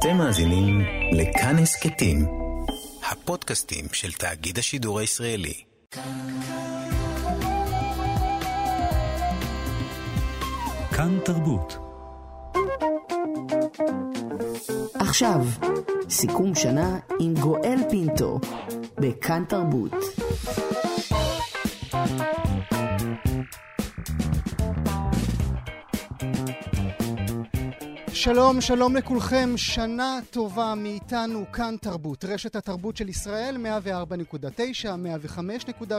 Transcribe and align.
אתם 0.00 0.16
מאזינים 0.16 0.80
לכאן 1.12 1.58
הסכתים, 1.58 2.26
הפודקאסטים 3.10 3.84
של 3.92 4.12
תאגיד 4.12 4.58
השידור 4.58 4.98
הישראלי. 4.98 5.54
כאן 10.90 11.18
תרבות. 11.24 11.76
עכשיו, 14.94 15.40
סיכום 16.10 16.54
שנה 16.54 16.98
עם 17.18 17.34
גואל 17.34 17.78
פינטו, 17.90 18.40
בכאן 18.98 19.44
תרבות. 19.48 19.92
שלום, 28.22 28.60
שלום 28.60 28.96
לכולכם, 28.96 29.52
שנה 29.56 30.18
טובה 30.30 30.74
מאיתנו, 30.74 31.44
כאן 31.52 31.76
תרבות, 31.80 32.24
רשת 32.24 32.56
התרבות 32.56 32.96
של 32.96 33.08
ישראל, 33.08 33.56
104.9, 33.56 34.86
105.3 34.86 35.90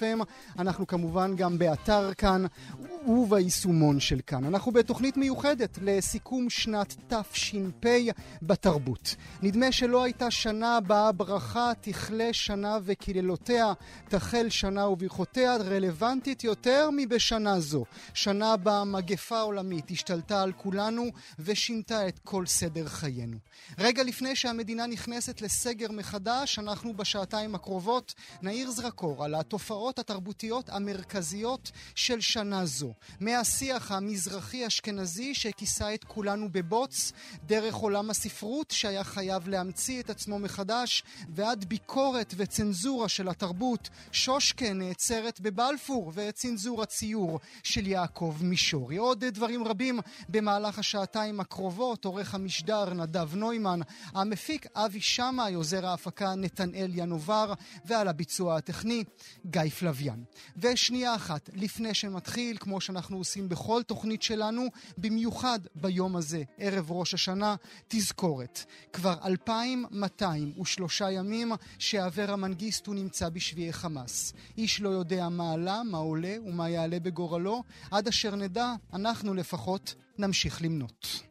FM, 0.00 0.24
אנחנו 0.58 0.86
כמובן 0.86 1.36
גם 1.36 1.58
באתר 1.58 2.14
כאן 2.14 2.44
וביישומון 3.06 4.00
של 4.00 4.20
כאן. 4.26 4.44
אנחנו 4.44 4.72
בתוכנית 4.72 5.16
מיוחדת 5.16 5.78
לסיכום 5.82 6.50
שנת 6.50 6.96
תש"פ 7.08 7.86
בתרבות. 8.42 9.14
נדמה 9.42 9.72
שלא 9.72 10.04
הייתה 10.04 10.30
שנה 10.30 10.80
בה 10.80 11.08
הברכה 11.08 11.72
תכלה 11.80 12.28
שנה 12.32 12.78
וקללותיה, 12.82 13.72
תחל 14.08 14.46
שנה 14.48 14.88
וברכותיה, 14.88 15.56
רלוונטית 15.56 16.44
יותר 16.44 16.88
מבשנה 16.96 17.60
זו. 17.60 17.84
שנה 18.14 18.56
בה 18.56 18.84
מגפה 18.84 19.40
עולמית 19.40 19.90
השתלטה 19.90 20.42
על 20.42 20.52
כולנו 20.52 21.04
ושינתה 21.60 22.08
את 22.08 22.18
כל 22.18 22.46
סדר 22.46 22.88
חיינו. 22.88 23.36
רגע 23.78 24.02
לפני 24.02 24.36
שהמדינה 24.36 24.86
נכנסת 24.86 25.40
לסגר 25.40 25.92
מחדש, 25.92 26.58
אנחנו 26.58 26.94
בשעתיים 26.96 27.54
הקרובות 27.54 28.14
נאיר 28.42 28.70
זרקור 28.70 29.24
על 29.24 29.34
התופעות 29.34 29.98
התרבותיות 29.98 30.68
המרכזיות 30.68 31.70
של 31.94 32.20
שנה 32.20 32.66
זו. 32.66 32.92
מהשיח 33.20 33.92
המזרחי-אשכנזי 33.92 35.34
שכיסה 35.34 35.94
את 35.94 36.04
כולנו 36.04 36.48
בבוץ, 36.52 37.12
דרך 37.46 37.74
עולם 37.74 38.10
הספרות 38.10 38.70
שהיה 38.70 39.04
חייב 39.04 39.48
להמציא 39.48 40.00
את 40.00 40.10
עצמו 40.10 40.38
מחדש, 40.38 41.02
ועד 41.28 41.64
ביקורת 41.64 42.34
וצנזורה 42.36 43.08
של 43.08 43.28
התרבות, 43.28 43.88
שושקה 44.12 44.72
נעצרת 44.72 45.40
בבלפור, 45.40 46.12
וצנזור 46.14 46.82
הציור 46.82 47.40
של 47.62 47.86
יעקב 47.86 48.36
מישורי. 48.40 48.96
עוד 48.96 49.24
דברים 49.24 49.64
רבים 49.64 50.00
במהלך 50.28 50.78
השעתיים 50.78 51.40
הקרובות, 51.50 52.04
עורך 52.04 52.34
המשדר 52.34 52.94
נדב 52.94 53.34
נוימן, 53.34 53.80
המפיק 54.14 54.66
אבי 54.74 55.00
שמאי, 55.00 55.54
עוזר 55.54 55.86
ההפקה 55.86 56.34
נתנאל 56.34 56.90
ינובר, 56.94 57.52
ועל 57.84 58.08
הביצוע 58.08 58.56
הטכני 58.56 59.04
גיא 59.46 59.70
פלוויאן. 59.78 60.22
ושנייה 60.56 61.14
אחת, 61.14 61.50
לפני 61.52 61.94
שמתחיל, 61.94 62.56
כמו 62.60 62.80
שאנחנו 62.80 63.16
עושים 63.16 63.48
בכל 63.48 63.82
תוכנית 63.82 64.22
שלנו, 64.22 64.66
במיוחד 64.98 65.58
ביום 65.74 66.16
הזה, 66.16 66.42
ערב 66.58 66.90
ראש 66.92 67.14
השנה, 67.14 67.54
תזכורת. 67.88 68.64
כבר 68.92 69.14
2,203 69.24 71.02
ימים 71.10 71.52
שאברה 71.78 72.36
מנגיסטו 72.36 72.92
נמצא 72.92 73.28
בשביעי 73.28 73.72
חמאס. 73.72 74.32
איש 74.58 74.80
לא 74.80 74.88
יודע 74.88 75.28
מה 75.28 75.52
עלה, 75.52 75.82
מה 75.82 75.98
עולה 75.98 76.36
ומה 76.46 76.68
יעלה 76.68 77.00
בגורלו, 77.00 77.62
עד 77.90 78.08
אשר 78.08 78.36
נדע, 78.36 78.72
אנחנו 78.92 79.34
לפחות 79.34 79.94
נמשיך 80.18 80.62
למנות. 80.62 81.30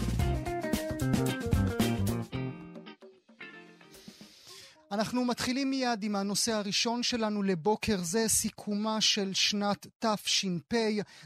אנחנו 4.91 5.25
מתחילים 5.25 5.69
מיד 5.69 6.03
עם 6.03 6.15
הנושא 6.15 6.53
הראשון 6.53 7.03
שלנו 7.03 7.43
לבוקר 7.43 7.97
זה, 8.03 8.27
סיכומה 8.27 9.01
של 9.01 9.33
שנת 9.33 9.87
תש"פ. 9.99 10.73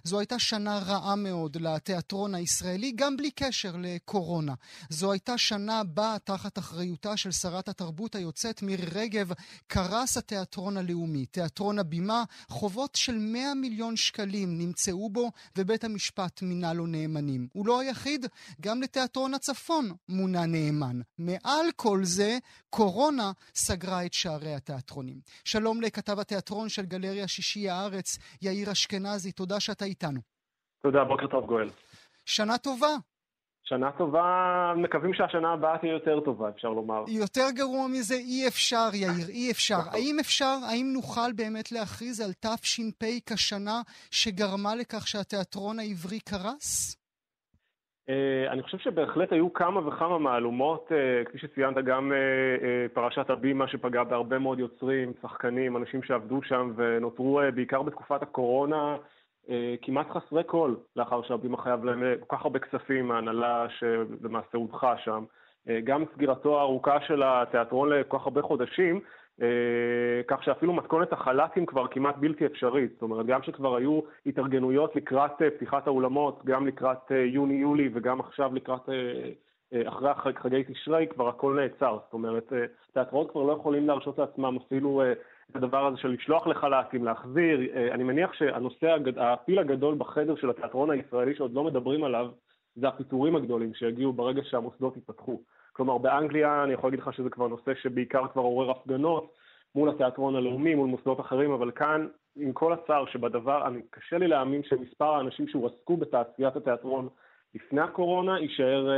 זו 0.03 0.19
הייתה 0.19 0.39
שנה 0.39 0.77
רעה 0.77 1.15
מאוד 1.15 1.57
לתיאטרון 1.61 2.35
הישראלי, 2.35 2.91
גם 2.91 3.17
בלי 3.17 3.31
קשר 3.31 3.75
לקורונה. 3.79 4.53
זו 4.89 5.11
הייתה 5.11 5.37
שנה 5.37 5.83
בה, 5.83 6.15
תחת 6.23 6.57
אחריותה 6.57 7.17
של 7.17 7.31
שרת 7.31 7.69
התרבות 7.69 8.15
היוצאת 8.15 8.61
מירי 8.61 8.85
רגב, 8.91 9.31
קרס 9.67 10.17
התיאטרון 10.17 10.77
הלאומי. 10.77 11.25
תיאטרון 11.25 11.79
הבימה, 11.79 12.23
חובות 12.49 12.95
של 12.95 13.17
100 13.17 13.53
מיליון 13.53 13.95
שקלים 13.95 14.57
נמצאו 14.57 15.09
בו, 15.09 15.31
ובית 15.57 15.83
המשפט 15.83 16.41
מינה 16.41 16.73
לו 16.73 16.87
נאמנים. 16.87 17.47
הוא 17.53 17.67
לא 17.67 17.79
היחיד, 17.79 18.25
גם 18.61 18.81
לתיאטרון 18.81 19.33
הצפון 19.33 19.91
מונה 20.09 20.45
נאמן. 20.45 20.99
מעל 21.17 21.65
כל 21.75 22.05
זה, 22.05 22.37
קורונה 22.69 23.31
סגרה 23.55 24.05
את 24.05 24.13
שערי 24.13 24.55
התיאטרונים. 24.55 25.17
שלום 25.45 25.81
לכתב 25.81 26.19
התיאטרון 26.19 26.69
של 26.69 26.85
גלריה 26.85 27.27
שישי 27.27 27.69
הארץ, 27.69 28.17
יאיר 28.41 28.71
אשכנזי, 28.71 29.31
תודה 29.31 29.59
שאתה 29.59 29.85
איתנו. 29.85 30.19
תודה, 30.83 31.03
בוקר 31.03 31.27
טוב 31.27 31.45
גואל. 31.45 31.69
שנה 32.25 32.57
טובה. 32.57 32.95
שנה 33.63 33.91
טובה, 33.97 34.23
מקווים 34.77 35.13
שהשנה 35.13 35.53
הבאה 35.53 35.77
תהיה 35.77 35.93
יותר 35.93 36.19
טובה, 36.25 36.49
אפשר 36.49 36.67
לומר. 36.67 37.03
יותר 37.07 37.47
גרוע 37.55 37.87
מזה 37.87 38.15
אי 38.15 38.47
אפשר, 38.47 38.89
יאיר, 38.93 39.29
אי 39.29 39.51
אפשר. 39.51 39.77
נכון. 39.77 39.93
האם 39.93 40.19
אפשר, 40.19 40.57
האם 40.69 40.93
נוכל 40.93 41.33
באמת 41.35 41.71
להכריז 41.71 42.21
על 42.21 42.33
תש"פ 42.33 43.03
כשנה 43.25 43.81
שגרמה 44.11 44.75
לכך 44.75 45.07
שהתיאטרון 45.07 45.79
העברי 45.79 46.19
קרס? 46.19 46.97
Uh, 48.07 48.51
אני 48.51 48.63
חושב 48.63 48.77
שבהחלט 48.77 49.31
היו 49.31 49.53
כמה 49.53 49.87
וכמה 49.87 50.17
מהלומות, 50.17 50.91
uh, 50.91 51.29
כפי 51.29 51.37
שציינת, 51.37 51.77
גם 51.77 52.11
uh, 52.11 52.93
פרשת 52.93 53.29
הבימה 53.29 53.67
שפגעה 53.67 54.03
בהרבה 54.03 54.39
מאוד 54.39 54.59
יוצרים, 54.59 55.13
שחקנים, 55.21 55.77
אנשים 55.77 56.03
שעבדו 56.03 56.43
שם 56.43 56.73
ונותרו 56.75 57.41
בעיקר 57.55 57.81
בתקופת 57.81 58.21
הקורונה 58.21 58.97
כמעט 59.81 60.07
חסרי 60.09 60.43
כל, 60.45 60.75
לאחר 60.95 61.21
שהבימה 61.21 61.57
חייב 61.57 61.85
להם 61.85 62.03
כל 62.19 62.35
כך 62.37 62.43
הרבה 62.43 62.59
כספים 62.59 63.07
מההנהלה 63.07 63.65
שלמעשה 63.69 64.57
הודחה 64.57 64.97
שם. 64.97 65.23
גם 65.83 66.03
סגירתו 66.15 66.59
הארוכה 66.59 67.01
של 67.01 67.23
התיאטרון 67.25 67.89
לכל 67.89 68.17
כך 68.17 68.25
הרבה 68.25 68.41
חודשים, 68.41 68.95
אה, 68.95 69.01
כך 70.27 70.43
שאפילו 70.43 70.73
מתכונת 70.73 71.13
החל"תים 71.13 71.65
כבר 71.65 71.87
כמעט 71.87 72.15
בלתי 72.17 72.45
אפשרית. 72.45 72.91
זאת 72.93 73.01
אומרת, 73.01 73.25
גם 73.25 73.43
שכבר 73.43 73.75
היו 73.75 73.99
התארגנויות 74.25 74.95
לקראת 74.95 75.41
אה, 75.41 75.49
פתיחת 75.49 75.87
האולמות, 75.87 76.45
גם 76.45 76.67
לקראת 76.67 77.11
אה, 77.11 77.17
יוני-יולי 77.17 77.89
וגם 77.93 78.19
עכשיו 78.19 78.55
לקראת, 78.55 78.89
אחרי 79.85 80.11
חגי 80.35 80.63
תשרי, 80.63 81.07
כבר 81.07 81.27
הכל 81.27 81.59
נעצר. 81.61 81.97
זאת 82.03 82.13
אומרת, 82.13 82.53
תיאטראות 82.93 83.31
כבר 83.31 83.43
לא 83.43 83.51
יכולים 83.51 83.87
להרשות 83.87 84.17
לעצמם 84.17 84.57
אפילו 84.65 85.01
את 85.51 85.55
הדבר 85.55 85.85
הזה 85.85 85.97
של 85.97 86.07
לשלוח 86.07 86.47
לחל"תים, 86.47 87.05
להחזיר. 87.05 87.59
אני 87.91 88.03
מניח 88.03 88.33
שהנושא, 88.33 88.95
הפיל 89.17 89.59
הגדול 89.59 89.95
בחדר 89.97 90.35
של 90.35 90.49
התיאטרון 90.49 90.91
הישראלי 90.91 91.35
שעוד 91.35 91.53
לא 91.53 91.63
מדברים 91.63 92.03
עליו, 92.03 92.27
זה 92.75 92.87
הפיטורים 92.87 93.35
הגדולים 93.35 93.73
שיגיעו 93.73 94.13
ברגע 94.13 94.41
שהמוסדות 94.43 94.95
ייפתחו. 94.95 95.41
כלומר, 95.75 95.97
באנגליה 95.97 96.63
אני 96.63 96.73
יכול 96.73 96.87
להגיד 96.87 96.99
לך 96.99 97.13
שזה 97.13 97.29
כבר 97.29 97.47
נושא 97.47 97.73
שבעיקר 97.81 98.27
כבר 98.27 98.41
עורר 98.41 98.71
הפגנות 98.71 99.33
מול 99.75 99.89
התיאטרון 99.89 100.35
הלאומי, 100.35 100.75
מול 100.75 100.87
מוסדות 100.87 101.19
אחרים, 101.19 101.51
אבל 101.51 101.71
כאן, 101.71 102.07
עם 102.35 102.53
כל 102.53 102.73
הצער 102.73 103.05
שבדבר, 103.05 103.67
אני, 103.67 103.81
קשה 103.89 104.17
לי 104.17 104.27
להאמין 104.27 104.63
שמספר 104.63 105.13
האנשים 105.13 105.47
שהועסקו 105.47 105.97
בתעשיית 105.97 106.55
התיאטרון 106.55 107.07
לפני 107.55 107.81
הקורונה 107.81 108.39
יישאר 108.39 108.89
אה, 108.89 108.95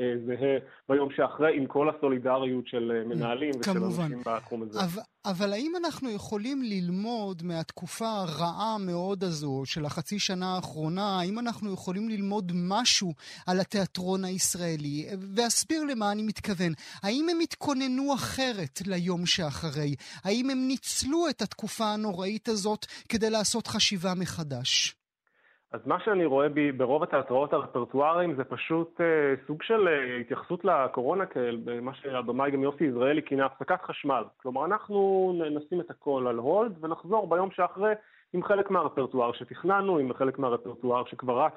אה, 0.00 0.14
זהה 0.26 0.58
ביום 0.88 1.08
שאחרי, 1.16 1.56
עם 1.56 1.66
כל 1.66 1.90
הסולידריות 1.90 2.66
של 2.66 2.92
אה, 2.94 3.04
מנהלים 3.08 3.50
ושל 3.60 3.72
כמובן. 3.72 4.02
אנשים 4.02 4.22
בתחום 4.26 4.62
הזה. 4.62 4.80
אבל, 4.80 5.02
אבל 5.24 5.52
האם 5.52 5.72
אנחנו 5.76 6.10
יכולים 6.10 6.62
ללמוד 6.62 7.42
מהתקופה 7.42 8.08
הרעה 8.08 8.76
מאוד 8.86 9.24
הזו 9.24 9.62
של 9.64 9.84
החצי 9.84 10.18
שנה 10.18 10.54
האחרונה, 10.54 11.20
האם 11.20 11.38
אנחנו 11.38 11.72
יכולים 11.72 12.08
ללמוד 12.08 12.52
משהו 12.54 13.14
על 13.46 13.60
התיאטרון 13.60 14.24
הישראלי? 14.24 15.06
ואסביר 15.36 15.84
למה 15.84 16.12
אני 16.12 16.22
מתכוון. 16.22 16.72
האם 17.02 17.26
הם 17.30 17.40
התכוננו 17.40 18.14
אחרת 18.14 18.80
ליום 18.86 19.26
שאחרי? 19.26 19.94
האם 20.24 20.50
הם 20.50 20.68
ניצלו 20.68 21.28
את 21.28 21.42
התקופה 21.42 21.84
הנוראית 21.84 22.48
הזאת 22.48 22.86
כדי 23.08 23.30
לעשות 23.30 23.66
חשיבה 23.66 24.14
מחדש? 24.14 24.99
אז 25.72 25.80
מה 25.86 26.00
שאני 26.04 26.24
רואה 26.24 26.48
ב, 26.48 26.70
ברוב 26.76 27.02
התיאטראות 27.02 27.52
הרפרטואריים 27.52 28.34
זה 28.34 28.44
פשוט 28.44 29.00
אה, 29.00 29.34
סוג 29.46 29.62
של 29.62 29.88
אה, 29.88 30.16
התייחסות 30.16 30.64
לקורונה, 30.64 31.24
מה 31.82 31.94
שהבמאי 31.94 32.50
גם 32.50 32.62
יוסי 32.62 32.84
יזרעאלי 32.84 33.22
כינה 33.22 33.46
הפסקת 33.46 33.82
חשמל. 33.82 34.24
כלומר, 34.36 34.64
אנחנו 34.64 35.32
נשים 35.50 35.80
את 35.80 35.90
הכל 35.90 36.26
על 36.28 36.36
הולד 36.36 36.84
ונחזור 36.84 37.28
ביום 37.28 37.50
שאחרי 37.50 37.92
עם 38.32 38.42
חלק 38.42 38.70
מהרפרטואר 38.70 39.32
שתכננו, 39.32 39.98
עם 39.98 40.14
חלק 40.14 40.38
מהרפרטואר 40.38 41.04
שכבר 41.04 41.44
רץ 41.44 41.52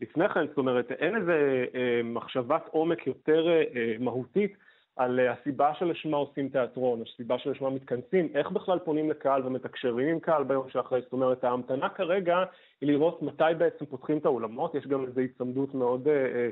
לפני 0.00 0.28
כן. 0.28 0.46
זאת 0.46 0.58
אומרת, 0.58 0.92
אין 0.92 1.16
איזה 1.16 1.64
אה, 1.74 2.00
מחשבת 2.04 2.62
עומק 2.70 3.06
יותר 3.06 3.48
אה, 3.48 3.94
מהותית 3.98 4.56
על 4.96 5.20
אה, 5.20 5.32
הסיבה 5.32 5.74
שלשמה 5.74 6.16
עושים 6.16 6.48
תיאטרון, 6.48 7.02
הסיבה 7.02 7.38
שלשמה 7.38 7.70
מתכנסים, 7.70 8.28
איך 8.34 8.50
בכלל 8.50 8.78
פונים 8.78 9.10
לקהל 9.10 9.46
ומתקשרים 9.46 10.08
עם 10.08 10.20
קהל 10.20 10.44
ביום 10.44 10.70
שאחרי, 10.70 11.00
זאת 11.00 11.12
אומרת, 11.12 11.44
ההמתנה 11.44 11.88
כרגע 11.88 12.44
היא 12.82 12.90
לראות 12.90 13.22
מתי 13.22 13.44
בעצם 13.58 13.84
פותחים 13.86 14.18
את 14.18 14.24
האולמות, 14.24 14.74
יש 14.74 14.86
גם 14.86 15.04
איזו 15.04 15.20
היצמדות 15.20 15.74
מאוד 15.74 16.08
אה, 16.08 16.48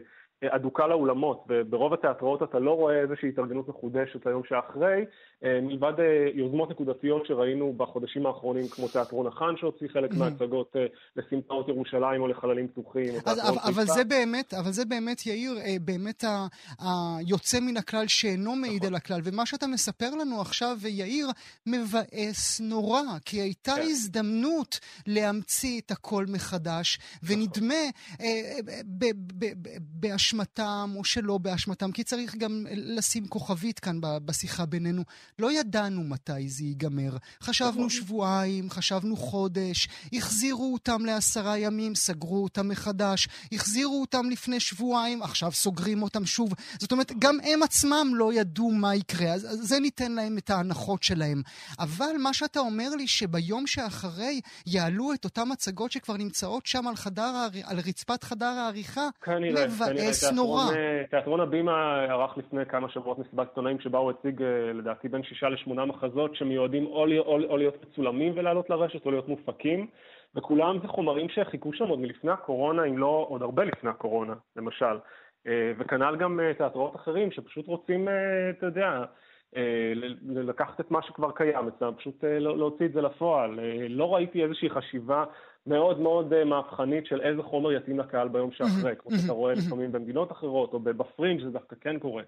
אדוקה 0.49 0.87
לאולמות, 0.87 1.45
וברוב 1.49 1.93
התיאטראות 1.93 2.43
אתה 2.43 2.59
לא 2.59 2.71
רואה 2.71 3.01
איזושהי 3.01 3.29
התארגנות 3.29 3.69
מחודשת 3.69 4.27
ליום 4.27 4.43
שאחרי, 4.49 5.05
אה, 5.45 5.61
מלבד 5.63 5.93
אה, 5.99 6.29
יוזמות 6.35 6.71
נקודתיות 6.71 7.27
שראינו 7.27 7.73
בחודשים 7.77 8.27
האחרונים, 8.27 8.69
כמו 8.69 8.89
תיאטרון 8.89 9.27
החאן 9.27 9.55
שהוציא 9.57 9.89
חלק 9.93 10.15
מההצגות 10.15 10.77
אה, 10.77 10.87
לסמטאות 11.17 11.69
ירושלים 11.69 12.23
או 12.23 12.29
לחללים 12.29 12.69
פתוחים, 12.69 13.13
חיפה. 13.13 13.31
אבל 13.69 13.85
זה 13.85 14.05
באמת, 14.05 14.55
אבל 14.55 14.71
זה 14.71 14.85
באמת, 14.85 15.27
יאיר, 15.27 15.59
באמת 15.81 16.25
היוצא 16.79 17.61
מן 17.61 17.77
הכלל 17.77 18.07
שאינו 18.07 18.57
מעיד 18.57 18.77
נכון. 18.77 18.89
על 18.89 18.95
הכלל, 18.95 19.21
ומה 19.25 19.47
שאתה 19.47 19.67
מספר 19.67 20.11
לנו 20.21 20.41
עכשיו, 20.41 20.77
יאיר, 20.89 21.27
מבאס 21.67 22.61
נורא, 22.61 23.03
כי 23.25 23.41
הייתה 23.41 23.73
כן. 23.77 23.83
הזדמנות 23.83 24.81
להמציא 25.07 25.81
את 25.81 25.91
הכל 25.91 26.25
מחדש, 26.29 26.99
נכון. 27.23 27.37
ונדמה 27.37 27.75
באשמתם 30.31 30.93
או 30.97 31.05
שלא 31.05 31.39
באשמתם, 31.39 31.93
כי 31.93 32.05
צריך 32.05 32.35
גם 32.35 32.67
לשים 32.71 33.27
כוכבית 33.27 33.79
כאן 33.79 33.99
בשיחה 34.01 34.67
בינינו. 34.67 35.03
לא 35.39 35.53
ידענו 35.53 36.05
מתי 36.05 36.49
זה 36.49 36.65
ייגמר. 36.65 37.17
חשבנו 37.43 37.71
נכון. 37.71 37.91
שבועיים, 37.91 38.71
חשבנו 38.71 39.17
חודש, 39.17 39.89
החזירו 40.13 40.73
אותם 40.73 41.05
לעשרה 41.05 41.59
ימים, 41.59 41.95
סגרו 41.95 42.43
אותם 42.43 42.69
מחדש, 42.69 43.29
החזירו 43.53 44.01
אותם 44.01 44.31
לפני 44.31 44.61
שבועיים, 44.61 45.23
עכשיו 45.23 45.53
סוגרים 45.53 46.03
אותם 46.03 46.27
שוב. 46.27 46.55
זאת 46.79 46.93
אומרת, 46.93 47.13
גם 47.19 47.39
הם 47.43 47.63
עצמם 47.63 48.13
לא 48.15 48.33
ידעו 48.33 48.71
מה 48.71 48.95
יקרה, 48.95 49.33
אז 49.33 49.47
זה 49.63 49.81
ניתן 49.81 50.13
להם 50.13 50.39
את 50.39 50.51
ההנחות 50.51 51.03
שלהם. 51.03 51.43
אבל 51.79 52.13
מה 52.19 52.35
שאתה 52.35 52.61
אומר 52.61 52.89
לי, 52.89 53.07
שביום 53.07 53.67
שאחרי 53.67 54.41
יעלו 54.67 55.13
את 55.13 55.25
אותן 55.25 55.53
הצגות 55.53 55.93
שכבר 55.93 56.17
נמצאות 56.17 56.67
שם 56.67 56.87
על, 56.87 56.97
חדר, 56.97 57.49
על 57.65 57.79
רצפת 57.79 58.25
חדר 58.25 58.47
העריכה, 58.47 59.09
כנראה, 59.23 59.67
מבאס 60.23 60.33
נורא. 60.33 60.63
אה, 60.75 61.03
תיאטרון 61.11 61.41
הבימה 61.41 62.01
ערך 62.03 62.39
לפני 62.39 62.67
כמה 62.67 62.89
שבועות 62.89 63.19
מסיבת 63.19 63.49
עיתונאים 63.49 63.81
שבה 63.81 63.99
הוא 63.99 64.11
הציג 64.11 64.43
אה, 64.43 64.73
לדעתי 64.73 65.09
בין 65.09 65.23
שישה 65.23 65.49
לשמונה 65.49 65.85
מחזות 65.85 66.37
שמיועדים 66.37 66.87
או, 66.87 67.07
או, 67.19 67.39
או 67.45 67.57
להיות 67.57 67.75
מצולמים 67.85 68.33
ולעלות 68.37 68.71
לרשת 68.71 69.07
או 69.07 69.11
להיות 69.11 69.29
מופקים, 69.29 69.87
וכולם 70.35 70.79
זה 70.83 70.89
חומרים 70.89 71.29
שחיכו 71.29 71.73
שם 71.73 71.85
עוד 71.85 71.99
מלפני 71.99 72.33
הקורונה, 72.33 72.85
אם 72.85 72.99
לא 72.99 73.27
עוד 73.29 73.43
הרבה 73.43 73.65
לפני 73.65 73.91
הקורונה, 73.91 74.35
למשל. 74.57 74.99
אה, 75.47 75.73
וכנ"ל 75.79 76.17
גם 76.17 76.41
תיאטראות 76.57 76.97
אחרים 76.97 77.31
שפשוט 77.31 77.67
רוצים, 77.67 78.09
אתה 78.59 78.67
יודע, 78.67 79.05
לקחת 80.25 80.81
את 80.81 80.91
מה 80.91 81.03
שכבר 81.03 81.31
קיים 81.31 81.69
אצלם, 81.69 81.95
פשוט 81.95 82.25
לא, 82.25 82.59
להוציא 82.59 82.87
את 82.87 82.93
זה 82.93 83.01
לפועל. 83.01 83.59
לא 83.89 84.15
ראיתי 84.15 84.45
איזושהי 84.45 84.71
חשיבה 84.71 85.25
מאוד 85.71 86.01
מאוד 86.01 86.45
מהפכנית 86.45 87.07
של 87.07 87.21
איזה 87.21 87.43
חומר 87.43 87.73
יתאים 87.73 87.99
לקהל 87.99 88.29
ביום 88.29 88.51
שאחרי, 88.53 88.93
כמו 88.99 89.19
שאתה 89.19 89.33
רואה 89.33 89.55
לפעמים 89.55 89.93
במדינות 89.93 90.33
אחרות, 90.33 90.73
או 90.73 90.81
בפרינג' 90.81 91.45
זה 91.45 91.51
דווקא 91.51 91.77
כן 91.81 91.99
קורה. 91.99 92.23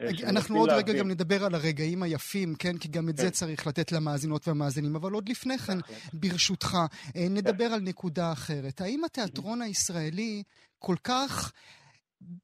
אה, 0.00 0.06
אנחנו 0.30 0.58
עוד 0.58 0.70
רגע 0.70 0.92
גם 0.92 1.08
נדבר 1.08 1.44
על 1.44 1.54
הרגעים 1.54 2.02
היפים, 2.02 2.54
כן? 2.58 2.78
כי 2.78 2.88
גם 2.88 3.08
את 3.08 3.16
זה 3.16 3.24
כן. 3.24 3.30
צריך 3.30 3.66
לתת 3.66 3.92
למאזינות 3.92 4.48
והמאזינים. 4.48 4.96
אבל 4.96 5.12
עוד 5.12 5.28
לפני 5.28 5.58
כן, 5.58 5.78
ברשותך, 6.12 6.76
אה, 7.16 7.26
נדבר 7.30 7.64
על 7.64 7.80
נקודה 7.80 8.32
אחרת. 8.32 8.80
האם 8.80 9.04
התיאטרון 9.04 9.62
הישראלי 9.62 10.42
כל 10.78 10.96
כך 11.04 11.52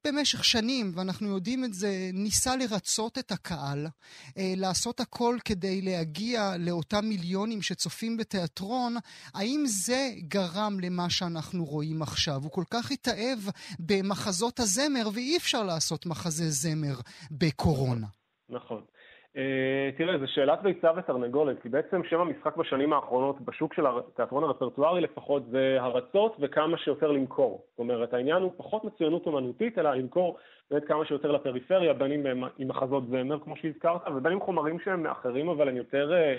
במשך 0.05 0.45
שנים, 0.45 0.91
ואנחנו 0.95 1.27
יודעים 1.27 1.65
את 1.65 1.73
זה, 1.73 2.09
ניסה 2.13 2.55
לרצות 2.55 3.17
את 3.17 3.31
הקהל, 3.31 3.87
אה, 4.37 4.53
לעשות 4.57 4.99
הכל 4.99 5.37
כדי 5.45 5.81
להגיע 5.81 6.57
לאותם 6.59 7.05
מיליונים 7.05 7.61
שצופים 7.61 8.17
בתיאטרון, 8.17 8.95
האם 9.33 9.63
זה 9.67 10.11
גרם 10.19 10.79
למה 10.79 11.09
שאנחנו 11.09 11.65
רואים 11.65 12.01
עכשיו? 12.01 12.43
הוא 12.43 12.51
כל 12.51 12.63
כך 12.69 12.91
התאהב 12.91 13.39
במחזות 13.79 14.59
הזמר, 14.59 15.09
ואי 15.13 15.37
אפשר 15.37 15.63
לעשות 15.63 16.05
מחזה 16.05 16.49
זמר 16.49 16.95
בקורונה. 17.31 18.07
נכון. 18.49 18.81
אה, 19.37 19.89
תראה, 19.97 20.17
זו 20.17 20.27
שאלת 20.27 20.61
ביצה 20.61 20.91
ותרנגולת, 20.97 21.61
כי 21.61 21.69
בעצם 21.69 22.01
שם 22.03 22.19
המשחק 22.19 22.57
בשנים 22.57 22.93
האחרונות, 22.93 23.41
בשוק 23.41 23.73
של 23.73 23.85
התיאטרון 23.87 24.43
הרפרטוארי 24.43 25.01
לפחות, 25.01 25.43
זה 25.51 25.77
הרצות 25.79 26.35
וכמה 26.39 26.77
שיותר 26.77 27.11
למכור. 27.11 27.65
זאת 27.69 27.79
אומרת, 27.79 28.13
העניין 28.13 28.43
הוא 28.43 28.51
פחות 28.57 28.83
מצוינות 28.83 29.25
אומנותית, 29.25 29.79
אלא 29.79 29.93
למכור 29.93 30.37
באמת 30.71 30.83
כמה 30.85 31.05
שיותר 31.05 31.31
לפריפריה, 31.31 31.93
בין 31.93 32.11
אם 32.11 32.43
עם 32.57 32.67
מחזות 32.67 33.07
זמר, 33.07 33.39
כמו 33.39 33.55
שהזכרת, 33.55 34.01
ובין 34.15 34.33
עם 34.33 34.41
חומרים 34.41 34.79
שהם 34.79 35.07
אחרים, 35.07 35.49
אבל 35.49 35.69
הם 35.69 35.77
יותר 35.77 36.13
אה, 36.13 36.35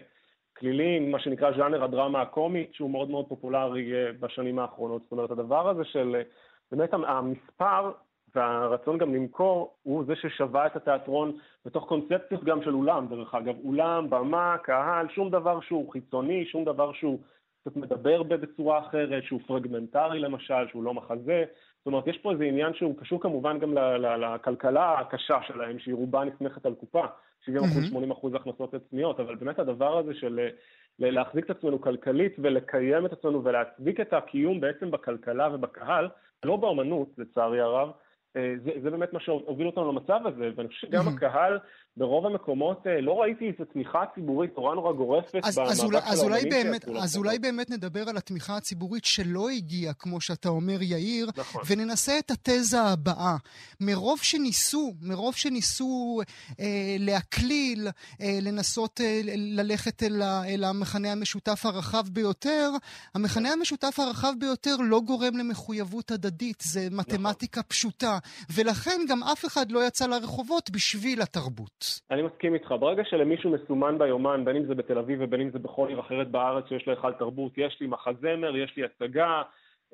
כליליים, 0.56 1.10
מה 1.10 1.18
שנקרא 1.18 1.52
ז'אנר 1.56 1.84
הדרמה 1.84 2.22
הקומית, 2.22 2.74
שהוא 2.74 2.90
מאוד 2.90 3.10
מאוד 3.10 3.28
פופולרי 3.28 3.92
אה, 3.94 4.12
בשנים 4.20 4.58
האחרונות. 4.58 5.02
זאת 5.02 5.12
אומרת, 5.12 5.30
הדבר 5.30 5.68
הזה 5.68 5.84
של 5.84 6.22
באמת 6.72 6.94
המספר 6.94 7.90
והרצון 8.34 8.98
גם 8.98 9.14
למכור 9.14 9.74
הוא 9.82 10.04
זה 10.04 10.16
ששווה 10.16 10.66
את 10.66 10.76
התיאטרון 10.76 11.36
בתוך 11.64 11.88
קונספציות 11.88 12.44
גם 12.44 12.62
של 12.62 12.74
אולם, 12.74 13.06
דרך 13.08 13.34
אגב. 13.34 13.54
אולם, 13.64 14.10
במה, 14.10 14.56
קהל, 14.62 15.06
שום 15.08 15.30
דבר 15.30 15.60
שהוא 15.60 15.92
חיצוני, 15.92 16.46
שום 16.46 16.64
דבר 16.64 16.92
שהוא 16.92 17.18
קצת 17.60 17.76
מדבר 17.76 18.22
בצורה 18.22 18.78
אחרת, 18.78 19.22
שהוא 19.24 19.40
פרגמנטרי 19.46 20.18
למשל, 20.18 20.68
שהוא 20.70 20.84
לא 20.84 20.94
מחזה. 20.94 21.44
זאת 21.78 21.86
אומרת, 21.86 22.06
יש 22.06 22.18
פה 22.18 22.32
איזה 22.32 22.44
עניין 22.44 22.74
שהוא 22.74 22.98
קשור 22.98 23.20
כמובן 23.20 23.58
גם 23.58 23.74
לכלכלה 23.98 24.98
הקשה 24.98 25.38
שלהם, 25.46 25.78
שהיא 25.78 25.94
רובה 25.94 26.24
נסמכת 26.24 26.66
על 26.66 26.74
קופה, 26.74 27.04
70 27.44 27.64
אחוז, 27.64 27.88
80 27.88 28.10
אחוז 28.10 28.34
הכנסות 28.34 28.74
עצמיות, 28.74 29.20
אבל 29.20 29.34
באמת 29.34 29.58
הדבר 29.58 29.98
הזה 29.98 30.14
של 30.14 30.48
להחזיק 30.98 31.44
את 31.44 31.50
עצמנו 31.50 31.80
כלכלית 31.80 32.36
ולקיים 32.38 33.06
את 33.06 33.12
עצמנו 33.12 33.44
ולהצדיק 33.44 34.00
את 34.00 34.12
הקיום 34.12 34.60
בעצם 34.60 34.90
בכלכלה 34.90 35.48
ובקהל, 35.54 36.08
לא 36.44 36.56
באמנות, 36.56 37.08
לצערי 37.18 37.60
הרב, 37.60 37.90
זה, 38.34 38.70
זה 38.82 38.90
באמת 38.90 39.12
מה 39.12 39.20
שהוביל 39.20 39.66
אותנו 39.66 39.92
למצב 39.92 40.20
הזה, 40.26 40.50
ואני 40.56 40.68
חושב 40.68 40.86
שגם 40.86 41.08
הקהל 41.08 41.58
ברוב 41.96 42.26
המקומות, 42.26 42.86
אה, 42.86 43.00
לא 43.00 43.12
ראיתי 43.12 43.44
איזו 43.44 43.64
תמיכה 43.72 44.02
ציבורית 44.14 44.50
נורא 44.56 44.74
נורא 44.74 44.92
גורפת 44.92 45.40
אז, 45.44 45.58
במאבק 45.58 45.72
אז 45.72 45.80
של 45.80 45.96
אז 45.96 46.24
אולי 46.24 46.44
באמת, 46.50 46.88
אז 47.02 47.16
אולי 47.16 47.38
באמת 47.38 47.70
נדבר 47.70 48.08
על 48.08 48.16
התמיכה 48.16 48.56
הציבורית 48.56 49.04
שלא 49.04 49.48
הגיעה, 49.48 49.94
כמו 49.94 50.20
שאתה 50.20 50.48
אומר, 50.48 50.82
יאיר, 50.82 51.30
נכון. 51.36 51.62
וננסה 51.66 52.18
את 52.18 52.30
התזה 52.30 52.80
הבאה. 52.80 53.36
מרוב 53.80 54.18
שניסו, 54.22 54.94
מרוב 55.02 55.34
שניסו 55.34 56.20
אה, 56.60 56.96
להקליל, 56.98 57.88
אה, 58.20 58.38
לנסות 58.42 59.00
אה, 59.00 59.20
ללכת 59.24 60.02
אל, 60.02 60.22
אל 60.22 60.64
המכנה 60.64 61.12
המשותף 61.12 61.66
הרחב 61.66 62.04
ביותר, 62.08 62.70
המכנה 63.14 63.52
המשותף 63.52 64.00
הרחב 64.00 64.32
ביותר 64.38 64.76
לא 64.80 65.00
גורם 65.00 65.36
למחויבות 65.36 66.10
הדדית, 66.10 66.60
זה 66.60 66.88
מתמטיקה 66.90 67.60
נכון. 67.60 67.68
פשוטה, 67.68 68.18
ולכן 68.52 69.00
גם 69.08 69.22
אף 69.22 69.44
אחד 69.44 69.72
לא 69.72 69.86
יצא 69.86 70.06
לרחובות 70.06 70.70
בשביל 70.70 71.22
התרבות. 71.22 71.83
אני 72.10 72.22
מסכים 72.22 72.54
איתך. 72.54 72.74
ברגע 72.80 73.04
שלמישהו 73.04 73.50
מסומן 73.50 73.98
ביומן, 73.98 74.44
בין 74.44 74.56
אם 74.56 74.66
זה 74.66 74.74
בתל 74.74 74.98
אביב 74.98 75.18
ובין 75.22 75.40
אם 75.40 75.50
זה 75.50 75.58
בכל 75.58 75.88
עיר 75.88 76.00
אחרת 76.00 76.30
בארץ 76.30 76.64
שיש 76.68 76.86
לו 76.86 76.92
היכל 76.92 77.12
תרבות, 77.12 77.52
יש 77.56 77.78
לי 77.80 77.86
מחזמר, 77.86 78.56
יש 78.56 78.76
לי 78.76 78.84
הצגה, 78.84 79.42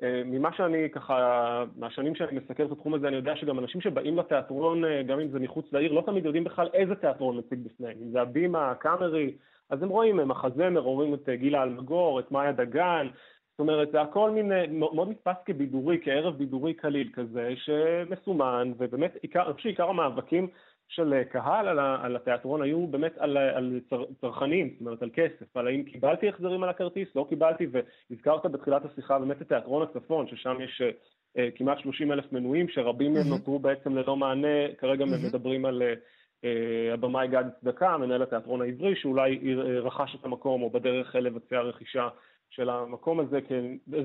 אה, 0.03 0.21
ממה 0.25 0.53
שאני 0.53 0.89
ככה, 0.91 1.63
מהשנים 1.75 2.15
שאני 2.15 2.39
מסקר 2.39 2.65
את 2.65 2.71
התחום 2.71 2.93
הזה, 2.93 3.07
אני 3.07 3.15
יודע 3.15 3.35
שגם 3.35 3.59
אנשים 3.59 3.81
שבאים 3.81 4.17
לתיאטרון, 4.17 4.85
אה, 4.85 5.03
גם 5.03 5.19
אם 5.19 5.27
זה 5.27 5.39
מחוץ 5.39 5.65
לעיר, 5.73 5.91
לא 5.91 6.03
תמיד 6.05 6.25
יודעים 6.25 6.43
בכלל 6.43 6.69
איזה 6.73 6.95
תיאטרון 6.95 7.37
מציג 7.37 7.59
בפניהם. 7.65 7.97
אם 8.01 8.11
זה 8.11 8.21
הבימה, 8.21 8.71
הקאמרי, 8.71 9.33
אז 9.69 9.83
הם 9.83 9.89
רואים 9.89 10.17
מחזמר, 10.17 10.79
רואים 10.79 11.13
את 11.13 11.29
גילה 11.29 11.63
אלמגור, 11.63 12.19
את 12.19 12.31
מאיה 12.31 12.51
דגן, 12.51 13.07
זאת 13.51 13.59
אומרת, 13.59 13.91
זה 13.91 14.01
הכל 14.01 14.31
מין, 14.31 14.51
אה, 14.51 14.65
מאוד 14.69 15.09
נתפס 15.09 15.43
כבידורי, 15.45 15.99
כערב 16.03 16.37
בידורי 16.37 16.73
קליל 16.73 17.09
כזה, 17.13 17.53
שמסומן, 17.55 18.71
ובאמת, 18.77 19.17
עיקר, 19.21 19.45
אני 19.45 19.53
חושב 19.53 19.63
שעיקר 19.63 19.89
המאבקים 19.89 20.47
של 20.91 21.13
אה, 21.13 21.23
קהל 21.23 21.67
על, 21.67 21.79
על 21.79 22.15
התיאטרון 22.15 22.61
היו 22.61 22.87
באמת 22.87 23.17
על, 23.17 23.37
על 23.37 23.79
צר, 23.89 24.03
צרכנים, 24.21 24.69
זאת 24.69 24.81
אומרת 24.81 25.01
על 25.01 25.09
כסף, 25.13 25.57
על 25.57 25.67
האם 25.67 25.83
קיבלתי 25.83 26.29
החזרים 26.29 26.63
על 26.63 26.69
הכרטיס, 26.69 27.07
לא 27.15 27.25
קיבלתי, 27.29 27.67
והזכרת 27.71 28.45
בתחילת 28.45 28.85
השיחה 28.85 29.19
באמת 29.19 29.41
את 29.41 29.47
תיאטרון 29.47 29.83
הצפון, 29.83 30.27
ששם 30.27 30.57
יש 30.61 30.81
uh, 30.81 31.39
כמעט 31.55 31.79
30 31.79 32.11
אלף 32.11 32.33
מנויים, 32.33 32.69
שרבים 32.69 33.13
מהם 33.13 33.23
mm-hmm. 33.23 33.29
נותרו 33.29 33.59
בעצם 33.59 33.95
ללא 33.97 34.15
מענה, 34.15 34.73
כרגע 34.77 35.05
mm-hmm. 35.05 35.27
מדברים 35.27 35.65
על 35.65 35.81
uh, 35.81 36.45
הבמאי 36.93 37.27
גדי 37.27 37.49
צדקה, 37.61 37.97
מנהל 37.97 38.21
התיאטרון 38.21 38.61
העברי, 38.61 38.95
שאולי 38.95 39.55
רכש 39.81 40.15
את 40.15 40.25
המקום 40.25 40.61
או 40.61 40.69
בדרך 40.69 41.15
לבצע 41.15 41.59
רכישה 41.59 42.07
של 42.49 42.69
המקום 42.69 43.19
הזה, 43.19 43.39
כי 43.41 43.53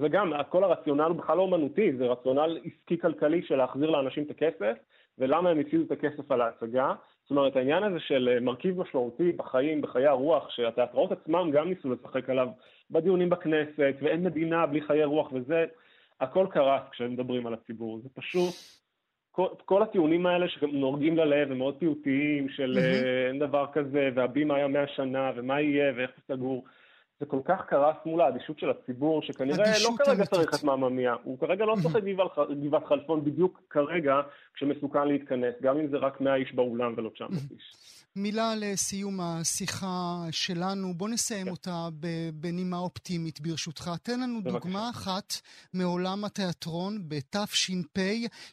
זה 0.00 0.08
גם, 0.08 0.32
כל 0.48 0.64
הרציונל 0.64 1.02
הוא 1.02 1.16
בכלל 1.16 1.36
לא 1.36 1.42
אומנותי, 1.42 1.92
זה 1.96 2.06
רציונל 2.06 2.58
עסקי-כלכלי 2.64 3.42
של 3.42 3.56
להחזיר 3.56 3.90
לאנשים 3.90 4.22
את 4.22 4.30
הכסף, 4.30 4.76
ולמה 5.18 5.50
הם 5.50 5.58
הפסידו 5.58 5.82
את 5.82 5.92
הכסף 5.92 6.30
על 6.30 6.40
ההצגה. 6.40 6.94
זאת 7.22 7.30
אומרת, 7.30 7.56
העניין 7.56 7.82
הזה 7.82 8.00
של 8.00 8.28
אה, 8.32 8.40
מרכיב 8.40 8.80
משמעותי 8.80 9.32
בחיים, 9.32 9.80
בחיי 9.80 10.06
הרוח, 10.06 10.50
שהתיאטראות 10.50 11.12
עצמם 11.12 11.50
גם 11.52 11.68
ניסו 11.68 11.92
לשחק 11.92 12.30
עליו 12.30 12.48
בדיונים 12.90 13.30
בכנסת, 13.30 13.94
ואין 14.02 14.22
מדינה 14.24 14.66
בלי 14.66 14.80
חיי 14.80 15.04
רוח, 15.04 15.32
וזה, 15.32 15.64
הכל 16.20 16.46
קרס 16.50 16.82
כשמדברים 16.90 17.46
על 17.46 17.54
הציבור. 17.54 18.00
זה 18.02 18.08
פשוט, 18.14 18.54
כל, 19.30 19.48
כל 19.64 19.82
הטיעונים 19.82 20.26
האלה 20.26 20.48
שנורגים 20.48 21.16
ללב 21.16 21.50
הם 21.50 21.58
מאוד 21.58 21.76
פיוטיים, 21.78 22.48
של 22.48 22.78
mm-hmm. 22.78 23.28
אין 23.28 23.38
דבר 23.38 23.66
כזה, 23.72 24.08
והבימה 24.14 24.56
היה 24.56 24.68
מאה 24.68 24.86
שנה, 24.86 25.30
ומה 25.36 25.60
יהיה, 25.60 25.92
ואיך 25.96 26.10
זה 26.16 26.34
סגור. 26.34 26.64
זה 27.20 27.26
כל 27.26 27.40
כך 27.44 27.60
קרס 27.68 27.96
מול 28.06 28.20
האדישות 28.20 28.58
של 28.58 28.70
הציבור, 28.70 29.22
שכנראה 29.22 29.72
לא 29.84 29.90
כרגע. 29.98 30.26
צריך 30.26 30.54
את 30.54 30.64
מאממיה. 30.64 31.14
הוא 31.22 31.38
כרגע 31.38 31.64
לא 31.64 31.76
צוחק 31.82 32.02
גבעת 32.64 32.84
חלפון 32.88 33.24
בדיוק 33.24 33.60
כרגע, 33.70 34.14
כשמסוכן 34.54 35.08
להתכנס, 35.08 35.54
גם 35.62 35.78
אם 35.78 35.88
זה 35.90 35.96
רק 35.96 36.20
100 36.20 36.34
איש 36.34 36.54
באולם 36.54 36.94
ולא 36.96 37.10
900 37.14 37.32
איש. 37.50 37.96
מילה 38.16 38.54
לסיום 38.56 39.20
השיחה 39.20 40.24
שלנו, 40.30 40.94
בוא 40.94 41.08
נסיים 41.08 41.44
כן. 41.44 41.50
אותה 41.50 41.88
בנימה 42.34 42.78
אופטימית 42.78 43.40
ברשותך. 43.40 43.90
תן 44.02 44.20
לנו 44.20 44.42
בבקשה. 44.42 44.58
דוגמה 44.58 44.90
אחת 44.90 45.32
מעולם 45.74 46.24
התיאטרון 46.24 47.08
בתש"פ, 47.08 47.98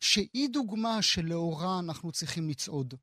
שהיא 0.02 0.50
דוגמה 0.50 1.02
שלאורה 1.02 1.80
אנחנו 1.80 2.12
צריכים 2.12 2.50
לצעוד. 2.50 2.94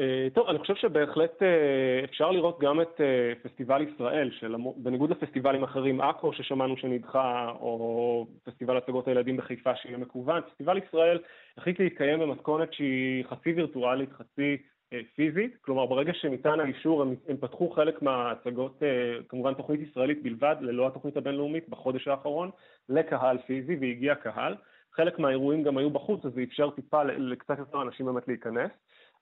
אה, 0.00 0.28
טוב, 0.34 0.48
אני 0.48 0.58
חושב 0.58 0.74
שבהחלט 0.74 1.42
אה, 1.42 2.04
אפשר 2.04 2.30
לראות 2.30 2.60
גם 2.60 2.80
את 2.80 3.00
אה, 3.00 3.32
פסטיבל 3.42 3.86
ישראל, 3.88 4.30
בניגוד 4.76 5.10
לפסטיבלים 5.10 5.62
אחרים, 5.62 6.00
עכו 6.00 6.32
ששמענו 6.32 6.76
שנדחה, 6.76 7.52
או 7.60 8.26
פסטיבל 8.44 8.76
הצגות 8.76 9.08
הילדים 9.08 9.36
בחיפה 9.36 9.76
שיהיה 9.76 9.98
מקוון, 9.98 10.42
פסטיבל 10.42 10.78
ישראל 10.78 11.18
החליט 11.58 11.80
להתקיים 11.80 12.18
במתכונת 12.20 12.72
שהיא 12.72 13.24
חצי 13.24 13.52
וירטואלית, 13.52 14.12
חצי 14.12 14.56
פיזית, 15.14 15.56
כלומר 15.60 15.86
ברגע 15.86 16.12
שניתן 16.14 16.60
האישור 16.60 17.02
הם, 17.02 17.14
הם 17.28 17.36
פתחו 17.36 17.70
חלק 17.70 18.02
מההצגות, 18.02 18.82
כמובן 19.28 19.54
תוכנית 19.54 19.80
ישראלית 19.80 20.22
בלבד, 20.22 20.56
ללא 20.60 20.86
התוכנית 20.86 21.16
הבינלאומית 21.16 21.68
בחודש 21.68 22.08
האחרון, 22.08 22.50
לקהל 22.88 23.38
פיזי 23.46 23.76
והגיע 23.80 24.14
קהל. 24.14 24.54
חלק 24.92 25.18
מהאירועים 25.18 25.62
גם 25.62 25.78
היו 25.78 25.90
בחוץ, 25.90 26.24
אז 26.24 26.32
זה 26.32 26.42
אפשר 26.42 26.70
טיפה 26.70 27.04
לקצת 27.04 27.58
יותר 27.58 27.82
אנשים 27.82 28.06
באמת 28.06 28.28
להיכנס. 28.28 28.70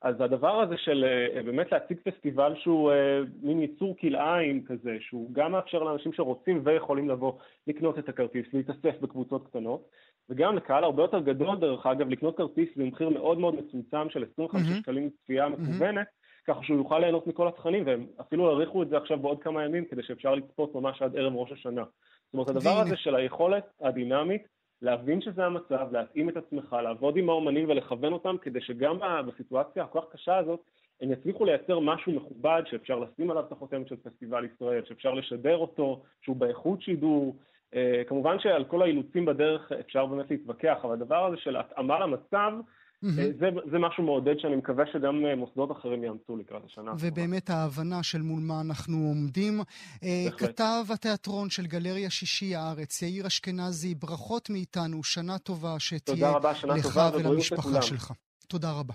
אז 0.03 0.21
הדבר 0.21 0.61
הזה 0.61 0.75
של 0.77 1.05
אה, 1.05 1.43
באמת 1.43 1.73
להציג 1.73 1.99
פסטיבל 2.05 2.55
שהוא 2.57 2.91
אה, 2.93 3.21
מין 3.43 3.61
ייצור 3.61 3.97
כלאיים 4.01 4.65
כזה, 4.65 4.97
שהוא 5.01 5.31
גם 5.33 5.53
מאפשר 5.53 5.83
לאנשים 5.83 6.13
שרוצים 6.13 6.61
ויכולים 6.65 7.09
לבוא 7.09 7.33
לקנות 7.67 7.99
את 7.99 8.09
הכרטיס, 8.09 8.47
להתאסף 8.53 9.01
בקבוצות 9.01 9.47
קטנות, 9.47 9.89
וגם 10.31 10.57
לקהל 10.57 10.85
הרבה 10.85 11.03
יותר 11.03 11.21
גדול 11.21 11.59
דרך 11.59 11.87
אגב, 11.87 12.09
לקנות 12.09 12.37
כרטיס 12.37 12.69
במחיר 12.77 13.09
מאוד 13.09 13.39
מאוד 13.39 13.55
מצומצם 13.55 14.11
של 14.11 14.25
25 14.33 14.63
mm-hmm. 14.63 14.83
שקלים 14.83 15.11
צפייה 15.23 15.49
מקוונת, 15.49 16.07
mm-hmm. 16.07 16.47
ככה 16.47 16.63
שהוא 16.63 16.79
יוכל 16.79 16.99
ליהנות 16.99 17.27
מכל 17.27 17.49
התכנים, 17.49 17.87
והם 17.87 18.07
אפילו 18.21 18.51
האריכו 18.51 18.83
את 18.83 18.89
זה 18.89 18.97
עכשיו 18.97 19.19
בעוד 19.19 19.43
כמה 19.43 19.65
ימים 19.65 19.85
כדי 19.85 20.03
שאפשר 20.03 20.35
לצפות 20.35 20.75
ממש 20.75 21.03
עד 21.03 21.17
ערב 21.17 21.37
ראש 21.37 21.53
השנה. 21.53 21.85
זאת 21.85 22.35
אומרת, 22.35 22.49
הדבר 22.49 22.79
הזה 22.81 22.97
של 22.97 23.15
היכולת 23.15 23.65
הדינמית 23.81 24.43
להבין 24.83 25.21
שזה 25.21 25.47
המצב, 25.47 25.89
להתאים 25.93 26.29
את 26.29 26.37
עצמך, 26.37 26.77
לעבוד 26.83 27.17
עם 27.17 27.29
האומנים 27.29 27.69
ולכוון 27.69 28.13
אותם, 28.13 28.37
כדי 28.43 28.61
שגם 28.61 28.99
בסיטואציה 29.27 29.85
הכל 29.85 30.01
כך 30.01 30.07
קשה 30.13 30.37
הזאת, 30.37 30.61
הם 31.01 31.13
יצליחו 31.13 31.45
לייצר 31.45 31.79
משהו 31.79 32.13
מכובד 32.13 32.63
שאפשר 32.67 32.99
לשים 32.99 33.31
עליו 33.31 33.45
את 33.47 33.53
החותמת 33.53 33.89
של 33.89 33.97
פסטיבל 33.97 34.45
ישראל, 34.55 34.85
שאפשר 34.85 35.15
לשדר 35.15 35.57
אותו, 35.57 36.03
שהוא 36.23 36.37
באיכות 36.37 36.83
שידור. 36.83 37.37
אה, 37.75 38.03
כמובן 38.07 38.39
שעל 38.39 38.65
כל 38.65 38.83
האילוצים 38.83 39.25
בדרך 39.25 39.73
אפשר 39.73 40.07
באמת 40.07 40.31
להתווכח, 40.31 40.79
אבל 40.85 40.93
הדבר 40.93 41.27
הזה 41.27 41.37
של 41.37 41.57
התאמה 41.57 42.01
למצב. 42.01 42.53
זה, 43.03 43.31
זה 43.71 43.79
משהו 43.79 44.05
מעודד 44.05 44.35
שאני 44.39 44.57
מקווה 44.57 44.85
שגם 44.93 45.27
אה, 45.27 45.37
מוסדות 45.37 45.73
אחרים 45.73 46.05
יאמצו 46.05 46.37
לקראת 46.37 46.63
השנה. 46.67 46.93
ובאמת 46.99 47.51
ההבנה 47.51 48.03
של 48.03 48.23
מול 48.23 48.41
מה 48.41 48.61
אנחנו 48.61 48.97
עומדים. 48.97 49.61
אה, 50.03 50.27
בהחלט. 50.31 50.51
כתב 50.51 50.85
התיאטרון 50.95 51.51
של 51.51 51.67
גלריה 51.67 52.11
שישי 52.11 52.55
הארץ, 52.55 53.03
יאיר 53.03 53.27
אשכנזי, 53.27 53.95
ברכות 53.95 54.51
מאיתנו, 54.51 55.05
שנה 55.05 55.39
טובה 55.39 55.75
שתהיה 55.79 56.33
לך 56.65 56.83
טובה, 56.83 57.11
ולמשפחה 57.15 57.83
שלך. 57.83 58.13
תודה 58.49 58.73
רבה. 58.73 58.95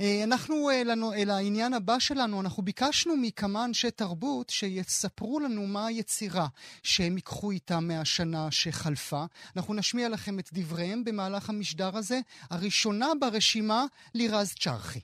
אה, 0.00 0.24
אנחנו 0.24 0.70
אל, 0.70 0.90
אל 1.16 1.30
העניין 1.30 1.74
הבא 1.74 1.98
שלנו, 1.98 2.40
אנחנו 2.40 2.62
ביקשנו 2.62 3.16
מכמה 3.16 3.64
אנשי 3.64 3.90
תרבות 3.90 4.50
שיספרו 4.50 5.40
לנו 5.40 5.66
מה 5.66 5.86
היצירה 5.86 6.46
שהם 6.82 7.16
ייקחו 7.16 7.50
איתם 7.50 7.84
מהשנה 7.88 8.50
שחלפה. 8.50 9.24
אנחנו 9.56 9.74
נשמיע 9.74 10.08
לכם 10.08 10.38
את 10.38 10.48
דבריהם 10.52 11.04
במהלך 11.04 11.50
המשדר 11.50 11.96
הזה. 11.96 12.20
הראשונה 12.50 13.06
ברשימה, 13.20 13.84
לירז 14.14 14.54
צ'רחי. 14.60 15.00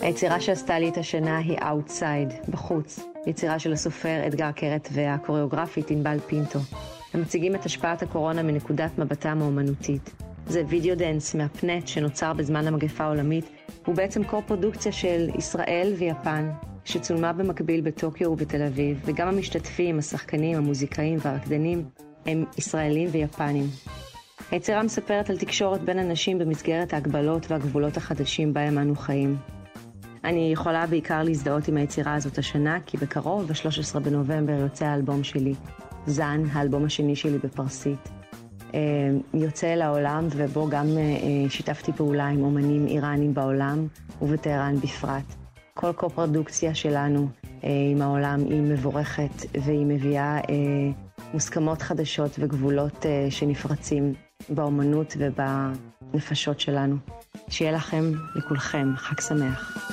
היצירה 0.00 0.40
שעשתה 0.40 0.78
לי 0.78 0.88
את 0.88 0.96
השנה 0.96 1.38
היא 1.38 1.58
Outside, 1.58 2.50
בחוץ. 2.50 3.00
יצירה 3.26 3.58
של 3.58 3.72
הסופר 3.72 4.26
אתגר 4.26 4.52
קרת 4.52 4.88
והקוריאוגרפית 4.92 5.90
ענבל 5.90 6.18
פינטו. 6.26 6.58
הם 7.14 7.20
מציגים 7.20 7.54
את 7.54 7.64
השפעת 7.64 8.02
הקורונה 8.02 8.42
מנקודת 8.42 8.98
מבטם 8.98 9.38
האומנותית. 9.42 10.29
זה 10.50 10.62
video 10.68 10.94
dance 10.94 11.34
מהפנט 11.34 11.86
שנוצר 11.88 12.32
בזמן 12.32 12.66
המגפה 12.66 13.04
העולמית, 13.04 13.44
הוא 13.86 13.94
בעצם 13.94 14.24
קו-פרודוקציה 14.24 14.92
של 14.92 15.30
ישראל 15.38 15.94
ויפן, 15.98 16.50
שצולמה 16.84 17.32
במקביל 17.32 17.80
בטוקיו 17.80 18.30
ובתל 18.30 18.62
אביב, 18.62 19.00
וגם 19.04 19.28
המשתתפים, 19.28 19.98
השחקנים, 19.98 20.56
המוזיקאים 20.56 21.18
והרקדנים 21.22 21.84
הם 22.26 22.44
ישראלים 22.58 23.08
ויפנים. 23.12 23.64
היצירה 24.50 24.82
מספרת 24.82 25.30
על 25.30 25.38
תקשורת 25.38 25.80
בין 25.80 25.98
אנשים 25.98 26.38
במסגרת 26.38 26.92
ההגבלות 26.92 27.50
והגבולות 27.50 27.96
החדשים 27.96 28.54
בהם 28.54 28.78
אנו 28.78 28.96
חיים. 28.96 29.36
אני 30.24 30.52
יכולה 30.52 30.86
בעיקר 30.86 31.22
להזדהות 31.22 31.68
עם 31.68 31.76
היצירה 31.76 32.14
הזאת 32.14 32.38
השנה, 32.38 32.78
כי 32.86 32.96
בקרוב, 32.96 33.46
ב-13 33.46 33.98
בנובמבר, 33.98 34.52
יוצא 34.52 34.84
האלבום 34.84 35.24
שלי, 35.24 35.54
זן, 36.06 36.42
האלבום 36.52 36.84
השני 36.84 37.16
שלי 37.16 37.38
בפרסית. 37.38 38.19
אה, 38.74 38.80
יוצא 39.34 39.74
לעולם 39.74 40.26
ובו 40.30 40.68
גם 40.68 40.86
אה, 40.96 41.02
אה, 41.02 41.50
שיתפתי 41.50 41.92
פעולה 41.92 42.26
עם 42.26 42.44
אומנים 42.44 42.86
איראנים 42.86 43.34
בעולם 43.34 43.86
ובטהרן 44.22 44.76
בפרט. 44.76 45.24
כל 45.74 45.92
קו-פרודוקציה 45.92 46.74
שלנו 46.74 47.28
עם 47.92 48.02
העולם 48.02 48.40
היא 48.40 48.62
מבורכת 48.62 49.60
והיא 49.64 49.86
מביאה 49.86 50.40
מוסכמות 51.32 51.82
חדשות 51.82 52.30
וגבולות 52.38 53.06
שנפרצים 53.30 54.14
באומנות 54.48 55.16
ובנפשות 55.18 56.60
שלנו. 56.60 56.96
שיהיה 57.48 57.72
לכם, 57.72 58.12
לכולכם, 58.34 58.92
חג 58.96 59.20
שמח. 59.20 59.90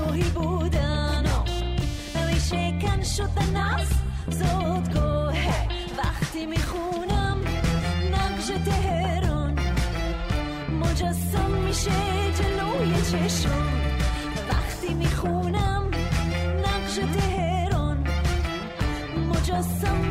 توهی 0.00 0.22
بودن 0.22 1.24
و 1.26 1.44
کن 2.80 3.02
شدن 3.02 3.56
از 3.56 3.88
زودگاه 4.30 5.36
وقتی 5.98 6.46
می‌خونم 6.46 7.38
نقش 8.12 8.46
تهران 8.66 9.58
مجسم 10.80 11.50
میشه 11.66 11.90
جلوی 12.38 13.02
چشم. 13.02 13.68
وقتی 14.50 14.94
می‌خونم 14.94 15.90
نقش 16.58 16.94
تهران 17.18 18.04
مجسم 19.28 20.09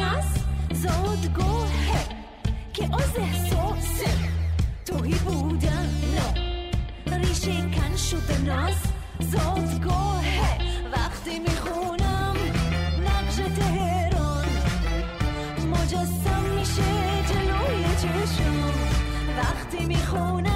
nas 0.00 0.28
za 0.82 0.92
odgohe 1.10 2.02
Ke 2.74 2.84
oze 3.00 3.26
sose 3.50 4.10
To 4.86 4.94
i 5.04 5.14
buda 5.24 5.76
no. 6.14 6.26
ریشه 7.22 7.52
کن 7.74 7.96
شده 7.96 8.38
ناز 8.38 8.80
زادگاهه 9.20 10.58
وقتی 10.92 11.38
می‌خونم 11.38 12.36
نقش 13.06 13.36
تهران 13.56 14.48
مجسم 15.72 16.42
میشه 16.58 16.92
جلوی 17.28 17.84
چشم 18.02 18.70
وقتی 19.38 19.86
می‌خونم 19.86 20.51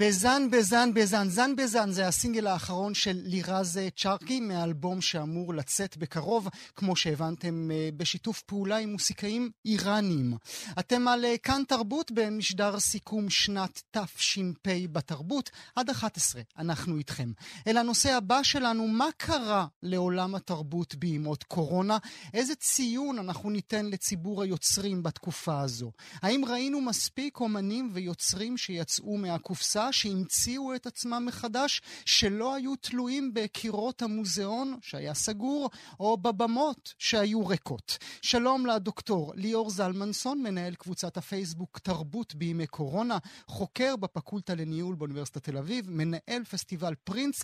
בזן 0.00 0.50
בזן 0.50 0.94
בזן, 0.94 1.28
זן 1.28 1.56
בזן 1.56 1.90
זה 1.90 2.08
הסינגל 2.08 2.46
האחרון 2.46 2.94
של 2.94 3.20
לירז 3.24 3.80
צ'רקי 3.96 4.40
מאלבום 4.40 5.00
שאמור 5.00 5.54
לצאת 5.54 5.96
בקרוב, 5.96 6.48
כמו 6.76 6.96
שהבנתם 6.96 7.70
אה, 7.70 7.88
בשיתוף 7.96 8.42
פעולה 8.42 8.76
עם 8.76 8.92
מוסיקאים 8.92 9.50
איראנים. 9.64 10.36
אתם 10.78 11.08
על 11.08 11.24
אה, 11.24 11.38
כאן 11.38 11.62
תרבות 11.68 12.12
במשדר 12.14 12.80
סיכום 12.80 13.30
שנת 13.30 13.82
תש"פ 13.90 14.68
בתרבות, 14.92 15.50
עד 15.76 15.90
11 15.90 16.42
אנחנו 16.58 16.98
איתכם. 16.98 17.32
אל 17.66 17.76
הנושא 17.76 18.12
הבא 18.12 18.42
שלנו, 18.42 18.88
מה 18.88 19.08
קרה 19.16 19.66
לעולם 19.82 20.34
התרבות 20.34 20.94
בימות 20.94 21.42
קורונה? 21.42 21.98
איזה 22.34 22.54
ציון 22.54 23.18
אנחנו 23.18 23.50
ניתן 23.50 23.86
לציבור 23.86 24.42
היוצרים 24.42 25.02
בתקופה 25.02 25.60
הזו? 25.60 25.92
האם 26.22 26.44
ראינו 26.48 26.80
מספיק 26.80 27.40
אומנים 27.40 27.90
ויוצרים 27.92 28.56
שיצאו 28.56 29.16
מהקופסה? 29.16 29.87
שהמציאו 29.92 30.74
את 30.74 30.86
עצמם 30.86 31.22
מחדש, 31.26 31.80
שלא 32.04 32.54
היו 32.54 32.76
תלויים 32.76 33.34
בקירות 33.34 34.02
המוזיאון 34.02 34.74
שהיה 34.82 35.14
סגור, 35.14 35.70
או 36.00 36.16
בבמות 36.16 36.94
שהיו 36.98 37.46
ריקות. 37.46 37.98
שלום 38.22 38.66
לדוקטור 38.66 39.32
ליאור 39.36 39.70
זלמנסון, 39.70 40.42
מנהל 40.42 40.74
קבוצת 40.74 41.16
הפייסבוק 41.16 41.78
תרבות 41.78 42.34
בימי 42.34 42.66
קורונה, 42.66 43.18
חוקר 43.46 43.96
בפקולטה 43.96 44.54
לניהול 44.54 44.94
באוניברסיטת 44.94 45.44
תל 45.44 45.58
אביב, 45.58 45.90
מנהל 45.90 46.44
פסטיבל 46.50 46.94
פרינט 47.04 47.34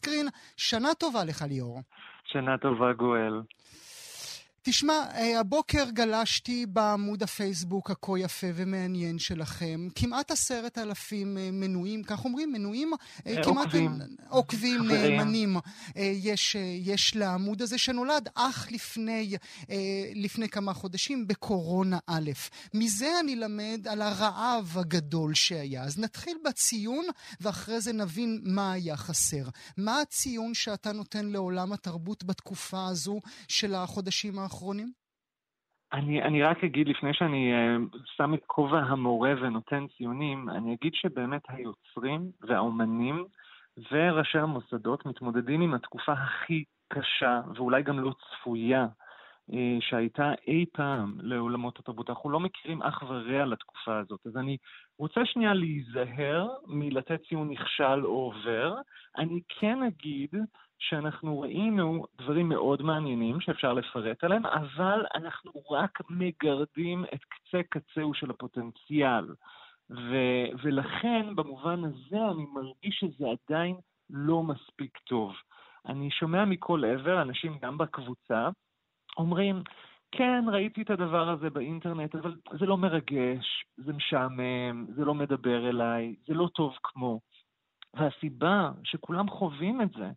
שנה 0.56 0.94
טובה 0.94 1.24
לך 1.24 1.44
ליאור. 1.48 1.80
שנה 2.24 2.58
טובה 2.58 2.92
גואל. 2.92 3.42
תשמע, 4.66 5.06
אה, 5.14 5.40
הבוקר 5.40 5.90
גלשתי 5.90 6.66
בעמוד 6.66 7.22
הפייסבוק 7.22 7.90
הכה 7.90 8.18
יפה 8.18 8.46
ומעניין 8.54 9.18
שלכם. 9.18 9.88
כמעט 9.94 10.30
עשרת 10.30 10.78
אלפים 10.78 11.38
אה, 11.38 11.50
מנויים, 11.52 12.02
כך 12.02 12.24
אומרים, 12.24 12.52
מנויים? 12.52 12.92
אה, 13.26 13.44
כמעט 13.44 13.64
עוקבים. 13.64 13.90
עוקבים 14.28 14.88
נאמנים 14.88 15.56
יש, 15.96 16.56
יש 16.80 17.16
לעמוד 17.16 17.62
הזה, 17.62 17.78
שנולד 17.78 18.28
אך 18.34 18.68
לפני, 18.70 19.36
לפני 20.14 20.48
כמה 20.48 20.74
חודשים 20.74 21.26
בקורונה 21.26 21.98
א'. 22.06 22.30
מזה 22.74 23.20
אני 23.20 23.36
למד 23.36 23.88
על 23.88 24.02
הרעב 24.02 24.78
הגדול 24.78 25.34
שהיה. 25.34 25.82
אז 25.82 25.98
נתחיל 25.98 26.36
בציון, 26.44 27.04
ואחרי 27.40 27.80
זה 27.80 27.92
נבין 27.92 28.40
מה 28.44 28.72
היה 28.72 28.96
חסר. 28.96 29.44
מה 29.76 30.00
הציון 30.00 30.54
שאתה 30.54 30.92
נותן 30.92 31.26
לעולם 31.26 31.72
התרבות 31.72 32.24
בתקופה 32.24 32.86
הזו 32.86 33.20
של 33.48 33.74
החודשים 33.74 34.38
האחרונים? 34.38 34.53
האחרונים? 34.54 34.92
אני, 35.92 36.22
אני 36.22 36.42
רק 36.42 36.64
אגיד, 36.64 36.88
לפני 36.88 37.14
שאני 37.14 37.52
uh, 37.54 37.98
שם 38.04 38.34
את 38.34 38.42
כובע 38.46 38.78
המורה 38.78 39.32
ונותן 39.40 39.86
ציונים, 39.96 40.50
אני 40.50 40.74
אגיד 40.74 40.94
שבאמת 40.94 41.42
היוצרים 41.48 42.30
והאומנים 42.40 43.24
וראשי 43.90 44.38
המוסדות 44.38 45.06
מתמודדים 45.06 45.60
עם 45.60 45.74
התקופה 45.74 46.12
הכי 46.12 46.64
קשה, 46.88 47.40
ואולי 47.54 47.82
גם 47.82 48.00
לא 48.00 48.12
צפויה, 48.12 48.86
שהייתה 49.80 50.32
אי 50.48 50.64
פעם 50.72 51.14
לעולמות 51.20 51.78
התרבות. 51.78 52.10
אנחנו 52.10 52.30
לא 52.30 52.40
מכירים 52.40 52.82
אח 52.82 53.02
ורע 53.02 53.44
לתקופה 53.44 53.98
הזאת. 53.98 54.26
אז 54.26 54.36
אני 54.36 54.56
רוצה 54.98 55.20
שנייה 55.24 55.54
להיזהר 55.54 56.48
מלתת 56.66 57.20
ציון 57.28 57.50
נכשל 57.50 58.04
או 58.04 58.10
עובר. 58.10 58.74
אני 59.18 59.40
כן 59.48 59.82
אגיד 59.82 60.34
שאנחנו 60.78 61.40
ראינו 61.40 62.06
דברים 62.20 62.48
מאוד 62.48 62.82
מעניינים 62.82 63.40
שאפשר 63.40 63.72
לפרט 63.72 64.24
עליהם, 64.24 64.46
אבל 64.46 65.06
אנחנו 65.14 65.52
רק 65.70 65.98
מגרדים 66.10 67.04
את 67.14 67.20
קצה 67.24 67.60
קצהו 67.70 68.14
של 68.14 68.30
הפוטנציאל. 68.30 69.26
ו- 69.90 70.46
ולכן, 70.62 71.36
במובן 71.36 71.84
הזה, 71.84 72.16
אני 72.30 72.46
מרגיש 72.54 72.98
שזה 73.00 73.26
עדיין 73.48 73.76
לא 74.10 74.42
מספיק 74.42 74.98
טוב. 74.98 75.32
אני 75.86 76.10
שומע 76.10 76.44
מכל 76.44 76.84
עבר, 76.84 77.22
אנשים 77.22 77.58
גם 77.62 77.78
בקבוצה, 77.78 78.48
אומרים, 79.16 79.62
כן, 80.12 80.44
ראיתי 80.52 80.82
את 80.82 80.90
הדבר 80.90 81.28
הזה 81.28 81.50
באינטרנט, 81.50 82.14
אבל 82.14 82.36
זה 82.58 82.66
לא 82.66 82.76
מרגש, 82.76 83.64
זה 83.76 83.92
משעמם, 83.92 84.86
זה 84.96 85.04
לא 85.04 85.14
מדבר 85.14 85.68
אליי, 85.68 86.14
זה 86.26 86.34
לא 86.34 86.48
טוב 86.54 86.74
כמו. 86.82 87.20
והסיבה 87.94 88.70
שכולם 88.84 89.28
חווים 89.28 89.82
את 89.82 89.90
זה, 89.90 90.10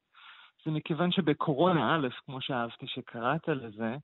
זה 0.66 0.72
מכיוון 0.72 1.12
שבקורונה 1.12 1.96
א', 1.96 2.08
כמו 2.26 2.42
שאהבתי 2.42 2.88
שקראת 2.88 3.48
לזה, 3.48 3.98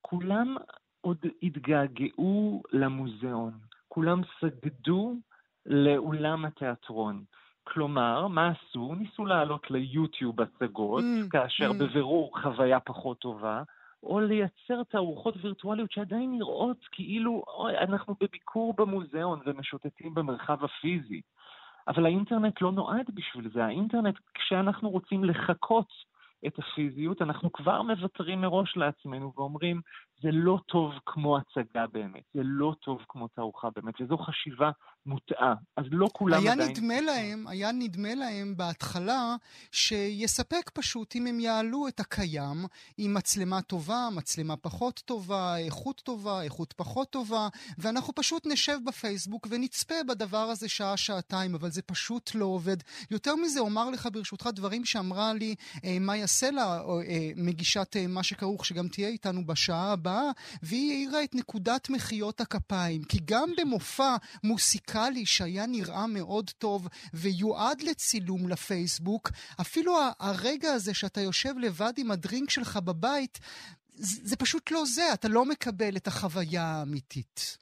כולם 0.00 0.56
עוד 1.00 1.18
התגעגעו 1.42 2.62
למוזיאון. 2.72 3.52
כולם 3.88 4.20
סגדו 4.40 5.14
לאולם 5.66 6.44
התיאטרון. 6.44 7.24
כלומר, 7.64 8.26
מה 8.26 8.48
עשו? 8.48 8.94
ניסו 8.94 9.26
לעלות 9.26 9.70
ליוטיוב 9.70 10.40
הצגות, 10.40 11.04
mm, 11.04 11.30
כאשר 11.30 11.70
mm. 11.70 11.74
בבירור 11.74 12.40
חוויה 12.42 12.80
פחות 12.80 13.18
טובה, 13.18 13.62
או 14.02 14.20
לייצר 14.20 14.82
תערוכות 14.88 15.34
וירטואליות 15.42 15.92
שעדיין 15.92 16.32
נראות 16.32 16.86
כאילו 16.92 17.42
אנחנו 17.80 18.14
בביקור 18.20 18.74
במוזיאון 18.76 19.40
ומשוטטים 19.46 20.14
במרחב 20.14 20.64
הפיזי. 20.64 21.20
אבל 21.88 22.06
האינטרנט 22.06 22.60
לא 22.60 22.72
נועד 22.72 23.10
בשביל 23.14 23.50
זה. 23.50 23.64
האינטרנט, 23.64 24.18
כשאנחנו 24.34 24.90
רוצים 24.90 25.24
לחקות 25.24 25.88
את 26.46 26.58
הפיזיות, 26.58 27.22
אנחנו 27.22 27.52
כבר 27.52 27.82
מוותרים 27.82 28.40
מראש 28.40 28.76
לעצמנו 28.76 29.32
ואומרים, 29.36 29.80
זה 30.22 30.28
לא 30.32 30.58
טוב 30.66 30.92
כמו 31.06 31.38
הצגה 31.38 31.86
באמת, 31.92 32.22
זה 32.34 32.40
לא 32.44 32.74
טוב 32.84 32.98
כמו 33.08 33.28
תערוכה 33.28 33.68
באמת, 33.76 33.94
וזו 34.00 34.18
חשיבה 34.18 34.70
מוטעה. 35.06 35.54
אז 35.76 35.84
לא 35.90 36.08
כולם 36.12 36.40
היה 36.40 36.52
עדיין... 36.52 36.70
נדמה 36.70 37.00
להם, 37.00 37.46
היה 37.46 37.72
נדמה 37.72 38.14
להם 38.14 38.56
בהתחלה 38.56 39.36
שיספק 39.72 40.70
פשוט 40.74 41.16
אם 41.16 41.26
הם 41.26 41.40
יעלו 41.40 41.88
את 41.88 42.00
הקיים 42.00 42.66
עם 42.98 43.14
מצלמה 43.14 43.62
טובה, 43.62 44.08
מצלמה 44.16 44.56
פחות 44.56 45.02
טובה, 45.04 45.56
איכות 45.58 46.00
טובה, 46.04 46.42
איכות 46.42 46.72
פחות 46.72 47.10
טובה, 47.10 47.48
ואנחנו 47.78 48.14
פשוט 48.14 48.46
נשב 48.46 48.78
בפייסבוק 48.86 49.46
ונצפה 49.50 49.94
בדבר 50.08 50.46
הזה 50.52 50.68
שעה-שעתיים, 50.68 51.54
אבל 51.54 51.70
זה 51.70 51.82
פשוט 51.82 52.30
לא 52.34 52.44
עובד. 52.44 52.76
יותר 53.10 53.34
מזה, 53.36 53.60
אומר 53.60 53.90
לך 53.90 54.08
ברשותך 54.12 54.48
דברים 54.54 54.84
שאמרה 54.84 55.32
לי 55.34 55.54
אה, 55.84 55.96
מאיה 56.00 56.26
סלע, 56.28 56.62
אה, 56.62 57.30
מגישת 57.36 57.96
אה, 57.96 58.06
מה 58.08 58.22
שכרוך, 58.22 58.66
שגם 58.66 58.88
תהיה 58.88 59.08
איתנו 59.08 59.46
בשעה 59.46 59.92
הבאה, 59.92 60.30
והיא 60.62 60.92
העירה 60.92 61.24
את 61.24 61.34
נקודת 61.34 61.90
מחיאות 61.90 62.40
הכפיים. 62.40 63.02
כי 63.08 63.18
גם 63.24 63.48
במופע 63.58 64.16
מוסיקלי 64.44 65.26
שהיה 65.26 65.66
נראה 65.66 66.06
מאוד 66.06 66.50
טוב 66.50 66.88
ויועד 67.14 67.82
לצילום 67.82 68.48
לפייסבוק, 68.48 69.30
אפילו 69.60 69.92
הרגע 70.20 70.72
הזה 70.72 70.94
שאתה 70.94 71.20
יושב 71.20 71.58
לבד 71.58 71.92
עם 71.96 72.10
הדרינק 72.10 72.50
שלך 72.50 72.76
בבית, 72.76 73.38
זה 74.00 74.36
פשוט 74.36 74.70
לא 74.70 74.84
זה, 74.84 75.02
אתה 75.14 75.28
לא 75.28 75.44
מקבל 75.44 75.96
את 75.96 76.06
החוויה 76.06 76.62
האמיתית. 76.64 77.58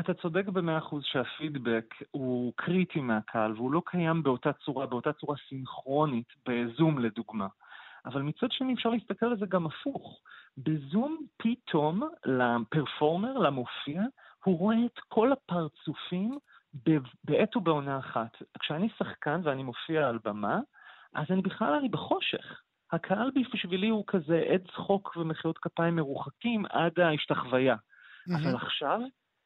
אתה 0.00 0.14
צודק 0.14 0.46
במאה 0.46 0.78
אחוז 0.78 1.02
שהפידבק 1.04 1.94
הוא 2.10 2.52
קריטי 2.56 3.00
מהקהל 3.00 3.52
והוא 3.52 3.72
לא 3.72 3.82
קיים 3.86 4.22
באותה 4.22 4.52
צורה, 4.52 4.86
באותה 4.86 5.12
צורה 5.12 5.36
סינכרונית, 5.48 6.26
בזום 6.48 6.98
לדוגמה. 6.98 7.46
אבל 8.06 8.22
מצד 8.22 8.52
שני 8.52 8.74
אפשר 8.74 8.88
להסתכל 8.88 9.26
על 9.26 9.38
זה 9.38 9.46
גם 9.46 9.66
הפוך. 9.66 10.20
בזום 10.58 11.26
פתאום 11.36 12.08
לפרפורמר, 12.24 13.38
למופיע, 13.38 14.02
הוא 14.44 14.58
רואה 14.58 14.76
את 14.86 14.98
כל 15.08 15.32
הפרצופים 15.32 16.38
בעת 17.24 17.56
ובעונה 17.56 17.98
אחת. 17.98 18.36
כשאני 18.58 18.88
שחקן 18.98 19.40
ואני 19.44 19.62
מופיע 19.62 20.08
על 20.08 20.18
במה, 20.24 20.60
אז 21.14 21.26
אני 21.30 21.42
בכלל 21.42 21.74
אני 21.74 21.88
בחושך. 21.88 22.60
הקהל 22.92 23.30
בשבילי 23.54 23.88
הוא 23.88 24.04
כזה 24.06 24.42
עד 24.52 24.70
צחוק 24.72 25.16
ומחיאות 25.16 25.58
כפיים 25.58 25.96
מרוחקים 25.96 26.66
עד 26.70 27.00
ההשתחוויה. 27.00 27.76
אבל 28.34 28.56
עכשיו 28.56 29.00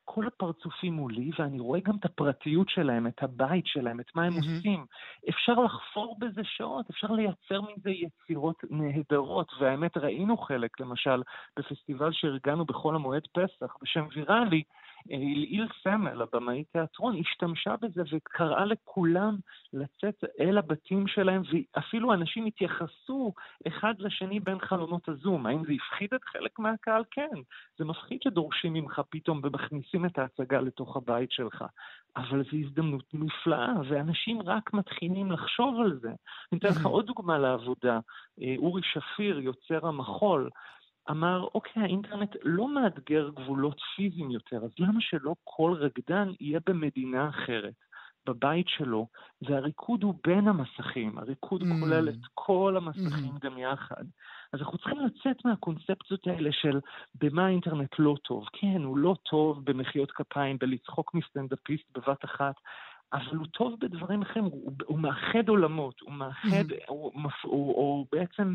כל 0.05 0.27
הפרצופים 0.27 0.93
מולי, 0.93 1.31
ואני 1.38 1.61
רואה 1.61 1.81
גם 1.81 1.97
את 2.01 2.05
הפרטיות 2.05 2.69
שלהם, 2.69 3.07
את 3.07 3.23
הבית 3.23 3.67
שלהם, 3.67 4.01
את 4.01 4.11
מה 4.14 4.25
הם 4.25 4.33
mm-hmm. 4.33 4.57
עושים. 4.57 4.87
אפשר 5.29 5.53
לחפור 5.53 6.17
בזה 6.19 6.40
שעות, 6.45 6.90
אפשר 6.90 7.12
לייצר 7.12 7.61
מזה 7.61 7.90
יצירות 7.90 8.57
נהדרות, 8.71 9.53
והאמת, 9.61 9.97
ראינו 9.97 10.37
חלק, 10.37 10.81
למשל, 10.81 11.23
בפסטיבל 11.59 12.12
שארגנו 12.12 12.64
בחול 12.64 12.95
המועד 12.95 13.27
פסח, 13.33 13.77
בשם 13.83 14.07
ויראלי, 14.14 14.62
הלעיל 15.11 15.69
סמל, 15.83 16.23
הבמאי 16.23 16.64
תיאטרון, 16.64 17.17
השתמשה 17.21 17.75
בזה 17.83 18.03
וקראה 18.12 18.64
לכולם 18.64 19.37
לצאת 19.73 20.25
אל 20.40 20.59
הבתים 20.59 21.07
שלהם, 21.07 21.43
ואפילו 21.53 22.12
אנשים 22.12 22.47
התייחסו 22.47 23.33
אחד 23.69 23.95
לשני 23.99 24.40
בין 24.40 24.59
חלונות 24.59 25.09
הזום. 25.09 25.47
האם 25.47 25.64
זה 25.67 25.73
הפחיד 25.73 26.14
את 26.14 26.25
חלק 26.25 26.59
מהקהל? 26.59 27.03
כן. 27.11 27.40
זה 27.79 27.85
מפחיד 27.85 28.23
שדורשים 28.23 28.73
ממך 28.73 29.01
פתאום 29.11 29.40
ומכניסים 29.43 30.07
את 30.07 30.19
ההצגה 30.19 30.61
לתוך 30.61 30.97
הבית 30.97 31.33
שלך. 31.33 31.64
אבל 32.17 32.45
זו 32.45 32.57
הזדמנות 32.57 33.05
נפלאה, 33.14 33.73
ואנשים 33.88 34.43
רק 34.43 34.75
מתחילים 34.75 35.33
לחשוב 35.33 35.81
על 35.81 35.99
זה. 36.03 36.12
אני 36.53 36.59
אתן 36.59 36.69
לך 36.69 36.87
עוד 36.87 37.07
דוגמה 37.07 37.38
לעבודה. 37.38 37.99
אה, 38.43 38.55
אורי 38.57 38.83
שפיר, 38.85 39.38
יוצר 39.38 39.87
המחול, 39.87 40.51
אמר, 41.11 41.47
אוקיי, 41.55 41.83
האינטרנט 41.83 42.37
לא 42.43 42.75
מאתגר 42.75 43.31
גבולות 43.35 43.81
פיזיים 43.97 44.31
יותר, 44.31 44.57
אז 44.57 44.71
למה 44.79 45.01
שלא 45.01 45.35
כל 45.45 45.77
רקדן 45.81 46.29
יהיה 46.40 46.61
במדינה 46.67 47.29
אחרת, 47.29 47.75
בבית 48.27 48.69
שלו, 48.69 49.07
והריקוד 49.43 50.03
הוא 50.03 50.14
בין 50.27 50.49
המסכים, 50.49 51.19
הריקוד 51.19 51.62
mm. 51.62 51.67
כולל 51.81 52.09
את 52.09 52.27
כל 52.35 52.77
המסכים 52.77 53.35
mm. 53.37 53.40
גם 53.40 53.59
יחד. 53.59 54.05
אז 54.53 54.61
אנחנו 54.61 54.79
צריכים 54.79 55.01
לצאת 55.01 55.45
מהקונספציות 55.45 56.27
האלה 56.27 56.51
של 56.53 56.81
במה 57.14 57.47
האינטרנט 57.47 57.95
לא 57.99 58.14
טוב. 58.25 58.47
כן, 58.53 58.83
הוא 58.83 58.99
לא 58.99 59.17
טוב 59.31 59.64
במחיאות 59.64 60.12
כפיים, 60.12 60.59
בלצחוק 60.59 61.14
מסטנדאפיסט 61.14 61.85
בבת 61.99 62.25
אחת, 62.25 62.55
אבל 63.12 63.37
הוא 63.37 63.47
טוב 63.47 63.75
בדברים 63.81 64.23
אחרים, 64.23 64.45
הוא, 64.45 64.73
הוא 64.87 64.99
מאחד 64.99 65.49
עולמות, 65.49 66.01
הוא 66.01 66.12
מאחד, 66.12 66.71
mm. 66.71 66.75
הוא, 66.88 67.12
הוא, 67.14 67.31
הוא, 67.43 67.75
הוא 67.75 68.07
בעצם... 68.12 68.55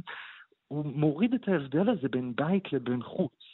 הוא 0.69 0.85
מוריד 0.85 1.33
את 1.33 1.47
ההבדל 1.47 1.89
הזה 1.89 2.07
בין 2.07 2.33
בית 2.35 2.73
לבין 2.73 3.03
חוץ. 3.03 3.48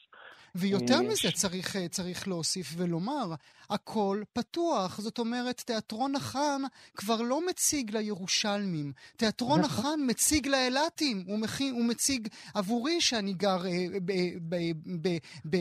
ויותר 0.56 1.02
מזה 1.02 1.32
צריך, 1.32 1.76
צריך 1.89 2.28
להוסיף 2.28 2.74
ולומר, 2.78 3.34
הכל 3.70 4.22
פתוח. 4.34 5.00
זאת 5.00 5.20
אומרת, 5.20 5.58
תיאטרון 5.58 6.15
החאן 6.15 6.62
כבר 6.96 7.22
לא 7.22 7.48
מציג 7.48 7.98
לירושלמים. 7.98 8.91
תיאטרון 9.18 9.60
נכון. 9.60 9.86
החאן 9.86 10.00
מציג 10.10 10.48
לאילתים. 10.48 11.24
הוא, 11.28 11.39
הוא 11.72 11.86
מציג 11.86 12.28
עבורי 12.54 13.02
שאני 13.02 13.34
גר 13.34 13.65
אה, 13.65 13.86
ב, 14.06 14.12
ב, 14.50 14.56
ב, 14.86 15.08
ב, 15.46 15.58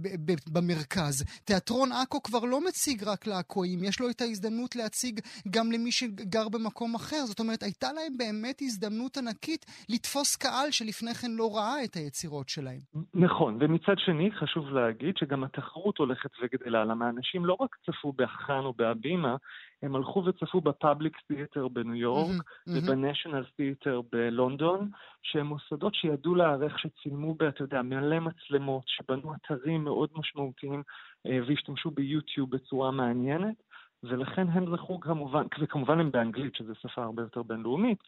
ב, 0.00 0.08
ב, 0.24 0.34
במרכז. 0.52 1.24
תיאטרון 1.44 1.92
עכו 1.92 2.22
כבר 2.22 2.44
לא 2.44 2.64
מציג 2.64 3.04
רק 3.04 3.26
לעכואים, 3.26 3.84
יש 3.84 4.00
לו 4.00 4.10
את 4.10 4.20
ההזדמנות 4.20 4.76
להציג 4.76 5.20
גם 5.50 5.72
למי 5.72 5.92
שגר 5.92 6.48
במקום 6.48 6.94
אחר. 6.94 7.26
זאת 7.26 7.40
אומרת, 7.40 7.62
הייתה 7.62 7.92
להם 7.92 8.16
באמת 8.16 8.62
הזדמנות 8.62 9.16
ענקית 9.16 9.66
לתפוס 9.88 10.36
קהל 10.36 10.70
שלפני 10.70 11.14
כן 11.14 11.30
לא 11.30 11.56
ראה 11.56 11.84
את 11.84 11.94
היצירות 11.96 12.48
שלהם. 12.48 12.80
נכון, 13.14 13.58
ומצד 13.60 13.98
שני, 13.98 14.30
חשוב 14.34 14.72
להגיד 14.72 15.16
שגם 15.16 15.44
התחרות 15.44 15.98
הולכת 15.98 16.30
וגדלה. 16.42 16.84
למה 16.84 17.08
אנשים 17.08 17.46
לא 17.46 17.56
רק 17.60 17.76
צפו 17.86 18.12
בהכן 18.12 18.58
או 18.58 18.72
בהבימה, 18.72 19.36
הם 19.82 19.96
הלכו 19.96 20.24
וצפו 20.24 20.60
בפאבליק 20.60 21.16
תיאטר 21.28 21.68
בניו 21.68 21.94
יורק 21.94 22.30
mm-hmm, 22.30 22.70
ובנשיונל 22.70 23.44
תיאטר 23.56 24.00
בלונדון, 24.12 24.90
שהם 25.22 25.46
מוסדות 25.46 25.94
שידעו 25.94 26.34
להערך 26.34 26.78
שצילמו, 26.78 27.34
אתה 27.48 27.62
יודע, 27.62 27.82
מלא 27.82 28.20
מצלמות, 28.20 28.84
שבנו 28.86 29.34
אתרים 29.34 29.84
מאוד 29.84 30.08
משמעותיים 30.16 30.82
אה, 31.26 31.38
והשתמשו 31.46 31.90
ביוטיוב 31.90 32.50
בצורה 32.50 32.90
מעניינת, 32.90 33.62
ולכן 34.02 34.48
הם 34.48 34.76
זכו 34.76 35.00
כמובן, 35.00 35.46
וכמובן 35.60 36.00
הם 36.00 36.10
באנגלית, 36.10 36.54
שזו 36.54 36.72
שפה 36.74 37.02
הרבה 37.04 37.22
יותר 37.22 37.42
בינלאומית, 37.42 37.98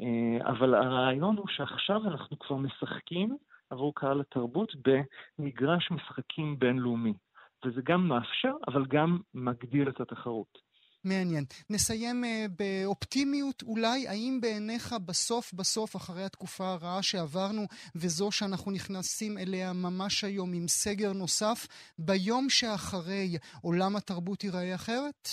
אה, 0.00 0.50
אבל 0.50 0.74
הרעיון 0.74 1.36
הוא 1.36 1.48
שעכשיו 1.48 2.06
אנחנו 2.06 2.38
כבר 2.38 2.56
משחקים 2.56 3.36
עבור 3.70 3.92
קהל 3.94 4.20
התרבות 4.20 4.72
במגרש 4.84 5.90
משחקים 5.90 6.58
בינלאומי. 6.58 7.12
וזה 7.64 7.80
גם 7.84 8.08
מאפשר, 8.08 8.52
אבל 8.68 8.84
גם 8.86 9.18
מגדיל 9.34 9.88
את 9.88 10.00
התחרות. 10.00 10.70
מעניין. 11.04 11.44
נסיים 11.70 12.24
uh, 12.24 12.50
באופטימיות 12.58 13.62
אולי, 13.62 14.08
האם 14.08 14.38
בעיניך 14.42 14.94
בסוף 15.06 15.52
בסוף, 15.52 15.96
אחרי 15.96 16.24
התקופה 16.24 16.68
הרעה 16.68 17.02
שעברנו, 17.02 17.66
וזו 17.94 18.30
שאנחנו 18.32 18.70
נכנסים 18.70 19.38
אליה 19.38 19.72
ממש 19.72 20.24
היום 20.24 20.52
עם 20.52 20.68
סגר 20.68 21.12
נוסף, 21.12 21.66
ביום 21.98 22.50
שאחרי 22.50 23.36
עולם 23.62 23.96
התרבות 23.96 24.44
ייראה 24.44 24.74
אחרת? 24.74 25.28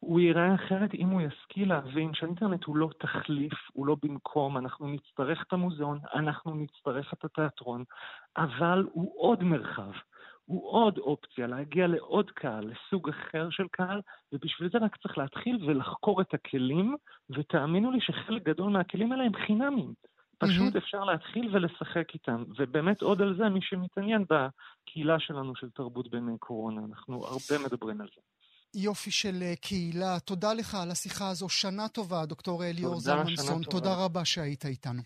הוא 0.00 0.20
ייראה 0.20 0.54
אחרת 0.54 0.94
אם 0.94 1.08
הוא 1.08 1.20
ישכיל 1.20 1.68
להבין 1.68 2.14
שהאינטרנט 2.14 2.64
הוא 2.64 2.76
לא 2.76 2.88
תחליף, 2.98 3.52
הוא 3.72 3.86
לא 3.86 3.96
במקום, 4.02 4.58
אנחנו 4.58 4.88
נצטרך 4.88 5.44
את 5.46 5.52
המוזיאון, 5.52 5.98
אנחנו 6.14 6.54
נצטרך 6.54 7.12
את 7.12 7.24
התיאטרון, 7.24 7.84
אבל 8.36 8.86
הוא 8.92 9.12
עוד 9.16 9.42
מרחב. 9.42 9.92
הוא 10.44 10.70
עוד 10.70 10.98
אופציה 10.98 11.46
להגיע 11.46 11.86
לעוד 11.86 12.30
קהל, 12.30 12.64
לסוג 12.70 13.08
אחר 13.08 13.50
של 13.50 13.66
קהל, 13.70 14.00
ובשביל 14.32 14.70
זה 14.72 14.78
רק 14.78 14.96
צריך 14.96 15.18
להתחיל 15.18 15.58
ולחקור 15.66 16.20
את 16.20 16.34
הכלים, 16.34 16.96
ותאמינו 17.30 17.90
לי 17.90 18.00
שחלק 18.00 18.42
גדול 18.42 18.72
מהכלים 18.72 19.12
האלה 19.12 19.24
הם 19.24 19.32
חינמים. 19.46 19.94
פשוט 20.38 20.74
mm-hmm. 20.74 20.78
אפשר 20.78 21.04
להתחיל 21.04 21.56
ולשחק 21.56 22.14
איתם. 22.14 22.44
ובאמת 22.58 23.02
עוד 23.02 23.22
על 23.22 23.36
זה, 23.36 23.48
מי 23.48 23.60
שמתעניין 23.62 24.24
בקהילה 24.24 25.20
שלנו 25.20 25.56
של 25.56 25.70
תרבות 25.70 26.10
בימי 26.10 26.38
קורונה, 26.38 26.80
אנחנו 26.90 27.24
הרבה 27.24 27.66
מדברים 27.66 28.00
על 28.00 28.08
זה. 28.14 28.20
יופי 28.74 29.10
של 29.10 29.42
אה, 29.42 29.54
קהילה. 29.56 30.20
תודה 30.20 30.52
לך 30.52 30.74
על 30.74 30.90
השיחה 30.90 31.28
הזו. 31.28 31.48
שנה 31.48 31.88
טובה, 31.88 32.26
דוקטור 32.26 32.64
אליאור 32.64 33.00
זלמנסון. 33.00 33.62
תודה 33.62 33.94
רבה 33.94 34.24
שהיית 34.24 34.66
איתנו. 34.66 35.02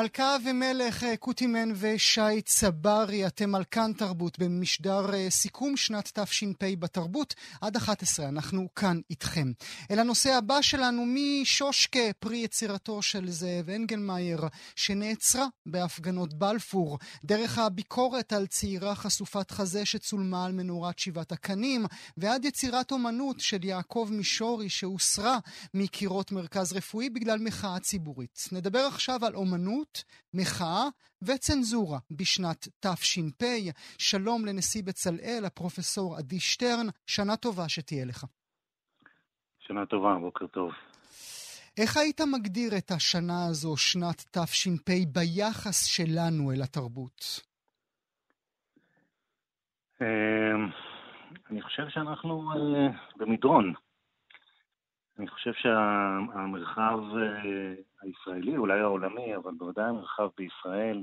מלכה 0.00 0.36
ומלך 0.44 1.04
אה, 1.04 1.16
קוטימן 1.16 1.68
ושי 1.74 2.42
צברי, 2.44 3.26
אתם 3.26 3.54
על 3.54 3.64
כאן 3.70 3.92
תרבות 3.92 4.38
במשדר 4.38 5.14
אה, 5.14 5.30
סיכום 5.30 5.76
שנת 5.76 6.18
תש"פ 6.18 6.64
בתרבות. 6.78 7.34
עד 7.60 7.76
11 7.76 8.28
אנחנו 8.28 8.68
כאן 8.74 9.00
איתכם. 9.10 9.52
אל 9.90 9.98
הנושא 9.98 10.34
הבא 10.34 10.62
שלנו 10.62 11.04
משושקה, 11.06 12.12
פרי 12.18 12.36
יצירתו 12.36 13.02
של 13.02 13.30
זאב 13.30 13.70
אנגלמאייר, 13.70 14.40
שנעצרה 14.76 15.46
בהפגנות 15.66 16.34
בלפור, 16.34 16.98
דרך 17.24 17.58
הביקורת 17.58 18.32
על 18.32 18.46
צעירה 18.46 18.94
חשופת 18.94 19.50
חזה 19.50 19.84
שצולמה 19.84 20.44
על 20.44 20.52
מנורת 20.52 20.98
שבעת 20.98 21.32
הקנים, 21.32 21.86
ועד 22.16 22.44
יצירת 22.44 22.92
אומנות 22.92 23.40
של 23.40 23.64
יעקב 23.64 24.08
מישורי 24.12 24.68
שהוסרה 24.68 25.38
מקירות 25.74 26.32
מרכז 26.32 26.72
רפואי 26.72 27.10
בגלל 27.10 27.38
מחאה 27.38 27.80
ציבורית. 27.80 28.48
נדבר 28.52 28.78
עכשיו 28.78 29.24
על 29.24 29.34
אומנות. 29.34 29.89
גזענות, 29.90 30.04
מחאה 30.34 30.84
וצנזורה 31.22 31.98
בשנת 32.10 32.68
תש"פ. 32.80 33.42
שלום 33.98 34.46
לנשיא 34.46 34.82
בצלאל, 34.82 35.42
הפרופסור 35.46 36.16
עדי 36.16 36.40
שטרן, 36.40 36.86
שנה 37.06 37.36
טובה 37.36 37.68
שתהיה 37.68 38.04
לך. 38.04 38.24
שנה 39.58 39.86
טובה, 39.86 40.14
בוקר 40.20 40.46
טוב. 40.46 40.70
איך 41.78 41.96
היית 41.96 42.20
מגדיר 42.20 42.78
את 42.78 42.90
השנה 42.90 43.46
הזו, 43.48 43.76
שנת 43.76 44.24
תש"פ, 44.38 44.88
ביחס 45.12 45.86
שלנו 45.86 46.52
אל 46.52 46.62
התרבות? 46.62 47.40
אמ, 50.00 50.06
אני 51.50 51.62
חושב 51.62 51.88
שאנחנו 51.88 52.50
אה, 52.52 52.88
במדרון. 53.16 53.74
אני 55.20 55.28
חושב 55.28 55.52
שהמרחב 55.52 56.98
אה, 57.16 57.74
הישראלי, 58.02 58.56
אולי 58.56 58.80
העולמי, 58.80 59.36
אבל 59.36 59.54
בוודאי 59.54 59.84
המרחב 59.84 60.28
בישראל, 60.36 61.02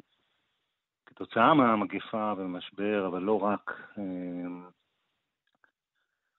כתוצאה 1.05 1.53
מהמגפה 1.53 2.33
והמשבר, 2.37 3.07
אבל 3.07 3.21
לא 3.21 3.43
רק, 3.43 3.71
אה, 3.97 4.69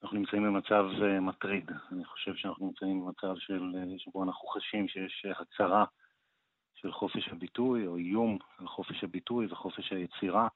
אנחנו 0.02 0.18
נמצאים 0.18 0.42
במצב 0.42 0.84
אה, 1.02 1.20
מטריד. 1.20 1.70
אני 1.92 2.04
חושב 2.04 2.34
שאנחנו 2.34 2.66
נמצאים 2.66 3.00
במצב 3.00 3.34
של, 3.36 3.74
שבו 3.98 4.24
אנחנו 4.24 4.48
חשים 4.48 4.88
שיש 4.88 5.26
הצהרה 5.40 5.84
של 6.74 6.92
חופש 6.92 7.28
הביטוי, 7.28 7.86
או 7.86 7.96
איום 7.96 8.38
על 8.58 8.66
חופש 8.66 9.04
הביטוי 9.04 9.46
וחופש 9.50 9.92
היצירה. 9.92 10.48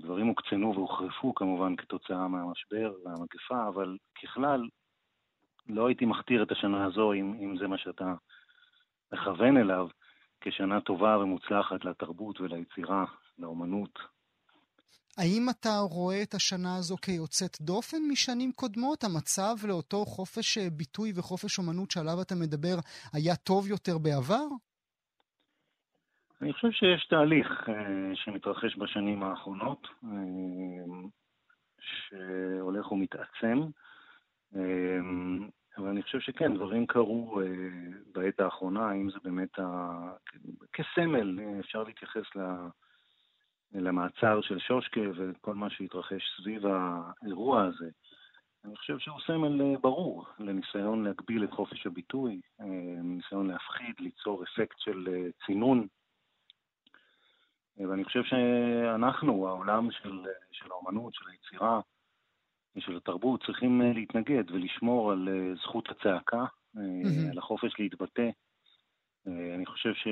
דברים 0.00 0.26
הוקצנו 0.26 0.74
והוחרפו 0.74 1.34
כמובן 1.34 1.76
כתוצאה 1.76 2.28
מהמשבר 2.28 2.94
והמגפה, 3.04 3.68
אבל 3.68 3.96
ככלל 4.22 4.68
לא 5.68 5.86
הייתי 5.86 6.04
מכתיר 6.04 6.42
את 6.42 6.52
השנה 6.52 6.84
הזו, 6.84 7.12
אם, 7.12 7.34
אם 7.40 7.58
זה 7.58 7.66
מה 7.66 7.78
שאתה 7.78 8.14
מכוון 9.12 9.56
אליו, 9.56 9.88
כשנה 10.40 10.80
טובה 10.80 11.18
ומוצלחת 11.18 11.84
לתרבות 11.84 12.40
וליצירה, 12.40 13.04
לאומנות. 13.38 13.98
האם 15.18 15.46
אתה 15.50 15.78
רואה 15.90 16.22
את 16.22 16.34
השנה 16.34 16.76
הזו 16.76 16.96
כיוצאת 16.96 17.60
דופן 17.60 17.96
משנים 18.10 18.52
קודמות? 18.52 19.04
המצב 19.04 19.66
לאותו 19.68 20.04
חופש 20.04 20.58
ביטוי 20.58 21.12
וחופש 21.16 21.58
אומנות 21.58 21.90
שעליו 21.90 22.22
אתה 22.22 22.34
מדבר 22.34 22.76
היה 23.12 23.36
טוב 23.36 23.68
יותר 23.68 23.98
בעבר? 23.98 24.46
אני 26.42 26.52
חושב 26.52 26.70
שיש 26.70 27.06
תהליך 27.06 27.46
uh, 27.66 27.70
שמתרחש 28.14 28.76
בשנים 28.78 29.22
האחרונות, 29.22 29.86
uh, 30.04 30.06
שהולך 31.80 32.92
ומתעצם. 32.92 33.58
אמ, 34.54 35.48
אבל 35.76 35.88
אני 35.88 36.02
חושב 36.02 36.20
שכן, 36.20 36.54
דברים 36.54 36.86
קרו 36.86 37.40
אה, 37.40 37.46
בעת 38.12 38.40
האחרונה, 38.40 38.90
האם 38.90 39.10
זה 39.10 39.18
באמת 39.24 39.58
ה... 39.58 39.98
כסמל, 40.72 41.40
אה, 41.40 41.60
אפשר 41.60 41.82
להתייחס 41.82 42.24
למעצר 43.72 44.40
של 44.40 44.58
שושקה 44.58 45.00
וכל 45.16 45.54
מה 45.54 45.70
שהתרחש 45.70 46.22
סביב 46.36 46.62
האירוע 46.66 47.62
הזה. 47.62 47.90
אני 48.64 48.76
חושב 48.76 48.98
שהוא 48.98 49.20
סמל 49.26 49.62
אה, 49.62 49.78
ברור 49.80 50.26
לניסיון 50.38 51.04
להגביל 51.04 51.44
את 51.44 51.52
חופש 51.52 51.86
הביטוי, 51.86 52.40
ניסיון 53.02 53.46
להפחיד, 53.46 53.94
ליצור 53.98 54.44
אפקט 54.44 54.78
של 54.78 55.28
צינון. 55.46 55.86
ואני 57.88 58.04
חושב 58.04 58.22
שאנחנו, 58.22 59.48
העולם 59.48 59.90
של, 59.90 60.26
של 60.52 60.70
האומנות, 60.70 61.14
של 61.14 61.24
היצירה, 61.30 61.80
של 62.80 62.96
התרבות 62.96 63.42
צריכים 63.46 63.82
אה, 63.82 63.92
להתנגד 63.92 64.50
ולשמור 64.50 65.12
על 65.12 65.28
אה, 65.28 65.54
זכות 65.62 65.88
הצעקה, 65.90 66.44
mm-hmm. 66.76 67.30
על 67.30 67.38
החופש 67.38 67.72
להתבטא. 67.78 68.30
אני 69.26 69.66
חושב 69.66 69.94
ש... 69.94 70.08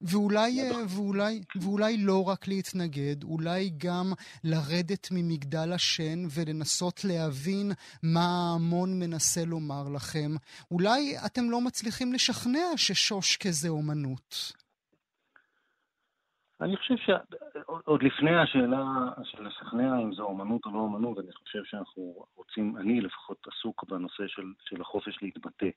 ואולי, 0.00 0.60
ואולי, 0.88 1.40
ואולי 1.60 1.96
לא 1.98 2.28
רק 2.28 2.48
להתנגד, 2.48 3.24
אולי 3.24 3.70
גם 3.76 4.12
לרדת 4.44 5.08
ממגדל 5.10 5.72
השן 5.72 6.18
ולנסות 6.34 7.04
להבין 7.04 7.72
מה 8.02 8.20
ההמון 8.24 8.98
מנסה 8.98 9.44
לומר 9.44 9.88
לכם. 9.94 10.30
אולי 10.70 11.14
אתם 11.26 11.50
לא 11.50 11.60
מצליחים 11.60 12.12
לשכנע 12.12 12.76
ששוש 12.76 13.36
כזה 13.36 13.68
אומנות. 13.68 14.52
אני 16.60 16.76
חושב 16.76 16.94
שעוד 16.96 18.02
לפני 18.02 18.36
השאלה 18.36 18.84
של 19.24 19.46
לשכנע 19.46 19.98
אם 19.98 20.14
זו 20.14 20.22
אומנות 20.22 20.66
או 20.66 20.70
לא 20.70 20.78
אומנות, 20.78 21.18
אני 21.18 21.32
חושב 21.32 21.64
שאנחנו 21.64 22.26
רוצים, 22.36 22.76
אני 22.76 23.00
לפחות 23.00 23.46
עסוק 23.46 23.84
בנושא 23.84 24.26
של, 24.26 24.52
של 24.60 24.80
החופש 24.80 25.22
להתבטא. 25.22 25.68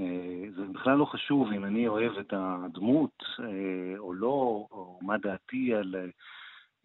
אה, 0.00 0.50
זה 0.56 0.62
בכלל 0.72 0.96
לא 0.96 1.04
חשוב 1.04 1.52
אם 1.52 1.64
אני 1.64 1.88
אוהב 1.88 2.18
את 2.18 2.32
הדמות 2.36 3.22
אה, 3.40 3.98
או 3.98 4.14
לא, 4.14 4.66
או 4.70 4.98
מה 5.02 5.18
דעתי 5.18 5.74
על, 5.74 5.94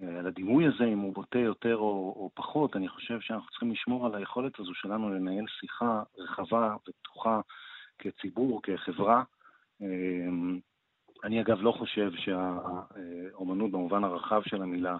אה, 0.01 0.19
על 0.19 0.27
הדימוי 0.27 0.67
הזה, 0.67 0.83
אם 0.83 0.99
הוא 0.99 1.13
בוטה 1.13 1.39
יותר 1.39 1.75
או, 1.75 2.13
או 2.15 2.29
פחות. 2.33 2.75
אני 2.75 2.87
חושב 2.87 3.19
שאנחנו 3.19 3.49
צריכים 3.49 3.71
לשמור 3.71 4.05
על 4.05 4.15
היכולת 4.15 4.59
הזו 4.59 4.73
שלנו 4.73 5.13
לנהל 5.13 5.45
שיחה 5.59 6.03
רחבה 6.17 6.75
ופתוחה 6.87 7.41
כציבור, 7.99 8.61
כחברה. 8.63 9.23
אני 11.23 11.41
אגב 11.41 11.61
לא 11.61 11.71
חושב 11.71 12.11
שהאומנות 12.15 13.71
במובן 13.71 14.03
הרחב 14.03 14.41
של 14.45 14.61
המילה, 14.61 14.97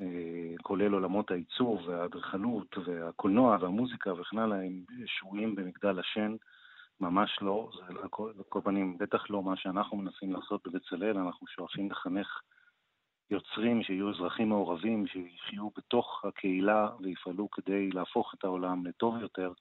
אה, 0.00 0.54
כולל 0.62 0.92
עולמות 0.92 1.30
העיצוב 1.30 1.88
והאדריכלות 1.88 2.78
והקולנוע 2.84 3.56
והמוזיקה 3.60 4.12
וכן 4.12 4.38
הלאה, 4.38 4.62
הם 4.62 4.84
שבויים 5.06 5.54
במגדל 5.54 5.98
השן, 5.98 6.36
ממש 7.00 7.38
לא. 7.42 7.70
זה 7.76 7.82
על 7.86 8.08
כל 8.48 8.60
פנים, 8.64 8.98
בטח 8.98 9.30
לא 9.30 9.42
מה 9.42 9.56
שאנחנו 9.56 9.96
מנסים 9.96 10.32
לעשות 10.32 10.66
בבצלאל, 10.66 11.18
אנחנו 11.18 11.46
שואפים 11.46 11.90
לחנך 11.90 12.40
יוצרים 13.30 13.82
שיהיו 13.82 14.10
אזרחים 14.10 14.48
מעורבים, 14.48 15.06
שיחיו 15.06 15.68
בתוך 15.76 16.24
הקהילה 16.24 16.88
ויפעלו 17.00 17.50
כדי 17.50 17.90
להפוך 17.90 18.34
את 18.34 18.44
העולם 18.44 18.86
לטוב 18.86 19.20
יותר. 19.20 19.52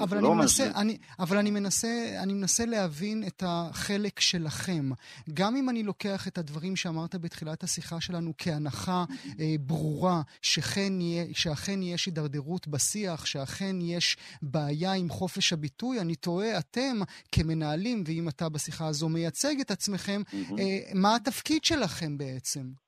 אבל, 0.00 0.16
אני, 0.16 0.26
לא 0.26 0.34
מנסה, 0.34 0.70
אני, 0.74 0.98
אבל 1.18 1.38
אני, 1.38 1.50
מנסה, 1.50 2.16
אני 2.22 2.32
מנסה 2.32 2.66
להבין 2.66 3.24
את 3.26 3.42
החלק 3.46 4.20
שלכם. 4.20 4.90
גם 5.34 5.56
אם 5.56 5.70
אני 5.70 5.82
לוקח 5.82 6.28
את 6.28 6.38
הדברים 6.38 6.76
שאמרת 6.76 7.14
בתחילת 7.14 7.64
השיחה 7.64 8.00
שלנו 8.00 8.32
כהנחה 8.38 9.04
אה, 9.40 9.54
ברורה, 9.60 10.22
שכן 10.42 11.00
יהיה, 11.00 11.24
שאכן 11.32 11.82
יש 11.82 12.06
הידרדרות 12.06 12.68
בשיח, 12.68 13.26
שאכן 13.26 13.76
יש 13.80 14.16
בעיה 14.42 14.92
עם 14.92 15.08
חופש 15.08 15.52
הביטוי, 15.52 16.00
אני 16.00 16.14
תוהה, 16.14 16.58
אתם 16.58 17.00
כמנהלים, 17.32 18.04
ואם 18.06 18.28
אתה 18.28 18.48
בשיחה 18.48 18.86
הזו 18.86 19.08
מייצג 19.08 19.60
את 19.60 19.70
עצמכם, 19.70 20.22
אה, 20.58 20.78
מה 20.94 21.16
התפקיד 21.16 21.64
שלכם 21.64 22.18
בעצם? 22.18 22.83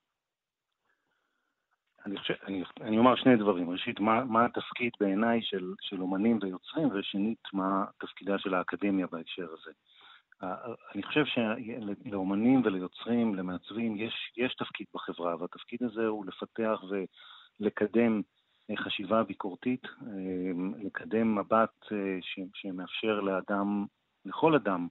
אני, 2.07 2.17
חושב, 2.17 2.35
אני, 2.47 2.63
אני 2.81 2.99
אומר 2.99 3.17
שני 3.17 3.37
דברים. 3.37 3.71
ראשית, 3.71 4.01
מה, 4.01 4.25
מה 4.25 4.45
התפקיד 4.45 4.93
בעיניי 5.01 5.43
של, 5.43 5.73
של 5.81 6.01
אומנים 6.01 6.39
ויוצרים, 6.43 6.89
ושנית, 6.95 7.43
מה 7.53 7.85
תפקידה 7.99 8.39
של 8.39 8.55
האקדמיה 8.55 9.07
בהקשר 9.07 9.47
הזה. 9.53 9.71
אני 10.95 11.03
חושב 11.03 11.25
שלאומנים 11.25 12.63
וליוצרים, 12.65 13.35
למעצבים, 13.35 13.97
יש, 13.97 14.33
יש 14.37 14.55
תפקיד 14.55 14.87
בחברה, 14.95 15.37
והתפקיד 15.41 15.83
הזה 15.83 16.07
הוא 16.07 16.27
לפתח 16.27 16.81
ולקדם 17.61 18.23
חשיבה 18.77 19.23
ביקורתית, 19.23 19.83
לקדם 20.85 21.39
מבט 21.39 21.87
שמאפשר 22.55 23.21
לאדם, 23.21 23.87
לכל 24.25 24.55
אדם, 24.55 24.89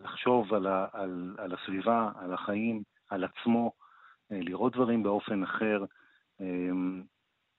לחשוב 0.00 0.54
על, 0.54 0.66
ה, 0.66 0.86
על, 0.92 1.34
על 1.38 1.54
הסביבה, 1.54 2.10
על 2.16 2.32
החיים, 2.32 2.82
על 3.10 3.24
עצמו, 3.24 3.72
לראות 4.30 4.72
דברים 4.72 5.02
באופן 5.02 5.42
אחר, 5.42 5.84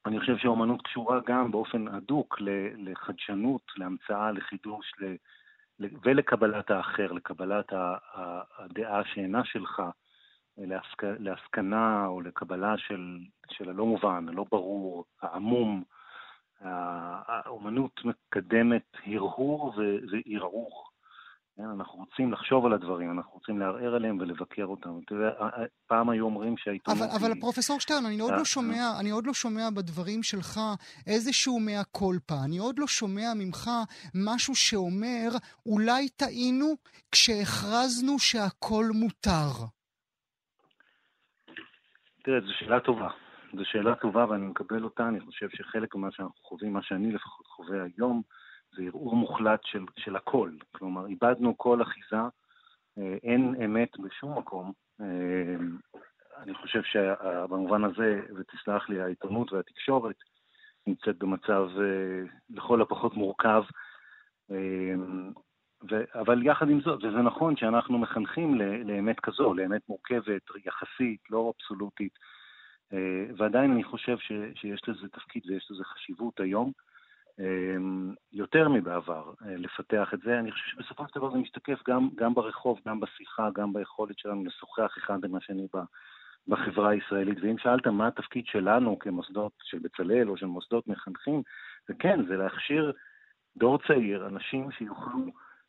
אני 0.06 0.20
חושב 0.20 0.38
שהאומנות 0.38 0.82
קשורה 0.82 1.20
גם 1.26 1.52
באופן 1.52 1.88
הדוק 1.88 2.38
לחדשנות, 2.78 3.62
להמצאה, 3.78 4.32
לחידוש 4.32 4.94
ולקבלת 5.80 6.72
האחר, 6.72 7.12
לקבלת 7.12 7.66
הדעה 8.58 9.06
שאינה 9.06 9.46
שלך, 9.46 9.82
להסקנה 11.02 12.06
או 12.06 12.22
לקבלה 12.22 12.78
של, 12.78 13.20
של 13.52 13.70
הלא 13.70 13.86
מובן, 13.86 14.26
הלא 14.30 14.46
ברור, 14.52 15.06
העמום. 15.22 15.84
האומנות 16.62 18.02
מקדמת 18.06 18.98
הרהור 19.06 19.74
וערעור. 19.78 20.87
כן? 21.58 21.63
אנחנו 21.63 22.00
רוצים 22.00 22.34
לחשוב 22.34 22.65
על 22.65 22.74
הדברים, 22.74 23.12
אנחנו 23.12 23.32
רוצים 23.34 23.60
לערער 23.60 23.96
עליהם 23.96 24.17
ולבקר 24.20 24.65
אותם. 24.65 24.89
אתה 25.06 25.15
יודע, 25.15 25.30
פעם 25.88 26.10
היו 26.10 26.26
אומרים 26.26 26.58
שהעיתונות... 26.58 27.02
אבל, 27.02 27.28
אבל 27.28 27.39
פרופסור 27.39 27.80
שטרן, 27.80 28.06
אני 28.06 28.20
עוד, 28.20 28.32
לא 28.32 28.46
שומע, 28.46 29.00
אני 29.00 29.10
עוד 29.10 29.28
לא 29.28 29.34
שומע 29.34 29.70
בדברים 29.76 30.24
שלך 30.24 30.60
איזשהו 31.08 31.60
מאה 31.60 31.84
קולפה. 31.84 32.36
אני 32.46 32.58
עוד 32.58 32.80
לא 32.80 32.88
שומע 32.88 33.28
ממך 33.36 33.70
משהו 34.15 34.56
שאומר, 34.56 35.30
אולי 35.65 36.10
טעינו 36.10 36.76
כשהכרזנו 37.12 38.20
שהכל 38.20 38.86
מותר. 38.93 39.65
תראה, 42.24 42.39
זו 42.41 42.54
שאלה 42.60 42.80
טובה. 42.80 43.10
זו 43.54 43.65
שאלה 43.65 43.96
טובה 43.96 44.26
ואני 44.30 44.48
מקבל 44.48 44.84
אותה. 44.84 45.08
אני 45.08 45.20
חושב 45.20 45.48
שחלק 45.50 45.96
ממה 45.96 46.12
שאנחנו 46.12 46.43
חווים, 46.43 46.74
מה 46.74 46.84
שאני 46.84 47.12
לפחות 47.12 47.48
חווה 47.48 47.78
היום, 47.84 48.22
זה 48.75 48.84
ערעור 48.84 49.15
מוחלט 49.15 49.60
של, 49.63 49.86
של 49.97 50.15
הכל. 50.15 50.51
כלומר, 50.71 51.06
איבדנו 51.06 51.58
כל 51.58 51.82
אחיזה, 51.82 52.21
אה, 52.97 53.17
אין 53.23 53.56
אמת 53.65 53.99
בשום 53.99 54.38
מקום. 54.38 54.71
אה, 55.01 55.56
אני 56.38 56.53
חושב 56.53 56.82
שבמובן 56.84 57.84
הזה, 57.84 58.21
ותסלח 58.36 58.89
לי, 58.89 59.01
העיתונות 59.01 59.53
והתקשורת 59.53 60.15
נמצאת 60.88 61.17
במצב 61.17 61.67
אה, 61.80 62.23
לכל 62.49 62.82
הפחות 62.82 63.13
מורכב. 63.13 63.63
ו, 65.91 66.03
אבל 66.13 66.45
יחד 66.45 66.69
עם 66.69 66.82
זאת, 66.82 67.03
וזה 67.03 67.17
נכון 67.17 67.58
שאנחנו 67.58 67.97
מחנכים 67.97 68.56
לאמת 68.86 69.19
כזו, 69.19 69.53
לאמת 69.53 69.82
מורכבת, 69.89 70.41
יחסית, 70.65 71.21
לא 71.30 71.53
אבסולוטית, 71.56 72.13
ועדיין 73.38 73.71
אני 73.71 73.84
חושב 73.84 74.17
ש, 74.17 74.32
שיש 74.56 74.82
לזה 74.88 75.08
תפקיד 75.08 75.43
ויש 75.45 75.67
לזה 75.71 75.84
חשיבות 75.84 76.39
היום. 76.39 76.71
אמ, 77.39 78.13
יותר 78.34 78.69
מבעבר 78.69 79.34
אה, 79.45 79.56
לפתח 79.58 80.13
את 80.13 80.19
זה. 80.19 80.39
אני 80.39 80.52
חושב 80.52 80.65
שבסופו 80.65 81.04
של 81.08 81.19
דבר 81.19 81.32
זה 81.32 81.38
משתקף 81.38 81.80
גם, 81.88 82.10
גם 82.15 82.34
ברחוב, 82.34 82.80
גם 82.88 83.00
בשיחה, 83.00 83.50
גם 83.56 83.73
ביכולת 83.73 84.19
שלנו 84.19 84.45
לשוחח 84.45 84.93
אחד 84.97 85.26
עם 85.26 85.36
השני 85.36 85.67
בחברה 86.47 86.89
הישראלית. 86.89 87.38
ואם 87.41 87.57
שאלת 87.57 87.88
מה 87.88 88.07
התפקיד 88.07 88.45
שלנו 88.45 88.99
כמוסדות 88.99 89.51
של 89.64 89.80
בצלאל 89.80 90.30
או 90.30 90.38
של 90.38 90.45
מוסדות 90.45 90.88
מחנכים, 90.88 91.41
זה 91.88 91.93
כן, 91.99 92.26
זה 92.28 92.38
להכשיר 92.38 92.93
דור 93.57 93.78
צעיר, 93.88 94.28
אנשים 94.28 94.72
שיוכלו 94.72 95.26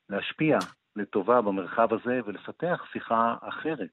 להשפיע 0.09 0.59
לטובה 0.97 1.41
במרחב 1.41 1.95
הזה 1.95 2.21
ולפתח 2.27 2.85
שיחה 2.93 3.37
אחרת. 3.41 3.91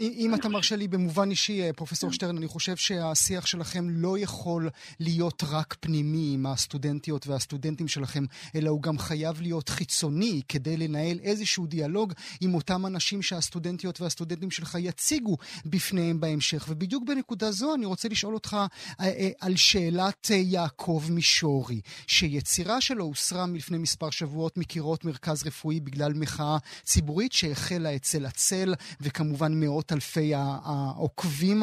אם 0.00 0.34
אתה 0.34 0.48
מרשה 0.48 0.76
לי 0.76 0.88
במובן 0.88 1.30
אישי, 1.30 1.62
אה, 1.62 1.72
פרופסור. 1.72 2.12
שטרן, 2.12 2.36
אני 2.36 2.48
חושב 2.48 2.76
שהשיח 2.76 3.46
שלכם 3.46 3.90
לא 3.90 4.18
יכול 4.18 4.70
להיות 5.00 5.42
רק 5.48 5.76
פנימי 5.80 6.30
עם 6.34 6.46
הסטודנטיות 6.46 7.26
והסטודנטים 7.26 7.88
שלכם, 7.88 8.24
אלא 8.54 8.70
הוא 8.70 8.82
גם 8.82 8.98
חייב 8.98 9.40
להיות 9.40 9.68
חיצוני 9.68 10.42
כדי 10.48 10.76
לנהל 10.76 11.18
איזשהו 11.22 11.66
דיאלוג 11.66 12.12
עם 12.40 12.54
אותם 12.54 12.86
אנשים 12.86 13.22
שהסטודנטיות 13.22 14.00
והסטודנטים 14.00 14.50
שלך 14.50 14.76
יציגו 14.80 15.36
בפניהם 15.66 16.20
בהמשך. 16.20 16.66
ובדיוק 16.68 17.04
בנקודה 17.06 17.52
זו 17.52 17.74
אני 17.74 17.86
רוצה 17.86 18.08
לשאול 18.08 18.34
אותך 18.34 18.56
אה, 19.00 19.06
אה, 19.06 19.30
על 19.40 19.56
שאלת 19.56 20.30
יעקב 20.30 21.04
מישורי, 21.10 21.80
שיצירה 22.06 22.80
שלו 22.80 23.04
הוסרה 23.04 23.46
מלפני 23.46 23.78
מספר 23.78 24.10
שבועות 24.10 24.56
מקירות 24.56 25.04
מרכז 25.04 25.46
רפואי 25.46 25.80
בגלל 25.80 26.12
מחאה 26.14 26.56
ציבורית 26.82 27.32
שהחלה 27.32 27.96
אצל 27.96 28.26
הצל, 28.26 28.74
וכמובן 29.00 29.60
מאות 29.60 29.85
מאות 29.86 29.92
אלפי 29.92 30.34
העוקבים 30.34 31.56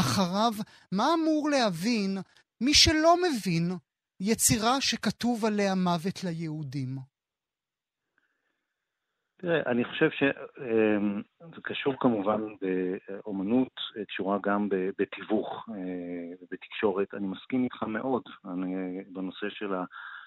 אחריו. 0.00 0.52
מה 0.92 1.04
אמור 1.14 1.50
להבין 1.50 2.18
מי 2.60 2.74
שלא 2.74 3.14
מבין 3.16 3.62
יצירה 4.20 4.80
שכתוב 4.80 5.44
עליה 5.44 5.74
מוות 5.74 6.24
ליהודים? 6.24 6.96
תראה, 9.38 9.62
אני 9.66 9.84
חושב 9.84 10.10
שזה 10.10 10.30
אמ, 10.58 11.22
קשור 11.62 11.94
כמובן 12.00 12.40
באומנות, 12.60 13.74
קשורה 14.08 14.38
גם 14.42 14.68
בתיווך 14.98 15.68
ובתקשורת. 16.40 17.14
אני 17.14 17.26
מסכים 17.26 17.64
איתך 17.64 17.82
מאוד 17.82 18.22
אני, 18.44 18.74
בנושא 19.12 19.46
של 19.50 19.74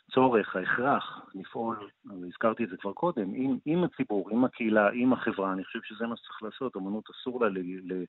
הצורך, 0.09 0.55
ההכרח 0.55 1.25
לפעול, 1.35 1.89
והזכרתי 2.05 2.63
את 2.63 2.69
זה 2.69 2.77
כבר 2.77 2.93
קודם, 2.93 3.33
עם, 3.33 3.57
עם 3.65 3.83
הציבור, 3.83 4.29
עם 4.29 4.45
הקהילה, 4.45 4.89
עם 4.93 5.13
החברה, 5.13 5.53
אני 5.53 5.63
חושב 5.63 5.79
שזה 5.83 6.07
מה 6.07 6.17
שצריך 6.17 6.43
לעשות, 6.43 6.77
אמנות 6.77 7.09
אסור 7.09 7.41
לה 7.41 7.49
ל, 7.49 7.57
ל, 7.93 8.03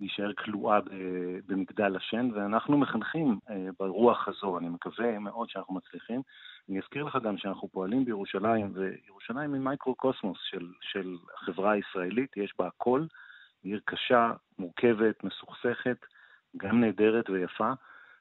להישאר 0.00 0.32
כלואה 0.32 0.78
במגדל 1.46 1.96
השן, 1.96 2.30
ואנחנו 2.34 2.78
מחנכים 2.78 3.38
אה, 3.50 3.68
ברוח 3.78 4.28
הזו, 4.28 4.58
אני 4.58 4.68
מקווה 4.68 5.18
מאוד 5.18 5.48
שאנחנו 5.48 5.74
מצליחים. 5.74 6.22
אני 6.68 6.78
אזכיר 6.78 7.04
לך 7.04 7.18
גם 7.22 7.38
שאנחנו 7.38 7.68
פועלים 7.68 8.04
בירושלים, 8.04 8.72
וירושלים 8.74 9.54
היא 9.54 9.62
מייקרו-קוסמוס 9.62 10.38
של, 10.50 10.72
של 10.80 11.16
החברה 11.34 11.72
הישראלית, 11.72 12.36
יש 12.36 12.54
בה 12.58 12.66
הכל, 12.66 13.06
עיר 13.62 13.80
קשה, 13.84 14.32
מורכבת, 14.58 15.24
מסוכסכת, 15.24 15.98
גם 16.56 16.80
נהדרת 16.80 17.30
ויפה. 17.30 17.72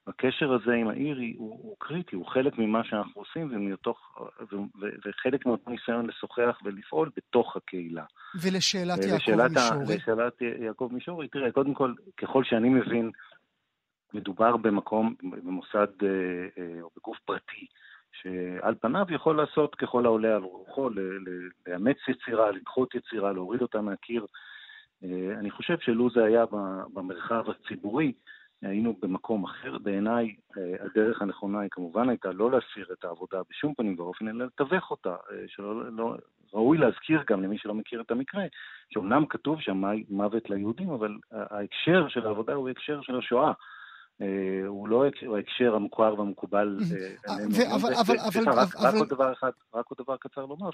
הקשר 0.08 0.54
הזה 0.54 0.74
עם 0.74 0.88
העיר 0.88 1.18
הוא, 1.38 1.60
הוא 1.64 1.76
קריטי, 1.80 2.16
הוא 2.16 2.28
חלק 2.28 2.58
ממה 2.58 2.84
שאנחנו 2.84 3.22
עושים 3.22 3.50
ומתוך, 3.52 4.22
ו, 4.52 4.56
ו, 4.56 4.88
וחלק 5.06 5.46
מאותו 5.46 5.72
ניסיון 5.72 6.08
לשוחח 6.08 6.60
ולפעול 6.64 7.10
בתוך 7.18 7.56
הקהילה. 7.56 8.04
ולשאלת 8.42 9.00
יעקב 9.04 9.48
מישורי. 9.48 9.96
לשאלת 9.96 10.42
יעקב 10.42 10.90
מישורי, 10.92 11.28
תראה, 11.28 11.52
קודם 11.52 11.74
כל, 11.74 11.94
ככל 12.18 12.44
שאני 12.44 12.70
מבין, 12.70 13.12
מדובר 14.14 14.58
במקום, 14.58 15.16
במוסד 15.22 15.88
אה, 16.04 16.08
אה, 16.58 16.82
או 16.82 16.90
בגוף 16.98 17.18
פרטי, 17.26 17.66
שעל 18.22 18.76
פניו 18.82 19.06
יכול 19.10 19.38
לעשות 19.38 19.76
ככל 19.76 20.06
העולה 20.06 20.36
על 20.36 20.44
רוחו, 20.44 20.90
לאמץ 21.68 21.98
יצירה, 22.08 22.52
לדחות 22.52 22.96
יצירה, 22.96 23.34
להוריד 23.34 23.62
אותה 23.62 23.82
מהקיר. 23.82 24.26
אה, 25.04 25.40
אני 25.40 25.52
חושב 25.52 25.78
שלו 25.80 26.10
זה 26.10 26.24
היה 26.24 26.46
במרחב 26.94 27.44
הציבורי, 27.50 28.14
היינו 28.64 28.96
במקום 29.02 29.44
אחר. 29.44 29.78
בעיניי 29.78 30.36
אה, 30.58 30.86
הדרך 30.86 31.22
הנכונה 31.22 31.60
היא 31.60 31.70
כמובן 31.72 32.10
הייתה 32.10 32.32
לא 32.32 32.52
להסיר 32.52 32.94
את 32.94 33.06
העבודה 33.06 33.38
בשום 33.50 33.74
פנים 33.74 33.96
ואופן, 33.98 34.28
אלא 34.28 34.46
לתווך 34.46 34.92
אותה. 34.92 35.10
אה, 35.10 35.44
שלא, 35.48 35.92
לא, 35.92 36.16
ראוי 36.54 36.78
להזכיר 36.78 37.24
גם 37.30 37.44
למי 37.44 37.58
שלא 37.58 37.74
מכיר 37.74 38.02
את 38.02 38.12
המקרה, 38.12 38.44
שאומנם 38.90 39.26
כתוב 39.26 39.62
שם 39.62 39.84
מוות 40.10 40.50
ליהודים, 40.50 40.90
אבל 40.90 41.18
ההקשר 41.32 42.08
של 42.08 42.28
העבודה 42.28 42.54
הוא 42.54 42.70
הקשר 42.70 43.02
של 43.02 43.18
השואה. 43.18 43.52
אה, 44.22 44.68
הוא 44.68 44.88
לא 44.88 45.06
ההקשר 45.36 45.76
המוכר 45.76 46.16
והמקובל. 46.18 46.78
אבל, 47.28 47.94
אבל, 47.94 48.16
אבל, 48.36 48.60
רק 48.80 48.96
עוד 48.96 49.10
דבר 49.10 49.34
אחד, 49.34 49.52
רק 49.74 49.86
עוד 49.88 49.98
דבר 49.98 50.18
קצר 50.18 50.46
לומר, 50.46 50.70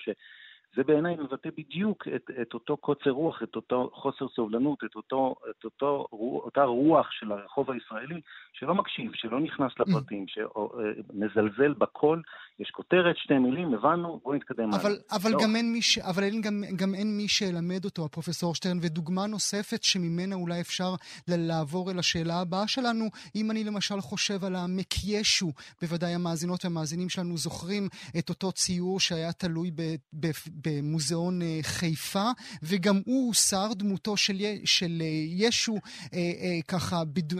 זה 0.75 0.83
בעיניי 0.83 1.15
מבטא 1.15 1.49
בדיוק 1.57 2.07
את, 2.15 2.31
את 2.41 2.53
אותו 2.53 2.77
קוצר 2.77 3.09
רוח, 3.09 3.43
את 3.43 3.55
אותו 3.55 3.89
חוסר 3.93 4.25
סובלנות, 4.35 4.83
את, 4.83 4.95
אותו, 4.95 5.35
את 5.49 5.65
אותו, 5.65 6.07
אותה 6.11 6.63
רוח 6.63 7.07
של 7.11 7.31
הרחוב 7.31 7.71
הישראלי, 7.71 8.21
שלא 8.53 8.75
מקשיב, 8.75 9.11
שלא 9.15 9.39
נכנס 9.39 9.71
לפרטים, 9.79 10.25
שמזלזל 10.27 11.73
בכל, 11.73 12.21
יש 12.59 12.69
כותרת, 12.69 13.17
שתי 13.17 13.37
מילים, 13.37 13.73
הבנו, 13.73 14.19
בואו 14.23 14.35
נתקדם 14.35 14.69
אבל, 14.73 14.97
אבל, 15.11 15.31
לא. 15.31 15.37
גם 15.43 15.55
אין 15.55 15.73
מי 15.73 15.81
ש... 15.81 15.97
אבל 15.97 16.23
אין, 16.23 16.41
גם, 16.41 16.63
גם 16.75 16.95
אין 16.95 17.17
מי 17.17 17.27
שילמד 17.27 17.85
אותו, 17.85 18.05
הפרופסור 18.05 18.55
שטרן, 18.55 18.77
ודוגמה 18.81 19.27
נוספת 19.27 19.83
שממנה 19.83 20.35
אולי 20.35 20.61
אפשר 20.61 20.89
לעבור 21.27 21.91
אל 21.91 21.99
השאלה 21.99 22.41
הבאה 22.41 22.67
שלנו, 22.67 23.05
אם 23.35 23.51
אני 23.51 23.63
למשל 23.63 24.01
חושב 24.01 24.43
על 24.45 24.55
המקיישו, 24.55 25.51
בוודאי 25.81 26.13
המאזינות 26.13 26.65
והמאזינים 26.65 27.09
שלנו 27.09 27.37
זוכרים 27.37 27.87
את 28.19 28.29
אותו 28.29 28.51
ציור 28.51 28.99
שהיה 28.99 29.31
תלוי 29.33 29.71
ב, 29.71 29.81
ב, 30.13 30.27
במוזיאון 30.65 31.41
אה, 31.41 31.59
חיפה, 31.61 32.31
וגם 32.63 33.01
הוא 33.05 33.27
הוסר, 33.27 33.73
דמותו 33.73 34.17
של, 34.17 34.41
של 34.65 35.01
אה, 35.01 35.07
ישו 35.27 35.77
אה, 36.13 36.59
ככה 36.67 37.03
בד... 37.05 37.39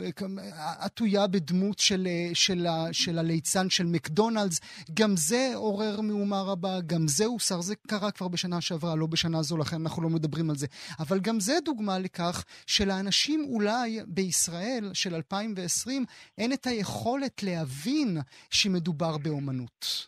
עטויה 0.58 1.28
בדמות 1.28 1.80
של, 1.80 2.08
של, 2.34 2.68
של 2.92 3.20
הליצן 3.20 3.70
של 3.70 3.86
מקדונלדס. 3.86 4.60
גם 4.94 5.18
זה 5.18 5.52
עורר 5.56 6.02
מהומה 6.02 6.42
רבה, 6.42 6.82
גם 6.82 7.08
זה 7.08 7.26
הוסר, 7.26 7.62
זה 7.62 7.76
קרה 7.88 8.12
כבר 8.12 8.28
בשנה 8.28 8.62
שעברה, 8.62 8.96
לא 8.96 9.06
בשנה 9.06 9.44
זו, 9.44 9.58
לכן 9.58 9.82
אנחנו 9.82 10.02
לא 10.02 10.10
מדברים 10.10 10.50
על 10.50 10.56
זה. 10.56 10.68
אבל 11.00 11.20
גם 11.20 11.40
זה 11.40 11.58
דוגמה 11.66 12.00
לכך 12.00 12.44
שלאנשים 12.68 13.46
אולי 13.50 14.00
בישראל 14.08 14.92
של 14.94 15.16
2020 15.16 16.06
אין 16.38 16.54
את 16.54 16.68
היכולת 16.68 17.44
להבין 17.44 18.18
שמדובר 18.50 19.18
באומנות. 19.18 20.08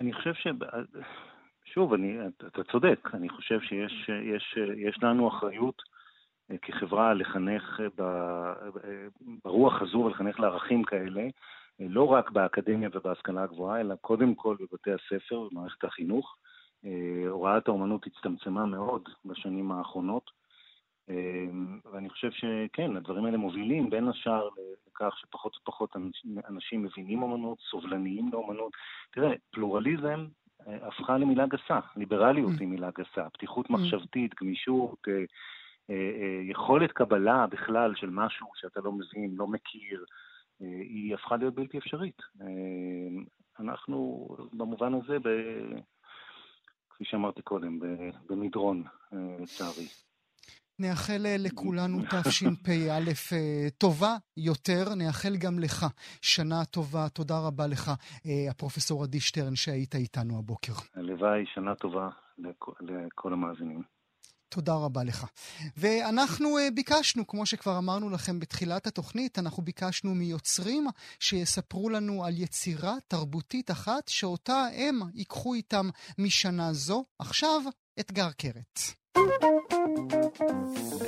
אני 0.00 0.12
חושב 0.12 0.34
ש... 0.34 0.46
שוב, 1.64 1.92
אני, 1.92 2.18
אתה 2.46 2.64
צודק, 2.64 3.08
אני 3.14 3.28
חושב 3.28 3.60
שיש 3.60 4.08
יש, 4.08 4.58
יש 4.76 5.02
לנו 5.02 5.28
אחריות 5.28 5.82
אה, 6.50 6.58
כחברה 6.58 7.14
לחנך 7.14 7.80
ברוח 9.44 9.82
הזו 9.82 9.98
ולחנך 9.98 10.40
לערכים 10.40 10.84
כאלה, 10.84 11.22
אה, 11.80 11.86
לא 11.88 12.12
רק 12.12 12.30
באקדמיה 12.30 12.88
ובהשכלה 12.92 13.42
הגבוהה, 13.42 13.80
אלא 13.80 13.94
קודם 13.94 14.34
כל 14.34 14.56
בבתי 14.60 14.90
הספר 14.92 15.40
ובמערכת 15.40 15.84
החינוך. 15.84 16.36
אה, 16.84 17.28
הוראת 17.28 17.68
האומנות 17.68 18.06
הצטמצמה 18.06 18.66
מאוד 18.66 19.08
בשנים 19.24 19.72
האחרונות. 19.72 20.30
ואני 21.92 22.10
חושב 22.10 22.30
שכן, 22.30 22.96
הדברים 22.96 23.24
האלה 23.24 23.36
מובילים 23.36 23.90
בין 23.90 24.08
השאר 24.08 24.48
לכך 24.88 25.18
שפחות 25.18 25.56
ופחות 25.56 25.96
אנשים 26.48 26.82
מבינים 26.82 27.22
אומנות, 27.22 27.58
סובלניים 27.70 28.30
לאומנות. 28.32 28.72
תראה, 29.10 29.32
פלורליזם 29.50 30.26
הפכה 30.66 31.18
למילה 31.18 31.46
גסה, 31.46 31.80
ליברליות 31.96 32.52
mm. 32.52 32.60
היא 32.60 32.68
מילה 32.68 32.90
גסה, 32.98 33.30
פתיחות 33.30 33.66
mm. 33.66 33.72
מחשבתית, 33.72 34.34
גמישות, 34.40 35.08
יכולת 36.42 36.92
קבלה 36.92 37.46
בכלל 37.46 37.94
של 37.94 38.10
משהו 38.10 38.46
שאתה 38.54 38.80
לא 38.80 38.92
מבין, 38.92 39.34
לא 39.36 39.46
מכיר, 39.46 40.04
היא 40.60 41.14
הפכה 41.14 41.36
להיות 41.36 41.54
בלתי 41.54 41.78
אפשרית. 41.78 42.22
אנחנו 43.60 44.28
במובן 44.52 44.94
הזה, 44.94 45.18
ב... 45.18 45.28
כפי 46.90 47.04
שאמרתי 47.04 47.42
קודם, 47.42 47.78
במדרון, 48.28 48.82
לצערי. 49.12 49.86
נאחל 50.78 51.26
אה, 51.26 51.36
לכולנו 51.38 52.02
תשפ"א 52.02 53.00
אה, 53.32 53.68
טובה 53.78 54.16
יותר, 54.36 54.94
נאחל 54.94 55.36
גם 55.36 55.58
לך 55.58 55.86
שנה 56.22 56.64
טובה. 56.64 57.08
תודה 57.08 57.38
רבה 57.38 57.66
לך, 57.66 57.90
אה, 58.26 58.50
הפרופסור 58.50 59.02
עדי 59.04 59.20
שטרן, 59.20 59.56
שהיית 59.56 59.94
איתנו 59.94 60.38
הבוקר. 60.38 60.72
הלוואי, 60.94 61.44
שנה 61.54 61.74
טובה 61.74 62.08
לכל 62.80 63.32
המאזינים. 63.32 63.82
תודה 64.48 64.74
רבה 64.74 65.04
לך. 65.04 65.26
ואנחנו 65.76 66.48
ביקשנו, 66.74 67.26
כמו 67.26 67.46
שכבר 67.46 67.78
אמרנו 67.78 68.10
לכם 68.10 68.40
בתחילת 68.40 68.86
התוכנית, 68.86 69.38
אנחנו 69.38 69.62
ביקשנו 69.62 70.14
מיוצרים 70.14 70.86
שיספרו 71.20 71.90
לנו 71.90 72.24
על 72.24 72.32
יצירה 72.36 72.94
תרבותית 73.08 73.70
אחת 73.70 74.08
שאותה 74.08 74.64
הם 74.76 75.00
ייקחו 75.14 75.54
איתם 75.54 75.86
משנה 76.18 76.72
זו. 76.72 77.04
עכשיו, 77.18 77.62
אתגר 78.00 78.32
קרת. 78.32 78.80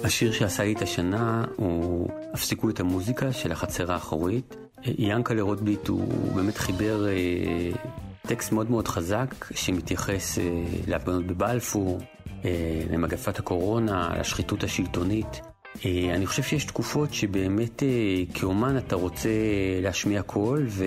השיר 0.05 0.33
שעשה 0.33 0.65
לי 0.65 0.73
את 0.73 0.83
השנה 0.83 1.45
הוא 1.57 2.09
"הפסיקו 2.33 2.71
את 2.71 2.81
המוזיקה" 2.81 3.33
של 3.33 3.53
החצר 3.53 3.93
האחורית. 3.93 4.57
ינקלה 4.85 5.43
רוטביט 5.43 5.89
הוא 5.89 6.33
באמת 6.35 6.57
חיבר 6.57 7.09
אה, 7.09 7.13
טקסט 8.23 8.53
מאוד 8.53 8.71
מאוד 8.71 8.89
חזק 8.89 9.35
שמתייחס 9.55 10.39
אה, 10.39 10.45
להפגנות 10.87 11.27
בבלפור, 11.27 11.99
אה, 12.45 12.51
למגפת 12.91 13.39
הקורונה, 13.39 14.11
לשחיתות 14.21 14.65
השלטונית. 14.65 15.41
אה, 15.87 16.15
אני 16.15 16.27
חושב 16.27 16.43
שיש 16.43 16.65
תקופות 16.65 17.15
שבאמת 17.15 17.83
אה, 17.83 17.89
כאומן 18.35 18.79
אתה 18.79 18.97
רוצה 18.97 19.29
להשמיע 19.83 20.23
קול 20.23 20.67
ו... 20.69 20.85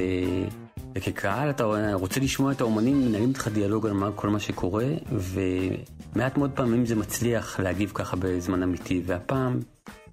וכקהל 0.95 1.49
אתה 1.49 1.63
רוצה 1.93 2.19
לשמוע 2.19 2.51
את 2.51 2.61
האומנים 2.61 3.01
מנהלים 3.05 3.29
איתך 3.29 3.47
דיאלוג 3.47 3.87
על 3.87 3.93
כל 4.15 4.29
מה 4.29 4.39
שקורה 4.39 4.85
ומעט 5.11 6.37
מאוד 6.37 6.51
פעמים 6.55 6.85
זה 6.85 6.95
מצליח 6.95 7.59
להגיב 7.59 7.91
ככה 7.93 8.15
בזמן 8.15 8.63
אמיתי 8.63 9.01
והפעם 9.05 9.59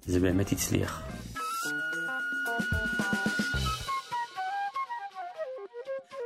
זה 0.05 0.19
באמת 0.19 0.51
הצליח. 0.51 1.01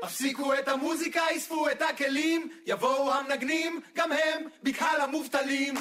הפסיקו 0.03 0.53
את 0.53 0.67
המוזיקה, 0.67 1.21
אספו 1.37 1.69
את 1.69 1.81
הכלים, 1.81 2.49
יבואו 2.65 3.13
המנגנים, 3.13 3.81
גם 3.95 4.11
הם 4.11 4.47
בקהל 4.63 5.01
המובטלים. 5.01 5.73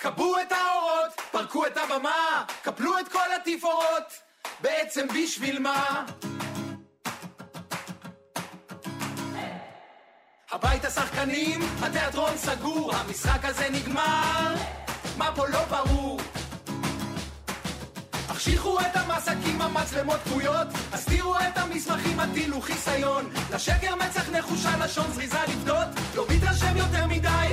כבו 0.00 0.40
את 0.40 0.52
האורות, 0.52 1.20
פרקו 1.30 1.66
את 1.66 1.76
הבמה, 1.76 2.44
קפלו 2.62 2.98
את 2.98 3.08
כל 3.08 3.18
התפאורות, 3.36 4.12
בעצם 4.60 5.06
בשביל 5.08 5.58
מה? 5.58 6.06
הבית 10.52 10.84
השחקנים, 10.84 11.60
התיאטרון 11.82 12.36
סגור, 12.36 12.92
המשחק 12.94 13.44
הזה 13.44 13.68
נגמר, 13.72 14.54
מה 15.16 15.32
פה 15.34 15.48
לא 15.48 15.64
ברור? 15.64 16.20
החשיכו 18.28 18.80
את 18.80 18.96
המסקים, 18.96 19.62
המצלמות 19.62 20.20
כבויות, 20.24 20.66
הסתירו 20.92 21.36
את 21.36 21.58
המסמכים, 21.58 22.20
הטילו 22.20 22.60
חיסיון. 22.60 23.30
לשקר 23.54 23.94
מצח 23.94 24.30
נחושה, 24.30 24.76
לשון 24.76 25.12
זריזה 25.12 25.38
לפדות, 25.48 25.88
לא 26.14 26.26
מתרשם 26.28 26.76
יותר 26.76 27.06
מדי 27.06 27.48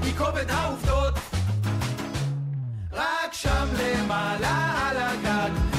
מכובד 0.00 0.50
העובדות. 0.50 1.14
רק 2.92 3.32
שם 3.32 3.68
למעלה 3.78 4.88
על 4.88 4.96
הגג, 4.96 5.73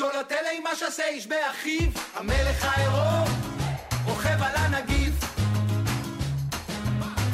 ומשול 0.00 0.20
התלה 0.20 0.50
עם 0.56 0.66
השסה 0.66 1.04
איש 1.04 1.26
באחיו, 1.26 1.90
המלך 2.14 2.64
העירום 2.64 3.28
רוכב 4.04 4.42
על 4.42 4.56
הנגיף. 4.56 5.14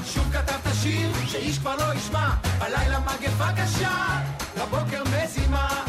שוב 0.04 0.32
כתבת 0.32 0.74
שיר 0.82 1.10
שאיש 1.26 1.58
כבר 1.58 1.76
לא 1.76 1.94
ישמע, 1.94 2.30
בלילה 2.58 3.00
מגפה 3.00 3.52
קשה, 3.52 4.20
לבוקר 4.56 5.02
מזימה. 5.04 5.84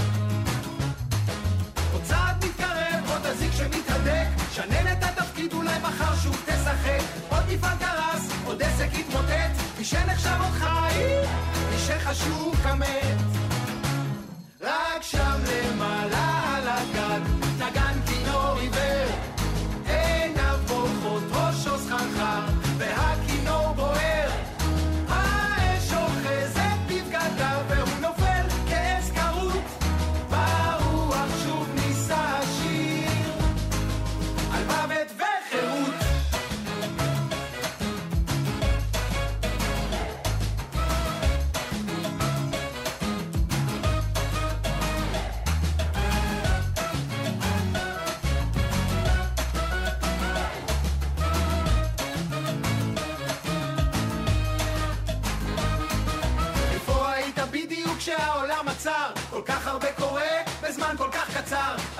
עוד 1.94 2.04
צעד 2.04 2.46
מתקרב, 2.46 3.12
עוד 3.12 3.26
אזיק 3.26 3.52
שמתהדק, 3.52 4.28
שנן 4.52 4.92
את 4.92 5.04
התפקיד 5.04 5.54
אולי 5.54 5.80
מחר 5.82 6.16
שוב 6.24 6.44
תשחק. 6.46 7.02
עוד 7.30 7.44
מפעל 7.50 7.78
קרס, 7.80 8.30
עוד 8.46 8.64
עסק 8.64 8.90
התמוטט, 9.00 9.78
מי 9.78 9.86
שנחשב 9.86 10.38
עוד 10.40 10.54
חי, 10.54 11.00
מי 11.70 11.78
שחשוב 11.88 12.56
כמת. 12.64 13.18
רק 14.62 15.02
שם 15.02 15.40
למעלה 15.48 16.35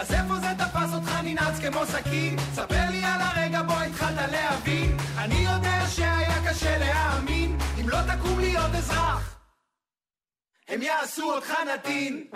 אז 0.06 0.14
איפה 0.14 0.36
זה 0.36 0.48
תפס 0.58 0.94
אותך 0.94 1.12
ננעץ 1.24 1.60
כמו 1.60 1.86
סכין? 1.86 2.36
ספר 2.54 2.90
לי 2.92 3.04
על 3.06 3.22
הרגע 3.22 3.62
בו 3.62 3.74
התחלת 3.74 4.32
להבין. 4.32 4.98
אני 5.18 5.36
יודע 5.36 5.88
שהיה 5.96 6.50
קשה 6.50 6.78
להאמין, 6.78 7.58
אם 7.82 7.90
לא 7.90 7.98
תקום 8.02 8.40
להיות 8.40 8.76
אזרח. 8.78 9.40
הם 10.68 10.82
יעשו 10.82 11.32
אותך 11.34 11.54
נתין. 11.74 12.28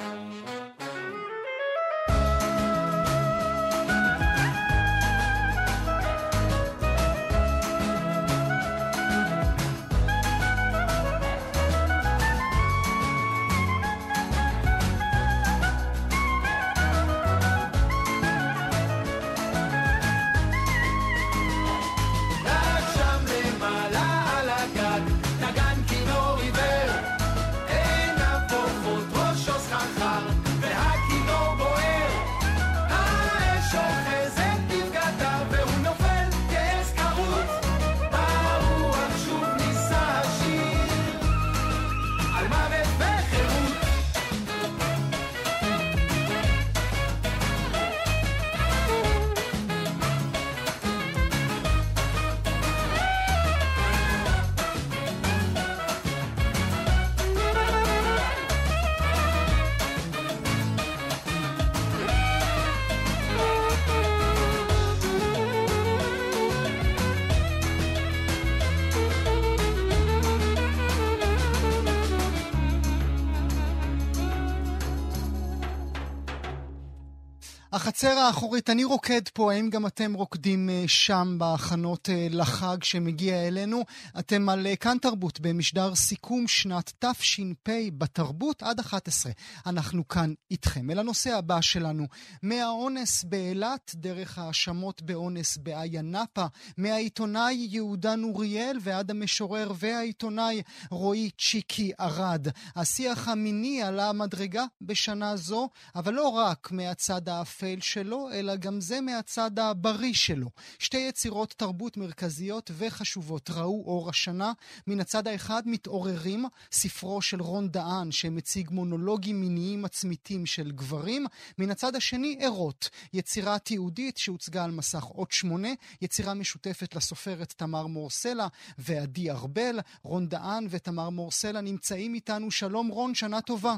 החצר 77.80 78.18
האחורית, 78.20 78.70
אני 78.70 78.84
רוקד 78.84 79.22
פה, 79.34 79.54
האם 79.54 79.70
גם 79.70 79.86
אתם 79.86 80.14
רוקדים 80.14 80.70
אה, 80.70 80.84
שם 80.88 81.36
בהכנות 81.38 82.10
אה, 82.10 82.28
לחג 82.30 82.78
שמגיע 82.84 83.48
אלינו? 83.48 83.84
אתם 84.20 84.50
על 84.50 84.68
אה, 84.68 84.76
כאן 84.76 84.98
תרבות 85.02 85.40
במשדר 85.40 85.96
סיכום 85.96 86.48
שנת 86.48 86.94
תש"פ 87.00 87.70
בתרבות 87.98 88.64
עד 88.64 88.80
11. 88.80 89.32
אנחנו 89.66 90.08
כאן 90.08 90.34
איתכם. 90.52 90.92
אל 90.92 91.00
הנושא 91.00 91.36
הבא 91.36 91.62
שלנו, 91.62 92.08
מהאונס 92.44 93.24
באילת, 93.24 93.92
דרך 93.96 94.38
האשמות 94.38 95.02
באונס 95.02 95.58
באיה 95.58 96.02
נאפה, 96.02 96.46
מהעיתונאי 96.78 97.68
יהודה 97.70 98.16
נוריאל 98.16 98.78
ועד 98.82 99.12
המשורר 99.12 99.72
והעיתונאי 99.76 100.62
רועי 100.92 101.30
צ'יקי 101.40 101.92
ארד. 102.00 102.48
השיח 102.76 103.28
המיני 103.28 103.84
עלה 103.84 104.14
מדרגה 104.14 104.64
בשנה 104.82 105.36
זו, 105.36 105.70
אבל 105.96 106.14
לא 106.14 106.28
רק 106.28 106.72
מהצד 106.72 107.30
האפ... 107.30 107.69
האפל 107.70 107.82
שלו, 107.82 108.30
אלא 108.32 108.56
גם 108.56 108.82
זה 108.82 109.02
מהצד 109.02 109.60
הבריא 109.60 110.14
שלו. 110.14 110.50
שתי 110.80 110.98
יצירות 110.98 111.54
תרבות 111.58 111.98
מרכזיות 111.98 112.72
וחשובות 112.78 113.50
ראו 113.50 113.84
אור 113.86 114.10
השנה. 114.10 114.54
מן 114.88 115.00
הצד 115.00 115.28
האחד 115.28 115.64
מתעוררים, 115.66 116.46
ספרו 116.72 117.22
של 117.22 117.42
רון 117.42 117.70
דהן, 117.70 118.12
שמציג 118.12 118.70
מונולוגים 118.72 119.42
מיניים 119.42 119.86
עצמיתים 119.86 120.46
של 120.46 120.72
גברים. 120.72 121.26
מן 121.58 121.72
הצד 121.72 121.96
השני, 121.96 122.38
ערות, 122.42 122.90
יצירה 123.14 123.60
תיעודית 123.60 124.18
שהוצגה 124.18 124.64
על 124.64 124.72
מסך 124.72 125.06
אות 125.12 125.32
שמונה, 125.32 125.70
יצירה 126.02 126.34
משותפת 126.34 126.96
לסופרת 126.96 127.54
תמר 127.58 127.88
מורסלה 127.88 128.48
ועדי 128.78 129.32
ארבל. 129.32 129.80
רון 130.04 130.28
דהן 130.28 130.68
ותמר 130.70 131.10
מורסלה 131.10 131.62
נמצאים 131.62 132.14
איתנו. 132.14 132.52
שלום 132.52 132.88
רון, 132.88 133.16
שנה 133.16 133.42
טובה. 133.42 133.76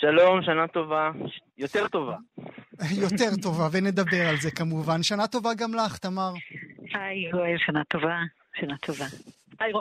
שלום, 0.00 0.42
שנה 0.42 0.68
טובה. 0.68 1.10
יותר 1.58 1.88
טובה. 1.88 2.16
יותר 3.04 3.30
טובה, 3.42 3.68
ונדבר 3.72 4.28
על 4.28 4.36
זה 4.36 4.50
כמובן. 4.50 5.02
שנה 5.02 5.26
טובה 5.26 5.50
גם 5.58 5.74
לך, 5.74 5.98
תמר. 5.98 6.32
היי, 6.94 7.28
יואל, 7.32 7.56
שנה 7.58 7.84
טובה. 7.84 8.18
שנה 8.60 8.76
טובה. 8.76 9.04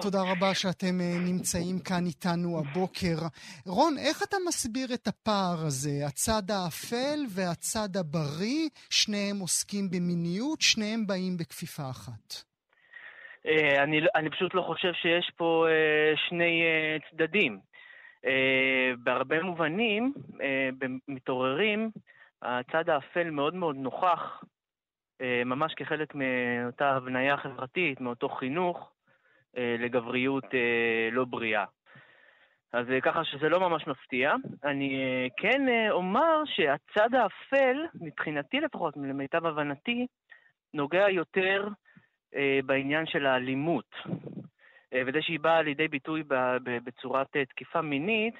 תודה 0.01 0.21
רבה 0.31 0.53
שאתם 0.53 1.01
אה, 1.01 1.17
נמצאים 1.27 1.79
כאן 1.79 2.05
איתנו 2.05 2.59
הבוקר. 2.59 3.17
רון, 3.65 3.93
איך 4.07 4.23
אתה 4.23 4.37
מסביר 4.47 4.87
את 4.93 5.07
הפער 5.07 5.57
הזה? 5.67 6.05
הצד 6.07 6.51
האפל 6.51 7.19
והצד 7.35 7.97
הבריא, 7.99 8.69
שניהם 8.89 9.39
עוסקים 9.39 9.89
במיניות, 9.91 10.61
שניהם 10.61 11.07
באים 11.07 11.37
בכפיפה 11.37 11.89
אחת. 11.89 12.33
אה, 13.47 13.83
אני, 13.83 14.01
לא, 14.01 14.09
אני 14.15 14.29
פשוט 14.29 14.53
לא 14.53 14.61
חושב 14.61 14.93
שיש 14.93 15.31
פה 15.37 15.65
אה, 15.69 16.17
שני 16.29 16.63
צדדים. 17.11 17.59
בהרבה 19.03 19.43
מובנים 19.43 20.13
מתעוררים 21.07 21.91
הצד 22.41 22.89
האפל 22.89 23.29
מאוד 23.29 23.55
מאוד 23.55 23.75
נוכח, 23.75 24.43
אה, 25.21 25.41
ממש 25.45 25.73
כחלק 25.73 26.15
מאותה 26.15 26.89
הבניה 26.89 27.37
חברתית, 27.37 28.01
מאותו 28.01 28.29
חינוך 28.29 28.91
אה, 29.57 29.75
לגבריות 29.79 30.45
אה, 30.53 31.09
לא 31.11 31.25
בריאה. 31.25 31.65
אז 32.73 32.85
ככה 33.01 33.23
שזה 33.23 33.49
לא 33.49 33.59
ממש 33.59 33.87
מפתיע. 33.87 34.33
אני 34.63 35.29
כן 35.37 35.61
אומר 35.91 36.43
שהצד 36.45 37.15
האפל, 37.15 37.77
מבחינתי 38.01 38.59
לפחות, 38.59 38.97
למיטב 38.97 39.45
הבנתי, 39.45 40.07
נוגע 40.73 41.09
יותר 41.09 41.67
בעניין 42.65 43.05
של 43.05 43.25
האלימות. 43.25 43.95
וזה 45.07 45.21
שהיא 45.21 45.39
באה 45.39 45.61
לידי 45.61 45.87
ביטוי 45.87 46.23
בצורת 46.63 47.27
תקיפה 47.49 47.81
מינית, 47.81 48.33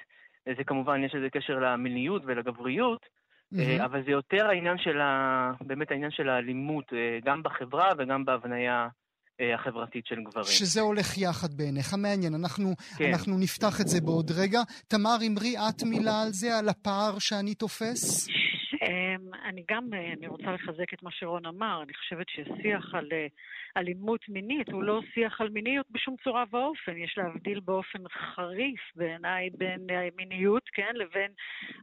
זה 0.56 0.64
כמובן, 0.64 1.04
יש 1.04 1.14
לזה 1.14 1.30
קשר 1.30 1.58
למיניות 1.58 2.22
ולגבריות, 2.26 3.06
Mm-hmm. 3.54 3.84
אבל 3.84 4.04
זה 4.04 4.10
יותר 4.10 4.46
העניין 4.46 4.78
של 4.78 5.00
ה... 5.00 5.50
באמת 5.60 5.90
העניין 5.90 6.10
של 6.10 6.28
האלימות, 6.28 6.84
אה, 6.92 7.18
גם 7.24 7.42
בחברה 7.42 7.92
וגם 7.98 8.24
בהבניה 8.24 8.88
אה, 9.40 9.54
החברתית 9.54 10.06
של 10.06 10.16
גברים. 10.24 10.46
שזה 10.46 10.80
הולך 10.80 11.18
יחד 11.18 11.54
בעיניך, 11.54 11.94
מעניין. 11.94 12.34
אנחנו, 12.34 12.74
כן. 12.98 13.10
אנחנו 13.12 13.38
נפתח 13.38 13.80
את 13.80 13.88
זה 13.88 14.00
בעוד 14.00 14.30
רגע. 14.30 14.60
תמר, 14.88 15.16
אמרי 15.26 15.54
את 15.58 15.82
מילה 15.82 16.22
על 16.22 16.28
זה, 16.32 16.58
על 16.58 16.68
הפער 16.68 17.18
שאני 17.18 17.54
תופס? 17.54 18.28
אמ, 18.86 19.34
אני 19.44 19.64
גם, 19.70 19.88
אני 20.16 20.26
רוצה 20.26 20.52
לחזק 20.52 20.94
את 20.94 21.02
מה 21.02 21.10
שרון 21.10 21.46
אמר. 21.46 21.82
אני 21.82 21.94
חושבת 21.94 22.28
ששיח 22.28 22.94
על 22.94 23.08
אלימות 23.76 24.28
מינית 24.28 24.68
הוא 24.68 24.82
לא 24.82 25.00
שיח 25.14 25.40
על 25.40 25.48
מיניות 25.48 25.86
בשום 25.90 26.16
צורה 26.24 26.44
ואופן. 26.50 26.96
יש 26.96 27.18
להבדיל 27.18 27.60
באופן 27.60 28.08
חריף 28.08 28.80
בעיניי 28.96 29.50
בין 29.50 29.86
מיניות, 30.16 30.62
כן, 30.72 30.92
לבין 30.94 31.30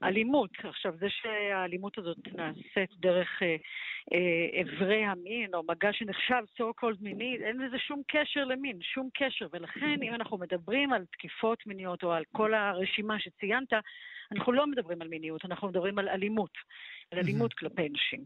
אלימות. 0.03 0.49
עכשיו, 0.63 0.93
זה 0.99 1.07
שהאלימות 1.09 1.97
הזאת 1.97 2.17
נעשית 2.35 2.89
דרך 2.99 3.43
אה, 3.43 3.55
אה, 4.13 4.61
אברי 4.61 5.05
המין, 5.05 5.53
או 5.53 5.63
מגע 5.69 5.93
שנחשב 5.93 6.43
so 6.57 6.63
called 6.81 7.01
מיני, 7.01 7.37
אין 7.43 7.61
לזה 7.61 7.79
שום 7.79 8.01
קשר 8.07 8.45
למין, 8.45 8.81
שום 8.81 9.09
קשר. 9.13 9.47
ולכן, 9.53 10.03
אם 10.03 10.13
אנחנו 10.13 10.37
מדברים 10.37 10.93
על 10.93 11.05
תקיפות 11.05 11.67
מיניות, 11.67 12.03
או 12.03 12.11
על 12.11 12.23
כל 12.31 12.53
הרשימה 12.53 13.19
שציינת, 13.19 13.73
אנחנו 14.35 14.51
לא 14.51 14.67
מדברים 14.67 15.01
על 15.01 15.07
מיניות, 15.07 15.45
אנחנו 15.45 15.67
מדברים 15.67 15.99
על 15.99 16.09
אלימות. 16.09 16.51
על 17.11 17.19
אלימות 17.19 17.53
כלפי 17.53 17.89
נשים. 17.89 18.25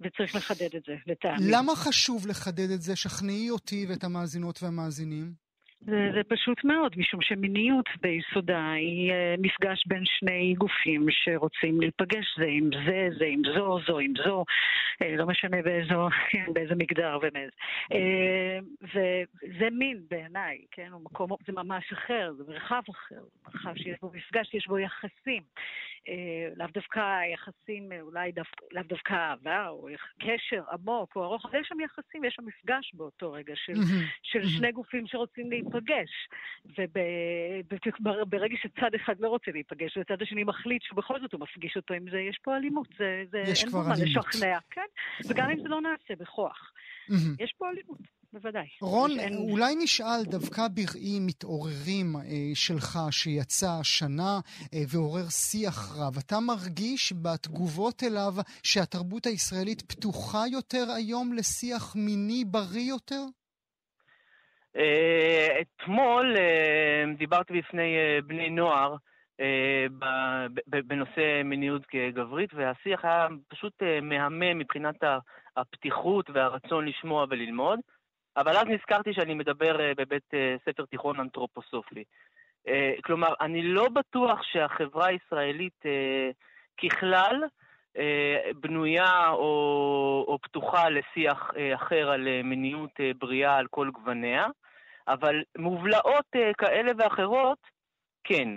וצריך 0.00 0.34
לחדד 0.34 0.76
את 0.76 0.82
זה, 0.86 0.96
לטעמי. 1.06 1.50
למה 1.52 1.76
חשוב 1.76 2.26
לחדד 2.26 2.70
את 2.74 2.82
זה? 2.82 2.96
שכנעי 2.96 3.50
אותי 3.50 3.86
ואת 3.88 4.04
המאזינות 4.04 4.62
והמאזינים. 4.62 5.45
זה, 5.86 6.10
זה 6.14 6.20
פשוט 6.28 6.64
מאוד, 6.64 6.92
משום 6.96 7.20
שמיניות 7.22 7.88
ביסודה 8.00 8.72
היא 8.72 9.12
uh, 9.12 9.40
מפגש 9.40 9.86
בין 9.86 10.02
שני 10.04 10.54
גופים 10.58 11.06
שרוצים 11.10 11.80
להיפגש 11.80 12.26
זה 12.38 12.46
עם 12.48 12.70
זה, 12.86 13.08
זה 13.18 13.24
עם 13.24 13.42
זו, 13.54 13.78
זו 13.86 13.98
עם 13.98 14.12
זו, 14.24 14.44
uh, 15.02 15.06
לא 15.16 15.26
משנה 15.26 15.62
באיזו, 15.62 16.08
כן, 16.30 16.46
באיזה 16.52 16.74
מגדר 16.74 17.18
ומאיזה. 17.22 17.52
Uh, 17.92 18.86
וזה 18.94 19.68
מין 19.72 20.00
בעיניי, 20.10 20.58
כן, 20.70 20.88
הוא 20.92 21.00
מקום, 21.04 21.30
זה 21.46 21.52
ממש 21.52 21.92
אחר, 21.92 22.32
זה 22.36 22.44
מרחב 22.48 22.82
אחר, 22.90 23.20
זה 23.20 23.40
מרחב 23.46 23.76
שיש 23.76 23.96
בו 24.02 24.10
מפגש, 24.14 24.48
שיש 24.50 24.66
בו 24.66 24.78
יחסים. 24.78 25.42
אה, 26.08 26.48
לאו 26.56 26.66
דווקא 26.74 27.00
יחסים, 27.34 27.92
אה, 27.92 28.00
אולי 28.00 28.32
דו, 28.32 28.42
לאו 28.72 28.82
דווקא 28.82 29.14
אהבה, 29.14 29.68
או 29.68 29.88
קשר 30.18 30.62
עמוק 30.72 31.16
או 31.16 31.24
ארוך, 31.24 31.46
אבל 31.46 31.60
יש 31.60 31.68
שם 31.68 31.80
יחסים, 31.80 32.24
יש 32.24 32.34
שם 32.34 32.46
מפגש 32.46 32.94
באותו 32.94 33.32
רגע 33.32 33.54
של, 33.56 33.72
של 34.22 34.48
שני 34.48 34.72
גופים 34.72 35.06
שרוצים 35.06 35.50
להיפגש. 35.50 36.10
וברגע 36.66 38.56
שצד 38.62 38.94
אחד 38.96 39.20
לא 39.20 39.28
רוצה 39.28 39.50
להיפגש, 39.50 39.96
וצד 39.96 40.22
השני 40.22 40.44
מחליט 40.44 40.82
שבכל 40.82 41.20
זאת 41.20 41.32
הוא 41.32 41.40
מפגיש 41.40 41.76
אותו 41.76 41.94
עם 41.94 42.10
זה, 42.10 42.18
יש 42.18 42.38
פה 42.42 42.56
אלימות. 42.56 42.88
זה, 42.98 43.24
זה, 43.30 43.38
אין 43.38 43.70
פה 43.70 43.82
מה 43.88 43.94
לשכנע, 44.02 44.58
כן? 44.70 44.86
וגם 45.28 45.50
אם 45.50 45.60
זה 45.62 45.68
לא 45.68 45.80
נעשה 45.80 46.14
בכוח. 46.18 46.72
יש 47.38 47.54
פה 47.58 47.70
אלימות. 47.70 47.98
בוודאי. 48.36 48.66
רון, 48.82 49.10
אין... 49.20 49.34
אולי 49.50 49.74
נשאל 49.74 50.22
דווקא 50.24 50.62
בראי 50.74 51.18
מתעוררים 51.20 52.16
אה, 52.16 52.22
שלך 52.54 52.98
שיצא 53.10 53.70
השנה 53.80 54.40
אה, 54.74 54.78
ועורר 54.88 55.28
שיח 55.28 55.96
רב. 55.98 56.14
אתה 56.26 56.36
מרגיש 56.40 57.12
בתגובות 57.22 58.02
אליו 58.02 58.32
שהתרבות 58.62 59.26
הישראלית 59.26 59.82
פתוחה 59.82 60.42
יותר 60.52 60.84
היום 60.96 61.32
לשיח 61.32 61.96
מיני 61.96 62.44
בריא 62.44 62.88
יותר? 62.88 63.22
אה, 64.76 65.60
אתמול 65.60 66.34
אה, 66.38 67.04
דיברתי 67.18 67.52
בפני 67.58 67.96
אה, 67.96 68.18
בני 68.26 68.50
נוער 68.50 68.96
בנושא 70.66 71.42
מיניות 71.44 71.82
גברית, 72.14 72.54
והשיח 72.54 73.04
היה 73.04 73.26
פשוט 73.48 73.72
מהמם 74.02 74.58
מבחינת 74.58 74.94
הפתיחות 75.56 76.30
והרצון 76.30 76.86
לשמוע 76.86 77.26
וללמוד. 77.30 77.80
אבל 78.36 78.56
אז 78.56 78.64
נזכרתי 78.66 79.14
שאני 79.14 79.34
מדבר 79.34 79.80
אה, 79.80 79.92
בבית 79.96 80.34
אה, 80.34 80.56
ספר 80.64 80.84
תיכון 80.84 81.20
אנתרופוסופי. 81.20 82.04
אה, 82.68 82.92
כלומר, 83.04 83.34
אני 83.40 83.62
לא 83.62 83.88
בטוח 83.88 84.42
שהחברה 84.42 85.06
הישראלית 85.06 85.82
ככלל 86.82 87.42
בנויה 88.60 89.28
או, 89.30 90.24
או 90.28 90.38
פתוחה 90.42 90.88
לשיח 90.88 91.50
אחר 91.74 92.10
על 92.10 92.42
מיניות 92.42 92.90
בריאה 93.18 93.56
על 93.56 93.66
כל 93.70 93.90
גווניה, 93.90 94.46
אבל 95.08 95.42
מובלעות 95.58 96.26
כאלה 96.58 96.92
ואחרות, 96.98 97.58
כן. 98.24 98.48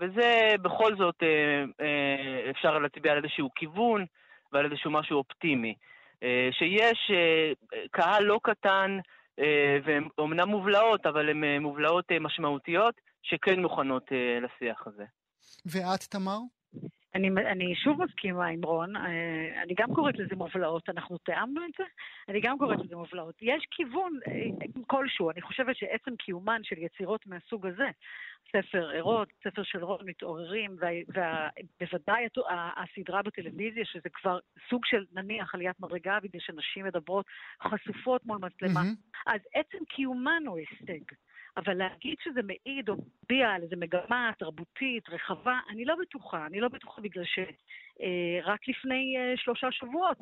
וזה 0.00 0.54
בכל 0.62 0.96
זאת 0.96 1.22
אפשר 2.50 2.78
להצביע 2.78 3.12
על 3.12 3.18
איזשהו 3.18 3.50
כיוון 3.54 4.04
ועל 4.52 4.64
איזשהו 4.64 4.90
משהו 4.90 5.18
אופטימי. 5.18 5.74
שיש 6.50 7.10
קהל 7.90 8.24
לא 8.24 8.40
קטן 8.42 8.98
והן 9.84 10.08
אומנם 10.18 10.48
מובלעות, 10.48 11.06
אבל 11.06 11.28
הן 11.30 11.44
אה, 11.44 11.58
מובלעות 11.60 12.04
אה, 12.12 12.18
משמעותיות, 12.18 12.94
שכן 13.22 13.60
מוכנות 13.60 14.04
לשיח 14.42 14.86
הזה. 14.86 15.04
ואת, 15.66 16.00
תמר? 16.00 16.38
אני, 17.14 17.28
אני 17.28 17.74
שוב 17.74 18.04
מסכימה 18.04 18.46
עם 18.46 18.64
רון, 18.64 18.96
אה, 18.96 19.62
אני 19.62 19.74
גם 19.78 19.94
קוראת 19.94 20.18
לזה 20.18 20.36
מובלעות, 20.36 20.88
אנחנו 20.88 21.18
תיאמנו 21.18 21.64
את 21.64 21.70
זה? 21.78 21.84
אני 22.28 22.40
גם 22.40 22.58
קוראת 22.58 22.78
לזה 22.84 22.96
מובלעות. 22.96 23.34
יש 23.42 23.66
כיוון 23.70 24.18
אה, 24.28 24.82
כלשהו, 24.86 25.30
אני 25.30 25.42
חושבת 25.42 25.76
שעצם 25.76 26.16
קיומן 26.16 26.60
של 26.64 26.78
יצירות 26.78 27.26
מהסוג 27.26 27.66
הזה, 27.66 27.88
ספר 28.48 28.90
ערות, 28.94 29.28
ספר 29.44 29.62
של 29.62 29.84
רון 29.84 30.00
מתעוררים, 30.04 30.76
ובוודאי 31.08 32.26
הסדרה 32.76 33.22
בטלוויזיה, 33.22 33.84
שזה 33.84 34.08
כבר 34.12 34.38
סוג 34.70 34.84
של 34.84 35.04
נניח 35.12 35.54
עליית 35.54 35.80
מדרגה, 35.80 36.18
בגלל 36.22 36.40
שנשים 36.40 36.84
מדברות 36.84 37.26
חשופות 37.62 38.26
מול 38.26 38.38
מצלמה, 38.38 38.80
mm-hmm. 38.80 39.32
אז 39.32 39.40
עצם 39.54 39.84
קיומן 39.88 40.42
הוא 40.46 40.58
הישג. 40.58 41.04
אבל 41.56 41.74
להגיד 41.74 42.16
שזה 42.24 42.40
מעיד 42.42 42.88
או 42.88 42.94
מצביע 42.96 43.50
על 43.50 43.62
איזו 43.62 43.76
מגמה 43.76 44.30
תרבותית 44.38 45.08
רחבה, 45.08 45.58
אני 45.70 45.84
לא 45.84 45.94
בטוחה. 46.00 46.46
אני 46.46 46.60
לא 46.60 46.68
בטוחה 46.68 47.02
בגלל 47.02 47.24
שרק 47.24 48.60
אה, 48.68 48.72
לפני 48.72 49.16
אה, 49.18 49.32
שלושה 49.36 49.72
שבועות, 49.72 50.18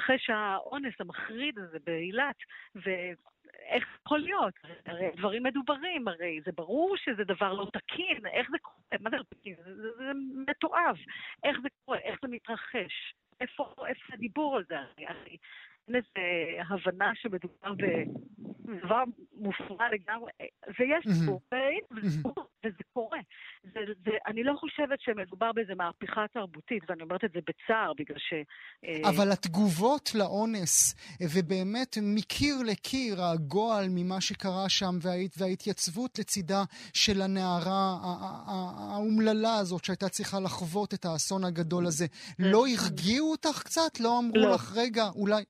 אחרי 0.00 0.18
שהאונס 0.18 0.94
המחריד 1.00 1.58
הזה 1.58 1.78
באילת, 1.86 2.36
ואיך 2.74 3.98
יכול 4.06 4.18
להיות? 4.18 4.54
הרי 4.86 5.10
דברים 5.16 5.42
מדוברים, 5.42 6.08
הרי 6.08 6.40
זה 6.44 6.52
ברור 6.52 6.96
שזה 6.96 7.24
דבר 7.24 7.52
לא 7.52 7.66
תקין, 7.72 8.26
איך 8.26 8.50
זה 8.50 8.58
קורה? 8.62 8.76
מה 9.00 9.10
זה 9.10 9.16
לא 9.16 9.22
תקין? 9.22 9.54
זה, 9.64 9.76
זה, 9.76 9.88
זה 9.96 10.12
מתועב. 10.46 10.96
איך 11.44 11.58
זה 11.62 11.68
קורה? 11.84 11.98
איך 11.98 12.18
זה 12.22 12.28
מתרחש? 12.28 13.14
איפה, 13.40 13.74
איפה 13.86 14.14
הדיבור 14.14 14.56
על 14.56 14.64
זה? 14.68 14.78
הרי 14.78 15.36
אין 15.88 15.96
איזו 15.96 16.74
הבנה 16.74 17.12
שמדובר 17.14 17.72
בדבר 18.68 19.04
מופרע 19.32 19.86
לגמרי, 19.92 20.32
ויש 20.78 21.18
סיפור, 21.18 21.40
וזה 22.64 22.82
קורה. 22.92 23.18
זה, 23.62 23.80
זה, 24.04 24.10
אני 24.26 24.42
לא 24.42 24.54
חושבת 24.60 25.00
שמדובר 25.00 25.52
באיזו 25.52 25.72
מהפכה 25.76 26.24
תרבותית, 26.34 26.82
ואני 26.88 27.02
אומרת 27.02 27.24
את 27.24 27.32
זה 27.32 27.38
בצער, 27.40 27.92
בגלל 27.98 28.18
ש... 28.18 28.32
אה, 28.84 29.10
אבל 29.10 29.32
התגובות 29.32 30.10
לאונס, 30.14 30.94
ובאמת 31.34 31.96
מקיר 32.02 32.54
לקיר 32.66 33.22
הגועל 33.22 33.86
ממה 33.90 34.20
שקרה 34.20 34.68
שם, 34.68 34.94
וההת, 35.02 35.30
וההתייצבות 35.38 36.18
לצידה 36.18 36.62
של 36.94 37.22
הנערה 37.22 37.96
האומללה 38.78 39.54
הזאת, 39.58 39.84
שהייתה 39.84 40.08
צריכה 40.08 40.40
לחוות 40.40 40.94
את 40.94 41.04
האסון 41.04 41.44
הגדול 41.44 41.86
הזה, 41.86 42.06
לא 42.38 42.64
הרגיעו 42.66 43.30
אותך 43.30 43.62
קצת? 43.62 44.00
לא 44.00 44.18
אמרו 44.18 44.36
לא. 44.36 44.54
לך, 44.54 44.72
רגע, 44.76 45.04
אולי... 45.14 45.44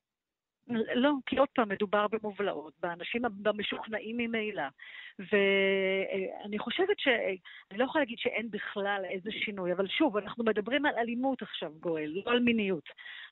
לא, 0.95 1.11
כי 1.25 1.37
עוד 1.37 1.49
פעם, 1.55 1.69
מדובר 1.69 2.05
במובלעות, 2.07 2.73
באנשים 2.79 3.21
המשוכנעים 3.45 4.17
ממילא. 4.17 4.63
ואני 5.19 6.59
חושבת 6.59 6.99
ש... 6.99 7.07
אני 7.71 7.79
לא 7.79 7.83
יכולה 7.83 8.01
להגיד 8.01 8.17
שאין 8.19 8.51
בכלל 8.51 9.01
איזה 9.09 9.31
שינוי, 9.31 9.73
אבל 9.73 9.87
שוב, 9.87 10.17
אנחנו 10.17 10.43
מדברים 10.43 10.85
על 10.85 10.95
אלימות 10.97 11.41
עכשיו, 11.41 11.71
גואל, 11.79 12.11
לא 12.25 12.31
על 12.31 12.39
מיניות. 12.39 12.89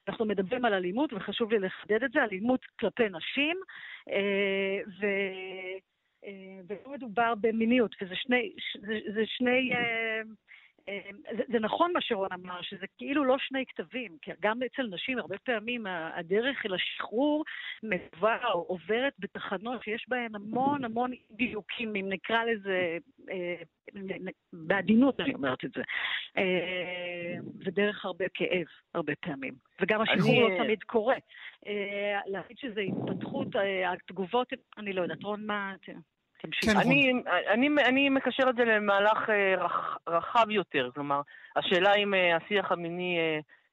אנחנו 0.08 0.26
מדברים 0.26 0.66
על 0.66 0.74
אלימות, 0.74 1.14
וחשוב 1.14 1.52
לי 1.52 1.60
לחדד 1.60 2.04
את 2.04 2.12
זה, 2.12 2.24
אלימות 2.24 2.66
כלפי 2.80 3.10
נשים, 3.10 3.58
אה, 4.10 4.80
ו... 5.00 5.06
אה, 6.26 6.60
ולא 6.68 6.92
מדובר 6.92 7.34
במיניות, 7.42 7.96
וזה 8.02 8.16
שני, 8.16 8.54
זה, 8.82 9.00
זה 9.14 9.22
שני 9.26 9.74
אה, 9.74 10.22
זה, 11.38 11.44
זה 11.52 11.60
נכון 11.60 11.94
מה 11.94 12.02
שרון 12.02 12.30
אמר, 12.34 12.62
שזה 12.62 12.86
כאילו 12.98 13.24
לא 13.24 13.36
שני 13.40 13.66
כתבים, 13.66 14.18
כי 14.22 14.32
גם 14.40 14.60
אצל 14.64 14.88
נשים 14.92 15.20
הרבה 15.20 15.38
פעמים 15.38 15.88
הדרך 15.88 16.66
אל 16.66 16.74
השחרור 16.74 17.44
מלווה 17.84 18.52
או 18.54 18.60
עוברת 18.60 19.14
בתחנות 19.20 19.84
שיש 19.84 20.06
בהן 20.08 20.36
המון 20.36 20.84
המון 20.84 21.12
דיוקים, 21.32 21.96
אם 21.96 22.06
נקרא 22.10 22.44
לזה, 22.44 22.98
אה, 23.32 23.56
בעדינות 24.54 25.20
אני 25.20 25.34
אומרת 25.34 25.66
את 25.66 25.72
זה, 25.76 25.82
אה, 26.38 27.36
ודרך 27.66 28.06
הרבה 28.06 28.26
כאב 28.34 28.66
הרבה 28.94 29.14
פעמים. 29.16 29.54
וגם 29.82 30.02
השחרור 30.02 30.48
אני... 30.48 30.58
לא 30.58 30.64
תמיד 30.64 30.84
קורה. 30.84 31.16
אה, 31.68 32.20
להגיד 32.26 32.58
שזה 32.58 32.82
התפתחות, 32.82 33.48
התגובות, 33.86 34.48
אני 34.78 34.94
לא 34.94 35.02
יודעת, 35.02 35.24
רון, 35.24 35.46
מה... 35.46 35.74
כן, 36.62 36.78
אני, 36.78 37.14
אני, 37.48 37.68
אני 37.86 38.10
מקשר 38.10 38.50
את 38.50 38.56
זה 38.56 38.66
למהלך 38.66 39.30
אה, 39.30 39.56
רח, 39.58 39.98
רחב 40.08 40.50
יותר, 40.50 40.90
כלומר, 40.94 41.22
השאלה 41.56 41.94
אם 41.94 42.14
אה, 42.14 42.36
השיח 42.36 42.72
המיני 42.72 43.18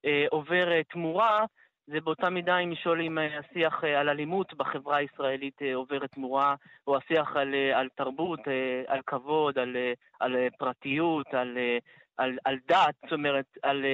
אה, 0.05 0.25
עובר 0.31 0.83
תמורה, 0.83 1.45
זה 1.87 2.01
באותה 2.01 2.31
מידה 2.31 2.59
אם 2.59 2.73
לשאול 2.73 3.01
אם 3.01 3.19
השיח 3.19 3.85
על 3.85 4.09
אלימות 4.09 4.55
בחברה 4.55 4.97
הישראלית 4.97 5.63
עובר 5.75 6.07
תמורה, 6.07 6.55
או 6.87 6.97
השיח 6.97 7.37
על, 7.37 7.55
על 7.75 7.89
תרבות, 7.95 8.41
על 8.87 9.01
כבוד, 9.07 9.59
על, 9.59 9.77
על 10.21 10.37
פרטיות, 10.59 11.35
על, 11.35 11.59
על, 12.17 12.39
על 12.45 12.59
דת, 12.69 12.95
זאת 13.03 13.13
אומרת, 13.13 13.45
על, 13.63 13.85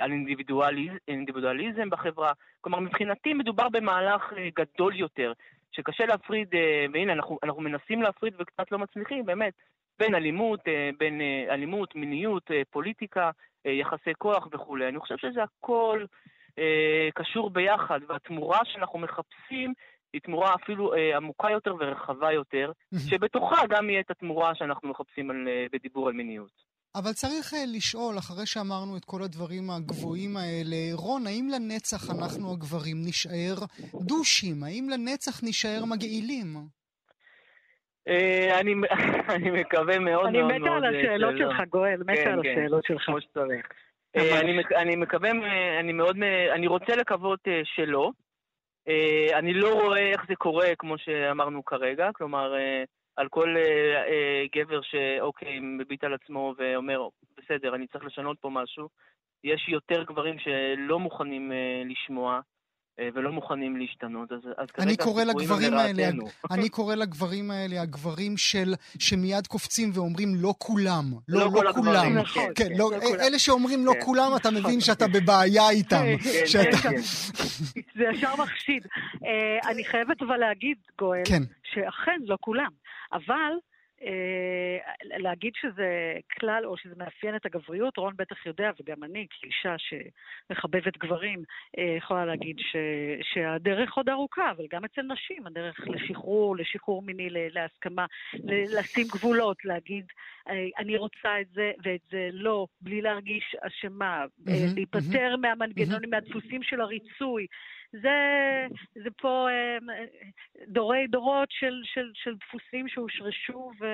על 0.00 0.12
אינדיבידואליז, 0.12 0.92
אינדיבידואליזם 1.08 1.90
בחברה. 1.90 2.32
כלומר, 2.60 2.80
מבחינתי 2.80 3.34
מדובר 3.34 3.68
במהלך 3.68 4.32
גדול 4.54 4.96
יותר, 4.96 5.32
שקשה 5.72 6.06
להפריד, 6.06 6.54
אה, 6.54 6.86
והנה, 6.92 7.12
אנחנו, 7.12 7.38
אנחנו 7.42 7.62
מנסים 7.62 8.02
להפריד 8.02 8.34
וקצת 8.38 8.72
לא 8.72 8.78
מצליחים, 8.78 9.24
באמת, 9.24 9.54
בין 9.98 10.14
אלימות, 10.14 10.60
אה, 10.68 10.90
בין 10.98 11.20
אה, 11.20 11.54
אלימות, 11.54 11.94
מיניות, 11.94 12.50
פוליטיקה, 12.70 13.30
יחסי 13.64 14.10
כוח 14.18 14.48
וכולי. 14.52 14.88
אני 14.88 14.98
חושב 14.98 15.16
שזה 15.16 15.40
הכל 15.42 16.04
קשור 17.14 17.50
ביחד, 17.50 18.00
והתמורה 18.08 18.60
שאנחנו 18.64 18.98
מחפשים 18.98 19.72
היא 20.12 20.20
תמורה 20.20 20.54
אפילו 20.54 20.92
עמוקה 21.16 21.50
יותר 21.50 21.74
ורחבה 21.80 22.32
יותר, 22.32 22.72
שבתוכה 23.08 23.66
גם 23.68 23.90
יהיה 23.90 24.00
את 24.00 24.10
התמורה 24.10 24.54
שאנחנו 24.54 24.88
מחפשים 24.88 25.30
על, 25.30 25.48
בדיבור 25.72 26.08
על 26.08 26.14
מיניות. 26.14 26.71
אבל 26.94 27.12
צריך 27.12 27.54
אה, 27.54 27.64
לשאול, 27.76 28.18
אחרי 28.18 28.46
שאמרנו 28.46 28.96
את 28.96 29.04
כל 29.04 29.22
הדברים 29.22 29.70
הגבוהים 29.70 30.36
האלה, 30.36 30.76
רון, 30.92 31.26
האם 31.26 31.48
לנצח 31.54 32.10
אנחנו 32.10 32.52
הגברים 32.52 32.96
נישאר 33.04 33.54
דושים? 33.94 34.64
האם 34.64 34.88
לנצח 34.92 35.42
נישאר 35.42 35.84
מגעילים? 35.84 36.56
אה, 38.08 38.60
אני 38.60 39.50
מקווה 39.60 39.98
מאוד 39.98 40.30
מאוד 40.30 40.32
מאוד... 40.32 40.50
אני 40.50 40.58
מתה 40.58 40.70
על 40.72 40.84
השאלות 40.84 41.34
שלך, 41.38 41.68
גואל, 41.68 42.00
מתה 42.06 42.22
כן, 42.24 42.32
על 42.32 42.42
כן, 42.42 42.50
השאלות 42.50 42.84
שלך. 42.84 43.02
כמו 43.06 43.20
שצריך. 43.20 43.66
אה, 44.16 44.40
אני 44.82 44.96
מקווה, 44.96 45.30
אני 45.80 45.92
מאוד, 45.92 46.16
אני 46.54 46.66
רוצה 46.66 46.96
לקוות 46.96 47.40
שלא. 47.64 48.10
אני 49.32 49.54
לא 49.54 49.74
רואה 49.82 50.10
איך 50.10 50.20
זה 50.28 50.34
קורה, 50.34 50.68
כמו 50.78 50.98
שאמרנו 50.98 51.64
כרגע, 51.64 52.10
כלומר... 52.14 52.52
על 53.16 53.28
כל 53.28 53.56
אה, 53.56 53.62
אה, 54.08 54.44
גבר 54.56 54.80
שאוקיי, 54.82 55.60
מביט 55.60 56.04
על 56.04 56.14
עצמו 56.14 56.54
ואומר, 56.58 57.08
בסדר, 57.36 57.74
אני 57.74 57.86
צריך 57.86 58.04
לשנות 58.04 58.36
פה 58.40 58.50
משהו, 58.50 58.88
יש 59.44 59.68
יותר 59.68 60.02
גברים 60.02 60.36
שלא 60.38 60.98
מוכנים 60.98 61.52
אה, 61.52 61.82
לשמוע. 61.84 62.40
אה, 63.00 63.08
ולא 63.14 63.32
מוכנים 63.32 63.76
להשתנות, 63.76 64.32
אז, 64.32 64.38
אז 64.58 64.68
אני 64.78 64.96
קורא 64.96 65.24
לגברים 65.24 65.74
האלה, 65.74 66.08
אני 66.54 66.68
קורא 66.68 66.94
לגברים 66.94 67.50
האלה 67.50 67.82
הגברים 67.82 68.36
של, 68.36 68.74
שמיד 68.98 69.46
קופצים 69.46 69.90
ואומרים 69.94 70.28
לא 70.34 70.54
כולם, 70.58 71.04
לא, 71.28 71.40
לא, 71.40 71.64
לא 71.64 71.72
כולם. 71.72 72.18
נכון, 72.18 72.42
כן, 72.54 72.64
כן, 72.68 72.72
לא, 72.76 72.90
לא 72.92 73.00
כולם. 73.00 73.20
אלה 73.20 73.38
שאומרים 73.38 73.86
לא 73.86 73.92
כן. 73.92 74.00
כולם, 74.00 74.32
אתה 74.36 74.50
מבין 74.50 74.80
שאתה 74.86 75.06
בבעיה 75.08 75.70
איתם. 75.70 75.96
כן, 75.96 76.16
כן, 76.18 76.46
שאתה... 76.46 76.88
זה 77.96 78.04
ישר 78.12 78.36
מחשיד. 78.38 78.86
Uh, 78.86 79.68
אני 79.70 79.84
חייבת 79.84 80.22
אבל 80.22 80.36
להגיד, 80.36 80.78
גואל, 80.98 81.22
כן. 81.24 81.42
שאכן 81.62 82.20
לא 82.24 82.36
כולם. 82.40 82.70
אבל 83.12 83.52
אה, 84.02 84.78
להגיד 85.18 85.52
שזה 85.60 86.14
כלל 86.40 86.66
או 86.66 86.76
שזה 86.76 86.94
מאפיין 86.96 87.36
את 87.36 87.46
הגבריות, 87.46 87.96
רון 87.96 88.14
בטח 88.16 88.46
יודע, 88.46 88.70
וגם 88.80 89.04
אני, 89.04 89.26
כאישה 89.30 89.74
שמחבבת 89.78 90.98
גברים, 90.98 91.42
אה, 91.78 91.94
יכולה 91.96 92.24
להגיד 92.24 92.56
ש, 92.58 92.76
שהדרך 93.22 93.92
עוד 93.92 94.08
ארוכה, 94.08 94.50
אבל 94.50 94.64
גם 94.70 94.84
אצל 94.84 95.02
נשים, 95.02 95.46
הדרך 95.46 95.80
לשחרור, 95.86 96.56
לשחרור 96.56 97.02
מיני, 97.02 97.28
להסכמה, 97.30 98.06
לשים 98.44 99.06
גבולות, 99.12 99.64
להגיד, 99.64 100.04
אה, 100.48 100.66
אני 100.78 100.96
רוצה 100.96 101.40
את 101.40 101.48
זה 101.54 101.72
ואת 101.84 102.00
זה 102.10 102.28
לא, 102.32 102.66
בלי 102.80 103.02
להרגיש 103.02 103.56
אשמה, 103.60 104.24
להיפטר 104.74 105.36
מהמנגנונים, 105.36 106.10
מהדפוסים 106.10 106.62
של 106.62 106.80
הריצוי. 106.80 107.46
זה, 107.92 108.18
זה 109.04 109.10
פה 109.20 109.46
אה, 109.50 110.04
דורי 110.68 111.06
דורות 111.10 111.48
של, 111.50 111.80
של, 111.84 112.10
של 112.14 112.30
דפוסים 112.34 112.88
שהושרשו 112.88 113.70
ו, 113.80 113.86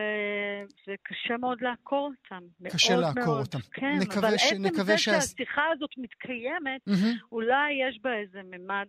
וקשה 0.88 1.36
מאוד 1.36 1.58
לעקור 1.60 2.10
אותם. 2.24 2.44
קשה 2.72 2.96
לעקור 2.96 3.24
מאוד. 3.24 3.40
אותם. 3.40 3.58
כן, 3.72 3.96
נקווה 4.00 4.28
אבל 4.28 4.38
ש... 4.38 4.52
עצם 4.52 4.62
נקווה 4.62 4.84
זה 4.84 4.98
ש... 4.98 5.04
שהשיחה 5.04 5.62
הזאת 5.72 5.90
מתקיימת, 5.96 6.80
mm-hmm. 6.88 7.24
אולי 7.32 7.72
יש 7.88 7.98
בה 8.02 8.10
איזה 8.14 8.40
ממד 8.44 8.88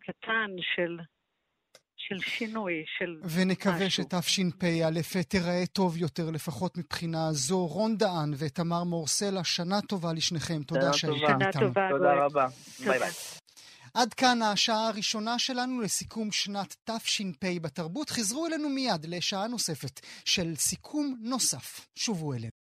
קטן 0.00 0.50
של 0.74 0.98
של 2.08 2.18
שינוי, 2.18 2.84
של 2.98 3.16
ונקווה 3.34 3.90
שתשפ"א 3.90 5.22
תיראה 5.28 5.66
טוב 5.72 5.96
יותר, 5.96 6.30
לפחות 6.30 6.78
מבחינה 6.78 7.32
זו. 7.32 7.66
רון 7.66 7.96
דהן 7.96 8.34
ותמר 8.38 8.84
מורסלה, 8.84 9.44
שנה 9.44 9.80
טובה 9.80 10.12
לשניכם. 10.12 10.62
תודה 10.62 10.92
שהייתם 10.92 11.16
איתנו. 11.16 11.40
שנה 11.40 11.52
טובה. 11.52 11.88
תודה 11.90 12.14
רבה. 12.14 12.46
ביי 12.84 12.98
ביי. 12.98 13.10
עד 13.96 14.14
כאן 14.14 14.42
השעה 14.42 14.88
הראשונה 14.88 15.38
שלנו 15.38 15.80
לסיכום 15.80 16.32
שנת 16.32 16.76
תש"פ 16.84 17.44
בתרבות. 17.62 18.10
חזרו 18.10 18.46
אלינו 18.46 18.68
מיד 18.68 19.06
לשעה 19.06 19.48
נוספת 19.48 20.00
של 20.24 20.54
סיכום 20.56 21.16
נוסף. 21.20 21.86
שובו 21.94 22.32
אלינו. 22.32 22.55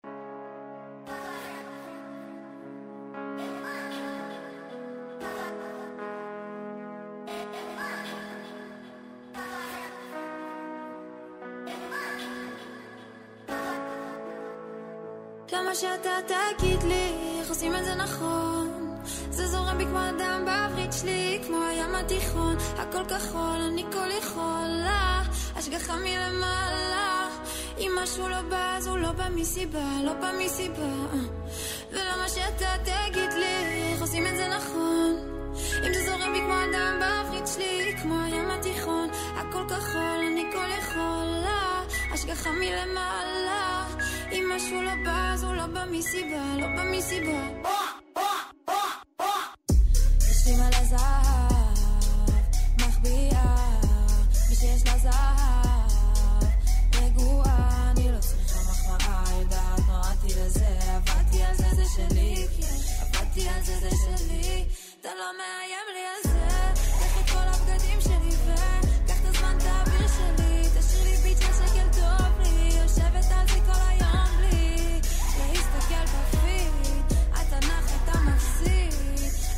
התיכון 22.05 22.57
הכל 22.79 23.05
כחול 23.05 23.61
אני 23.69 23.85
כל 23.93 24.11
יכולה. 24.19 25.23
השגחה 25.57 25.97
מלמעלה. 25.97 27.29
אם 27.79 27.93
משהו 28.03 28.29
לא 28.29 28.43
בא 28.43 28.75
אז 28.77 28.87
הוא 28.87 28.99
לא 28.99 29.13
בא 29.13 29.29
מסיבה 29.35 29.89
לא 30.05 30.13
בא 30.13 30.31
מסיבה. 30.45 30.95
ולמה 31.93 32.29
שאתה 32.29 32.67
תגיד 32.85 33.33
לי 33.33 33.93
איך 33.93 34.01
עושים 34.01 34.27
את 34.27 34.37
זה 34.37 34.49
נכון. 34.49 35.17
אם 35.87 35.93
זה 35.95 36.05
זורם 36.07 36.33
בי 36.33 36.41
כמו 36.41 36.55
הדם 36.55 37.01
בעברית 37.01 37.47
שלי 37.55 37.95
כמו 38.03 38.15
הים 38.25 38.51
התיכון 38.51 39.09
הכל 39.37 39.65
כחול 39.69 40.21
אני 40.33 40.45
כל 40.53 40.69
יכולה. 40.79 41.83
השגחה 42.13 42.51
מלמעלה. 42.51 43.87
אם 44.33 44.51
משהו 44.57 44.83
לא 44.83 44.93
בא 45.05 45.31
אז 45.33 45.45
הוא 45.45 45.55
לא 45.55 45.67
בא 45.67 45.85
מסיבה 45.91 46.57
לא 46.61 46.67
בא 46.77 46.83
מסיבה 46.91 47.49
אתה 65.23 65.31
לא 65.31 65.39
מאיים 65.39 65.87
לי 65.95 66.07
על 66.07 66.23
זה. 66.33 66.83
קח 66.99 67.21
את 67.21 67.31
כל 67.31 67.39
הבגדים 67.39 68.01
שלי 68.01 68.37
וקח 68.45 69.21
את 69.21 69.25
הזמן 69.25 69.57
תעביר 69.59 70.09
שלי. 70.09 70.63
תשאיר 70.79 71.05
לי 71.05 71.17
ביט 71.17 71.39
של 71.39 71.53
שקל 71.53 71.89
טוב 71.93 72.41
לי. 72.41 72.75
יושבת 72.83 73.33
על 73.35 73.49
זה 73.49 73.61
כל 73.67 73.83
היום 73.89 74.27
בלי 74.39 75.01
להסתכל 75.39 76.05
בפיד 76.05 76.73
תנח 77.51 77.91
אתה 78.05 78.19
מפסיד. 78.21 78.93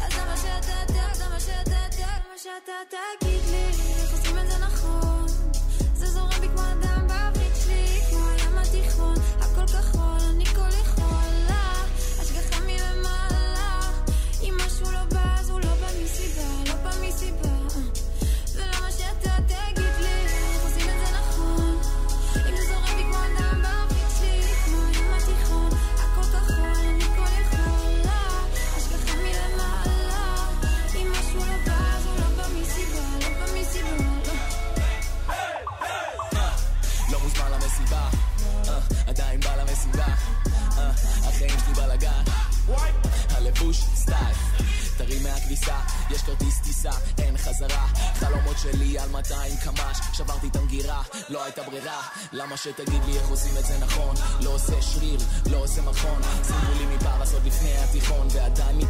אז 0.01 0.13
זה 0.15 0.25
מה 0.25 0.37
שאתה 0.37 0.85
שאתה 2.45 2.73
תגיד 2.91 3.43
לי 3.51 3.74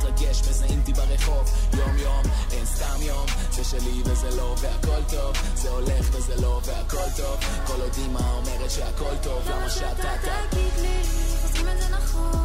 מתרגש, 0.04 0.48
מזהים 0.48 0.80
אותי 0.80 0.92
ברחוב. 0.92 1.50
יום 1.72 1.98
יום, 1.98 2.22
אין 2.52 2.66
סתם 2.66 3.02
יום. 3.02 3.26
זה 3.50 3.64
שלי 3.64 4.02
וזה 4.04 4.36
לא 4.36 4.54
והכל 4.60 5.02
טוב. 5.10 5.36
זה 5.54 5.70
הולך 5.70 6.08
וזה 6.12 6.34
לא 6.42 6.60
והכל 6.64 7.10
טוב. 7.16 7.36
כל 7.66 7.80
עוד 7.80 7.92
אימא 7.98 8.18
אומרת 8.18 8.70
שהכל 8.70 9.16
טוב 9.22 9.48
למה 9.50 9.70
שאתה 9.70 10.02
לא, 10.02 10.32
לא, 10.32 10.46
תגיד 10.50 10.72
לא, 10.76 10.82
לי, 10.82 11.02
עושים 11.42 11.68
את 11.68 11.82
זה 11.82 11.88
נכון. 11.96 12.43